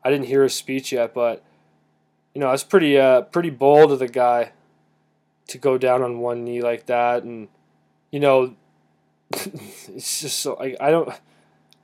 I 0.02 0.10
didn't 0.10 0.26
hear 0.26 0.42
his 0.42 0.54
speech 0.54 0.92
yet, 0.92 1.14
but 1.14 1.42
you 2.34 2.40
know, 2.40 2.50
it's 2.52 2.64
pretty 2.64 2.98
uh 2.98 3.22
pretty 3.22 3.50
bold 3.50 3.92
of 3.92 3.98
the 3.98 4.08
guy 4.08 4.52
to 5.48 5.58
go 5.58 5.78
down 5.78 6.02
on 6.02 6.18
one 6.18 6.44
knee 6.44 6.62
like 6.62 6.86
that 6.86 7.22
and 7.22 7.48
you 8.10 8.18
know 8.18 8.54
it's 9.32 10.22
just 10.22 10.38
so 10.38 10.54
like 10.54 10.76
I 10.80 10.90
don't 10.90 11.14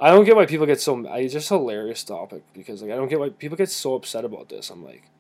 I 0.01 0.11
don't 0.11 0.25
get 0.25 0.35
why 0.35 0.47
people 0.47 0.67
get 0.67 0.81
so 0.81 1.05
it's 1.07 1.35
just 1.35 1.49
hilarious 1.51 2.03
topic 2.03 2.43
because 2.55 2.83
like 2.83 2.91
I 2.91 2.97
don't 2.97 3.09
get 3.09 3.21
why 3.21 3.29
people 3.29 3.59
get 3.59 3.71
so 3.71 3.95
upset 3.95 4.25
about 4.25 4.49
this. 4.49 4.71
I'm 4.71 4.85
like 4.85 5.11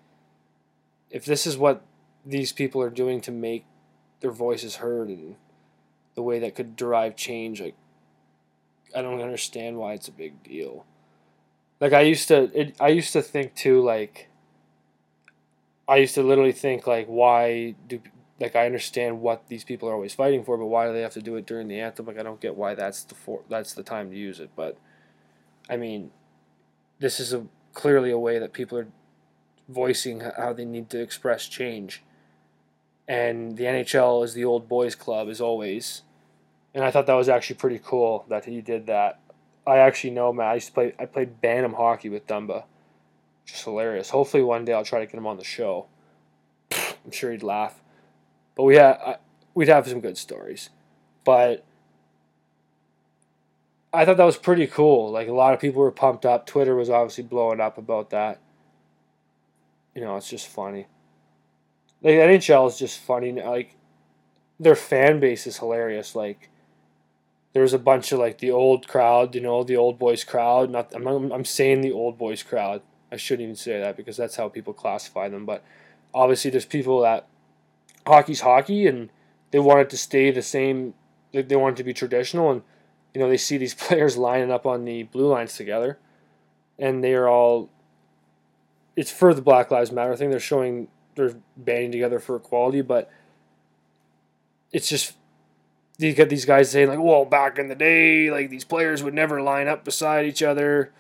if 1.10 1.24
this 1.24 1.46
is 1.46 1.58
what 1.58 1.82
these 2.24 2.52
people 2.52 2.80
are 2.82 2.90
doing 2.90 3.20
to 3.22 3.30
make 3.30 3.64
their 4.20 4.30
voices 4.30 4.76
heard 4.76 5.08
and 5.08 5.36
the 6.14 6.22
way 6.22 6.38
that 6.38 6.54
could 6.54 6.76
derive 6.76 7.16
change, 7.16 7.60
like 7.60 7.76
I 8.94 9.02
don't 9.02 9.20
understand 9.20 9.76
why 9.76 9.94
it's 9.94 10.08
a 10.08 10.12
big 10.12 10.42
deal. 10.42 10.84
Like 11.80 11.92
I 11.92 12.02
used 12.02 12.28
to, 12.28 12.50
it, 12.58 12.76
I 12.80 12.88
used 12.88 13.12
to 13.14 13.22
think 13.22 13.54
too, 13.54 13.80
like 13.80 14.28
I 15.88 15.96
used 15.96 16.14
to 16.14 16.22
literally 16.22 16.52
think 16.52 16.86
like, 16.86 17.06
why 17.06 17.74
do 17.88 18.00
like 18.41 18.57
I 18.57 18.64
understand 18.64 19.20
what 19.20 19.47
these 19.49 19.64
people 19.64 19.88
are 19.88 19.93
always 19.93 20.14
fighting 20.14 20.43
for, 20.43 20.57
but 20.57 20.66
why 20.66 20.86
do 20.86 20.95
they 20.95 21.03
have 21.03 21.12
to 21.12 21.22
do 21.22 21.36
it 21.36 21.47
during 21.47 21.68
the 21.68 21.78
anthem? 21.78 22.07
Like 22.07 22.18
I 22.18 22.22
don't 22.22 22.41
get 22.41 22.57
why 22.57 22.74
that's 22.74 23.05
the 23.05 23.14
for 23.14 23.43
that's 23.49 23.74
the 23.74 23.82
time 23.82 24.11
to 24.11 24.16
use 24.16 24.41
it. 24.41 24.51
But 24.57 24.78
I 25.68 25.76
mean, 25.76 26.11
this 26.99 27.20
is 27.20 27.34
a 27.34 27.47
clearly 27.74 28.11
a 28.11 28.18
way 28.18 28.38
that 28.38 28.55
people 28.55 28.78
are 28.78 28.88
voicing 29.68 30.20
how 30.20 30.55
they 30.55 30.64
need 30.64 30.88
to 30.91 31.01
express 31.01 31.47
change. 31.47 32.03
And 33.07 33.57
the 33.57 33.64
NHL 33.64 34.24
is 34.24 34.34
the 34.34 34.45
old 34.45 34.68
boys 34.68 34.95
club 34.95 35.28
as 35.28 35.41
always. 35.41 36.03
And 36.74 36.84
I 36.84 36.91
thought 36.91 37.07
that 37.07 37.14
was 37.14 37.28
actually 37.28 37.57
pretty 37.57 37.80
cool 37.82 38.24
that 38.28 38.47
he 38.47 38.61
did 38.61 38.86
that. 38.86 39.20
I 39.66 39.78
actually 39.78 40.11
know, 40.11 40.32
man. 40.32 40.47
I 40.47 40.55
used 40.55 40.68
to 40.68 40.72
play. 40.72 40.95
I 40.99 41.05
played 41.05 41.41
Bantam 41.43 41.74
hockey 41.74 42.09
with 42.09 42.26
Dumba. 42.26 42.64
Just 43.45 43.64
hilarious. 43.64 44.11
Hopefully 44.11 44.43
one 44.43 44.64
day 44.64 44.72
I'll 44.72 44.84
try 44.84 45.01
to 45.01 45.07
get 45.07 45.16
him 45.16 45.26
on 45.26 45.36
the 45.36 45.45
show. 45.45 45.86
I'm 46.72 47.11
sure 47.11 47.32
he'd 47.32 47.43
laugh. 47.43 47.82
But 48.55 48.64
we 48.64 48.76
had, 48.76 49.18
we'd 49.55 49.68
have 49.68 49.88
some 49.88 50.01
good 50.01 50.18
stories. 50.18 50.70
But 51.24 51.64
I 53.92 54.05
thought 54.05 54.16
that 54.18 54.24
was 54.24 54.36
pretty 54.36 54.66
cool. 54.66 55.11
Like 55.11 55.28
a 55.28 55.32
lot 55.32 55.55
of 55.55 55.61
people 55.61 55.82
were 55.82 55.90
pumped 55.90 56.24
up. 56.24 56.46
Twitter 56.46 56.74
was 56.74 56.90
obviously 56.90 57.24
blowing 57.24 57.61
up 57.61 57.76
about 57.78 58.11
that. 58.11 58.40
You 59.94 60.03
know, 60.03 60.16
it's 60.16 60.30
just 60.30 60.48
funny. 60.48 60.86
Like 62.03 62.14
NHL 62.14 62.68
is 62.68 62.78
just 62.78 62.98
funny. 62.98 63.32
Like 63.32 63.76
their 64.61 64.76
fan 64.76 65.18
base 65.18 65.46
is 65.46 65.59
hilarious. 65.59 66.14
Like 66.14 66.48
there 67.53 67.62
was 67.62 67.74
a 67.74 67.78
bunch 67.78 68.12
of 68.12 68.20
like 68.20 68.38
the 68.38 68.53
old 68.53 68.86
crowd, 68.86 69.34
you 69.34 69.40
know, 69.40 69.64
the 69.64 69.76
old 69.76 69.98
boys 69.98 70.22
crowd. 70.22 70.70
Not 70.70 70.94
I'm 70.94 71.32
I'm 71.32 71.44
saying 71.44 71.80
the 71.80 71.92
old 71.92 72.16
boys 72.16 72.42
crowd. 72.42 72.82
I 73.11 73.16
shouldn't 73.16 73.42
even 73.42 73.57
say 73.57 73.80
that 73.80 73.96
because 73.96 74.16
that's 74.16 74.36
how 74.36 74.48
people 74.48 74.72
classify 74.72 75.28
them. 75.28 75.44
But 75.44 75.64
obviously, 76.14 76.53
there's 76.53 76.64
people 76.64 77.01
that 77.01 77.26
hockey's 78.07 78.40
hockey 78.40 78.86
and 78.86 79.11
they 79.51 79.59
want 79.59 79.80
it 79.80 79.90
to 79.90 79.96
stay 79.96 80.30
the 80.30 80.42
same. 80.42 80.94
They, 81.32 81.57
want 81.57 81.74
it 81.74 81.76
to 81.78 81.84
be 81.84 81.92
traditional, 81.92 82.51
and 82.51 82.62
you 83.14 83.20
know 83.20 83.28
they 83.28 83.36
see 83.36 83.57
these 83.57 83.74
players 83.86 84.16
lining 84.16 84.51
up 84.51 84.66
on 84.66 84.84
the 84.84 85.05
blue 85.05 85.28
lines 85.28 85.57
together, 85.57 85.98
and 86.78 87.03
they 87.03 87.14
are 87.14 87.28
all. 87.28 87.70
It's 88.96 89.11
for 89.11 89.32
the 89.32 89.42
Black 89.42 89.70
Lives 89.70 89.92
Matter 89.92 90.16
thing. 90.16 90.30
They're 90.30 90.40
showing 90.40 90.88
they're 91.14 91.36
banding 91.57 91.92
together 91.92 92.18
for 92.18 92.36
equality, 92.36 92.82
but 92.82 93.11
it's 94.72 94.88
just 94.88 95.14
you 95.98 96.12
get 96.12 96.28
these 96.28 96.44
guys 96.44 96.70
saying 96.70 96.88
like, 96.88 96.98
"Well, 97.01 97.24
back 97.24 97.59
in 97.59 97.68
the 97.68 97.74
day, 97.74 98.30
like 98.30 98.51
these 98.51 98.64
players 98.64 99.03
would 99.03 99.14
never 99.14 99.40
line 99.40 99.68
up 99.68 99.84
beside 99.84 100.26
each 100.26 100.42
other," 100.42 100.92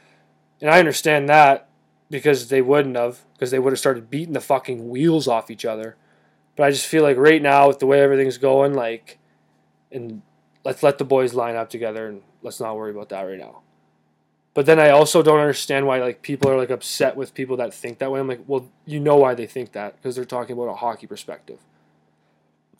and 0.60 0.70
I 0.70 0.78
understand 0.78 1.28
that 1.28 1.68
because 2.10 2.48
they 2.48 2.62
wouldn't 2.62 2.96
have 2.96 3.20
because 3.34 3.50
they 3.50 3.58
would 3.58 3.72
have 3.72 3.78
started 3.78 4.10
beating 4.10 4.34
the 4.34 4.40
fucking 4.40 4.88
wheels 4.88 5.26
off 5.28 5.50
each 5.50 5.64
other. 5.64 5.96
But 6.56 6.64
I 6.64 6.70
just 6.70 6.86
feel 6.86 7.02
like 7.02 7.16
right 7.16 7.40
now 7.40 7.68
with 7.68 7.78
the 7.78 7.86
way 7.86 8.00
everything's 8.00 8.38
going, 8.38 8.74
like, 8.74 9.18
and 9.90 10.22
let's 10.64 10.82
let 10.82 10.98
the 10.98 11.04
boys 11.04 11.34
line 11.34 11.56
up 11.56 11.70
together 11.70 12.06
and 12.06 12.22
let's 12.42 12.60
not 12.60 12.76
worry 12.76 12.90
about 12.90 13.08
that 13.10 13.22
right 13.22 13.38
now. 13.38 13.62
But 14.52 14.66
then 14.66 14.78
I 14.78 14.90
also 14.90 15.22
don't 15.22 15.38
understand 15.38 15.86
why 15.86 16.00
like 16.00 16.22
people 16.22 16.50
are 16.50 16.56
like 16.56 16.70
upset 16.70 17.16
with 17.16 17.34
people 17.34 17.56
that 17.58 17.72
think 17.72 17.98
that 17.98 18.10
way. 18.10 18.18
I'm 18.20 18.28
like, 18.28 18.42
well, 18.46 18.68
you 18.84 18.98
know 18.98 19.16
why 19.16 19.34
they 19.34 19.46
think 19.46 19.72
that 19.72 19.96
because 19.96 20.16
they're 20.16 20.24
talking 20.24 20.54
about 20.54 20.68
a 20.68 20.74
hockey 20.74 21.06
perspective. 21.06 21.58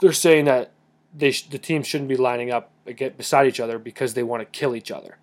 They're 0.00 0.12
saying 0.12 0.46
that 0.46 0.72
they 1.16 1.30
sh- 1.30 1.44
the 1.44 1.58
teams 1.58 1.86
shouldn't 1.86 2.08
be 2.08 2.16
lining 2.16 2.50
up 2.50 2.70
get 2.92 3.16
beside 3.16 3.46
each 3.46 3.60
other 3.60 3.78
because 3.78 4.14
they 4.14 4.22
want 4.22 4.40
to 4.40 4.46
kill 4.46 4.74
each 4.74 4.90
other. 4.90 5.16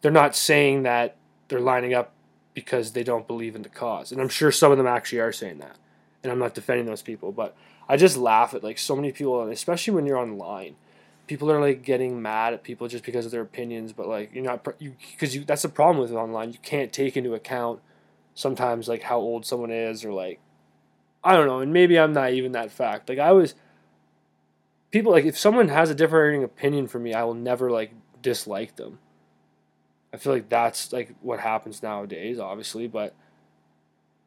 They're 0.00 0.10
not 0.10 0.34
saying 0.34 0.82
that 0.84 1.16
they're 1.48 1.60
lining 1.60 1.94
up 1.94 2.12
because 2.54 2.92
they 2.92 3.04
don't 3.04 3.26
believe 3.26 3.54
in 3.54 3.62
the 3.62 3.68
cause. 3.68 4.12
And 4.12 4.20
I'm 4.20 4.28
sure 4.28 4.50
some 4.50 4.72
of 4.72 4.78
them 4.78 4.86
actually 4.86 5.20
are 5.20 5.32
saying 5.32 5.58
that. 5.58 5.76
And 6.22 6.30
I'm 6.30 6.38
not 6.38 6.54
defending 6.54 6.86
those 6.86 7.02
people, 7.02 7.32
but 7.32 7.56
I 7.88 7.96
just 7.96 8.16
laugh 8.16 8.54
at 8.54 8.64
like 8.64 8.78
so 8.78 8.96
many 8.96 9.12
people, 9.12 9.48
especially 9.48 9.94
when 9.94 10.06
you're 10.06 10.18
online. 10.18 10.76
People 11.26 11.50
are 11.50 11.60
like 11.60 11.82
getting 11.82 12.20
mad 12.20 12.52
at 12.52 12.62
people 12.62 12.88
just 12.88 13.04
because 13.04 13.24
of 13.24 13.32
their 13.32 13.42
opinions, 13.42 13.92
but 13.92 14.08
like 14.08 14.34
you're 14.34 14.44
not 14.44 14.66
you 14.78 14.94
because 15.12 15.34
you 15.34 15.44
that's 15.44 15.62
the 15.62 15.68
problem 15.68 16.02
with 16.02 16.10
it 16.10 16.16
online. 16.16 16.52
You 16.52 16.58
can't 16.62 16.92
take 16.92 17.16
into 17.16 17.34
account 17.34 17.80
sometimes 18.34 18.88
like 18.88 19.02
how 19.02 19.18
old 19.18 19.46
someone 19.46 19.70
is 19.70 20.04
or 20.04 20.12
like 20.12 20.40
I 21.24 21.34
don't 21.34 21.46
know, 21.46 21.60
and 21.60 21.72
maybe 21.72 21.98
I'm 21.98 22.12
not 22.12 22.32
even 22.32 22.52
that 22.52 22.72
fact. 22.72 23.08
Like 23.08 23.18
I 23.18 23.32
was 23.32 23.54
people 24.90 25.12
like 25.12 25.24
if 25.24 25.38
someone 25.38 25.68
has 25.68 25.90
a 25.90 25.94
differing 25.94 26.44
opinion 26.44 26.86
from 26.86 27.02
me, 27.02 27.14
I 27.14 27.24
will 27.24 27.34
never 27.34 27.70
like 27.70 27.92
dislike 28.20 28.76
them. 28.76 28.98
I 30.12 30.18
feel 30.18 30.32
like 30.32 30.48
that's 30.48 30.92
like 30.92 31.14
what 31.20 31.40
happens 31.40 31.82
nowadays, 31.82 32.38
obviously, 32.38 32.86
but 32.86 33.14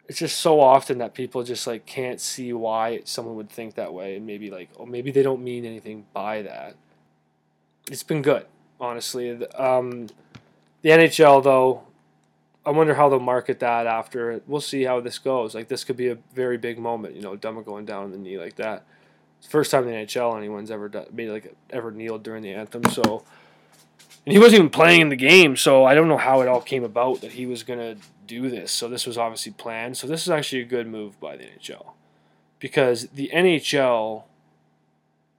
it's 0.07 0.19
just 0.19 0.39
so 0.39 0.59
often 0.59 0.99
that 0.99 1.13
people 1.13 1.43
just 1.43 1.65
like 1.65 1.85
can't 1.85 2.21
see 2.21 2.53
why 2.53 3.01
someone 3.05 3.35
would 3.35 3.49
think 3.49 3.75
that 3.75 3.93
way 3.93 4.15
and 4.15 4.25
maybe 4.25 4.51
like 4.51 4.69
oh 4.79 4.85
maybe 4.85 5.11
they 5.11 5.23
don't 5.23 5.43
mean 5.43 5.65
anything 5.65 6.05
by 6.13 6.41
that. 6.43 6.75
It's 7.91 8.03
been 8.03 8.21
good, 8.21 8.45
honestly. 8.79 9.45
Um, 9.55 10.07
the 10.81 10.89
NHL 10.89 11.43
though, 11.43 11.83
I 12.65 12.71
wonder 12.71 12.95
how 12.95 13.09
they'll 13.09 13.19
market 13.19 13.59
that 13.59 13.85
after. 13.87 14.41
We'll 14.47 14.61
see 14.61 14.83
how 14.83 14.99
this 14.99 15.19
goes. 15.19 15.55
Like 15.55 15.67
this 15.67 15.83
could 15.83 15.97
be 15.97 16.09
a 16.09 16.17
very 16.33 16.57
big 16.57 16.79
moment, 16.79 17.15
you 17.15 17.21
know, 17.21 17.35
Dumba 17.35 17.63
going 17.63 17.85
down 17.85 18.05
on 18.05 18.11
the 18.11 18.17
knee 18.17 18.37
like 18.37 18.55
that. 18.55 18.85
First 19.49 19.69
time 19.69 19.87
in 19.87 19.89
the 19.89 19.95
NHL 19.95 20.37
anyone's 20.37 20.71
ever 20.71 20.89
done, 20.89 21.05
made 21.11 21.29
like 21.29 21.55
ever 21.69 21.91
kneeled 21.91 22.23
during 22.23 22.41
the 22.41 22.53
anthem. 22.53 22.83
So 22.85 23.23
and 24.25 24.33
he 24.33 24.39
wasn't 24.39 24.55
even 24.55 24.69
playing 24.69 25.01
in 25.01 25.09
the 25.09 25.15
game, 25.15 25.55
so 25.55 25.85
I 25.85 25.93
don't 25.93 26.07
know 26.07 26.17
how 26.17 26.41
it 26.41 26.47
all 26.47 26.61
came 26.61 26.83
about 26.83 27.21
that 27.21 27.31
he 27.33 27.45
was 27.45 27.61
gonna 27.61 27.95
do 28.25 28.49
this. 28.49 28.71
So 28.71 28.87
this 28.87 29.05
was 29.05 29.17
obviously 29.17 29.51
planned. 29.51 29.97
So 29.97 30.07
this 30.07 30.23
is 30.23 30.29
actually 30.29 30.61
a 30.61 30.65
good 30.65 30.87
move 30.87 31.19
by 31.19 31.37
the 31.37 31.45
NHL 31.45 31.93
because 32.59 33.07
the 33.09 33.29
NHL 33.33 34.23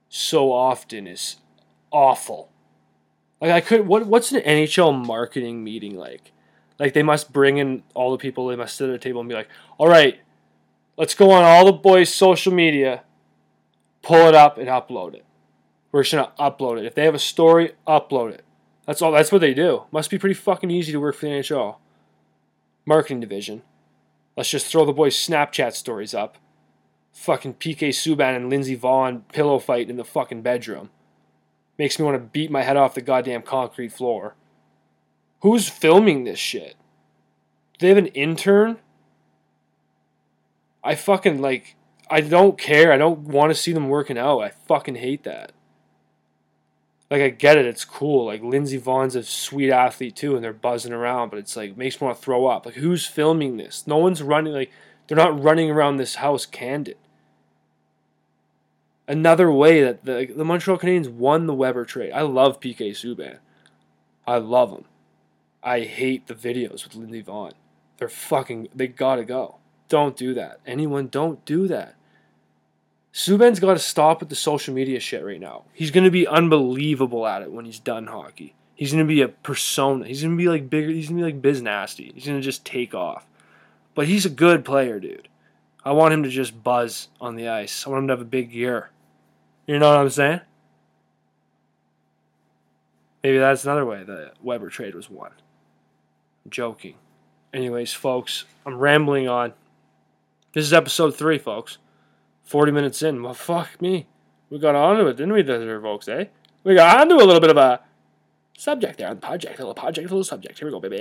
so 0.09 0.53
often 0.53 1.07
is 1.07 1.37
awful. 1.91 2.51
Like 3.41 3.51
I 3.51 3.61
could 3.61 3.87
what 3.87 4.07
what's 4.07 4.33
an 4.33 4.41
NHL 4.41 5.07
marketing 5.07 5.63
meeting 5.63 5.97
like? 5.97 6.33
Like 6.79 6.93
they 6.93 7.03
must 7.03 7.33
bring 7.33 7.59
in 7.59 7.83
all 7.95 8.11
the 8.13 8.19
people, 8.19 8.49
they 8.49 8.57
must 8.57 8.77
sit 8.77 8.89
at 8.89 8.95
a 8.95 8.99
table 8.99 9.21
and 9.21 9.29
be 9.29 9.35
like, 9.35 9.49
all 9.79 9.89
right, 9.89 10.21
let's 10.97 11.15
go 11.15 11.31
on 11.31 11.43
all 11.43 11.65
the 11.65 11.73
boys' 11.73 12.15
social 12.15 12.53
media, 12.53 13.03
pull 14.03 14.29
it 14.29 14.35
up 14.35 14.59
and 14.59 14.69
upload 14.69 15.15
it. 15.15 15.25
We're 15.93 16.03
just 16.03 16.15
gonna 16.15 16.33
upload 16.39 16.79
it. 16.79 16.87
If 16.87 16.95
they 16.95 17.05
have 17.05 17.15
a 17.15 17.19
story, 17.19 17.73
upload 17.87 18.33
it. 18.33 18.45
That's 18.87 19.03
all. 19.03 19.13
That's 19.13 19.33
what 19.33 19.41
they 19.41 19.55
do. 19.55 19.85
Must 19.91 20.11
be 20.11 20.19
pretty 20.19 20.35
fucking 20.35 20.71
easy 20.71 20.93
to 20.93 21.01
work 21.01 21.17
for 21.17 21.27
the 21.27 21.33
NHL 21.33 21.77
marketing 22.87 23.21
division. 23.21 23.63
Let's 24.37 24.51
just 24.51 24.67
throw 24.67 24.85
the 24.85 24.93
boys' 24.93 25.17
Snapchat 25.17 25.75
stories 25.75 26.15
up. 26.15 26.39
Fucking 27.13 27.55
PK 27.55 27.89
Subban 27.89 28.37
and 28.37 28.49
Lindsey 28.49 28.77
Vonn 28.77 29.23
pillow 29.33 29.59
fight 29.59 29.91
in 29.91 29.97
the 29.97 30.05
fucking 30.05 30.43
bedroom. 30.43 30.91
Makes 31.79 31.99
me 31.99 32.05
want 32.05 32.15
to 32.17 32.31
beat 32.31 32.51
my 32.51 32.63
head 32.63 32.77
off 32.77 32.95
the 32.95 33.03
goddamn 33.03 33.43
concrete 33.43 33.93
floor. 33.93 34.35
Who's 35.41 35.69
filming 35.69 36.25
this 36.25 36.39
shit? 36.39 36.77
Do 37.79 37.85
they 37.85 37.89
have 37.89 37.99
an 37.99 38.07
intern? 38.09 38.79
I 40.83 40.95
fucking 40.95 41.43
like. 41.43 41.77
I 42.09 42.21
don't 42.21 42.57
care. 42.57 42.93
I 42.93 42.97
don't 42.97 43.21
want 43.21 43.51
to 43.51 43.55
see 43.55 43.73
them 43.73 43.89
working 43.89 44.17
out. 44.17 44.39
I 44.39 44.51
fucking 44.51 44.97
hate 44.97 45.25
that 45.25 45.53
like 47.11 47.23
I 47.23 47.29
get 47.29 47.57
it, 47.57 47.67
it's 47.67 47.85
cool. 47.85 48.27
Like 48.27 48.43
Lindsey 48.43 48.81
Vonn's 48.81 49.15
a 49.15 49.23
sweet 49.23 49.71
athlete 49.71 50.17
too, 50.17 50.35
and 50.35 50.43
they're 50.43 50.53
buzzing 50.53 50.93
around, 50.93 51.31
but 51.31 51.39
it's 51.39 51.57
like 51.57 51.77
makes 51.77 52.01
me 52.01 52.07
want 52.07 52.19
to 52.19 52.25
throw 52.25 52.47
up. 52.47 52.67
Like 52.67 52.77
who's 52.77 53.07
filming 53.07 53.57
this? 53.57 53.87
No 53.87 53.99
one's 53.99 54.23
running. 54.23 54.53
Like 54.53 54.73
they're 55.07 55.17
not 55.17 55.41
running 55.43 55.71
around 55.71 55.97
this 55.97 56.17
house 56.17 56.47
candid. 56.47 56.97
Another 59.09 59.53
way 59.53 59.83
that 59.83 60.05
the 60.05 60.27
the 60.35 60.45
Montreal 60.45 60.79
Canadiens 60.79 61.09
won 61.09 61.47
the 61.47 61.55
Weber 61.55 61.85
trade. 61.85 62.13
I 62.13 62.23
love 62.23 62.61
PK 62.61 62.91
Subban. 62.91 63.39
I 64.27 64.39
love 64.39 64.73
him. 64.73 64.85
I 65.63 65.81
hate 65.81 66.27
the 66.27 66.35
videos 66.35 66.85
with 66.85 66.97
Lindsey 66.97 67.23
Vonn. 67.23 67.53
They're 67.99 68.09
fucking. 68.09 68.69
They 68.75 68.89
gotta 68.89 69.25
go. 69.25 69.57
Don't 69.89 70.17
do 70.17 70.35
that. 70.35 70.59
Anyone, 70.67 71.07
don't 71.07 71.45
do 71.45 71.69
that. 71.69 71.95
Subban's 73.17 73.61
got 73.61 73.73
to 73.73 73.79
stop 73.79 74.21
with 74.21 74.29
the 74.29 74.37
social 74.37 74.75
media 74.75 75.01
shit 75.01 75.25
right 75.25 75.41
now. 75.41 75.65
He's 75.73 75.91
going 75.91 76.05
to 76.05 76.11
be 76.11 76.27
unbelievable 76.27 77.27
at 77.27 77.41
it 77.41 77.51
when 77.51 77.65
he's 77.65 77.79
done 77.79 78.09
hockey. 78.09 78.55
He's 78.75 78.93
going 78.93 79.03
to 79.03 79.09
be 79.09 79.23
a 79.23 79.29
persona. 79.29 80.07
He's 80.07 80.21
going 80.21 80.37
to 80.37 80.39
be 80.39 80.51
like 80.51 80.69
bigger. 80.69 80.91
He's 80.91 81.09
going 81.09 81.17
to 81.17 81.25
be 81.25 81.33
like 81.33 81.41
biz 81.41 81.63
nasty. 81.63 82.13
He's 82.15 82.27
going 82.27 82.37
to 82.37 82.45
just 82.45 82.67
take 82.67 82.95
off. 82.95 83.27
But 83.95 84.07
he's 84.07 84.27
a 84.27 84.31
good 84.31 84.67
player, 84.67 85.01
dude. 85.01 85.29
I 85.83 85.93
want 85.93 86.13
him 86.13 86.25
to 86.25 86.29
just 86.29 86.63
buzz 86.63 87.09
on 87.19 87.37
the 87.37 87.49
ice. 87.49 87.87
I 87.87 87.91
want 87.91 88.03
him 88.03 88.09
to 88.09 88.13
have 88.13 88.21
a 88.21 88.27
big 88.27 88.53
year. 88.53 88.91
You 89.67 89.79
know 89.79 89.89
what 89.89 89.97
I'm 89.97 90.11
saying? 90.11 90.43
Maybe 93.25 93.39
that's 93.39 93.65
another 93.65 93.87
way 93.87 94.05
the 94.05 94.33
Weber 94.43 94.69
trade 94.69 94.95
was 94.95 95.09
won. 95.09 95.31
I'm 96.45 96.51
joking. 96.51 96.97
Anyways, 97.55 97.95
folks, 97.95 98.45
I'm 98.67 98.77
rambling 98.77 99.27
on. 99.27 99.55
This 100.53 100.67
is 100.67 100.75
episode 100.75 101.17
three, 101.17 101.39
folks. 101.39 101.79
40 102.47 102.73
minutes 102.73 103.03
in. 103.03 103.23
Well, 103.23 103.35
fuck 103.35 103.83
me. 103.83 104.07
We 104.49 104.59
got 104.59 104.75
onto 104.75 105.07
it, 105.09 105.17
didn't 105.17 105.33
we, 105.35 105.43
there, 105.43 105.81
folks, 105.81 106.09
eh? 106.09 106.27
We 106.65 106.75
got 106.75 107.01
onto 107.01 107.17
a 107.17 107.27
little 107.27 107.41
bit 107.41 107.51
of 107.51 107.57
a 107.57 107.81
subject 108.57 108.99
there 108.99 109.09
on 109.09 109.17
the 109.17 109.27
Podject. 109.27 109.59
A 109.59 109.67
little 109.67 109.75
Podject, 109.75 110.03
little 110.03 110.25
subject. 110.25 110.59
Here 110.59 110.67
we 110.67 110.73
go, 110.73 110.81
baby. 110.81 110.97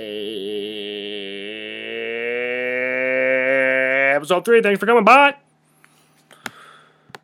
Episode 4.14 4.44
three. 4.44 4.60
Thanks 4.60 4.80
for 4.80 4.86
coming. 4.86 5.04
Bye. 5.04 5.45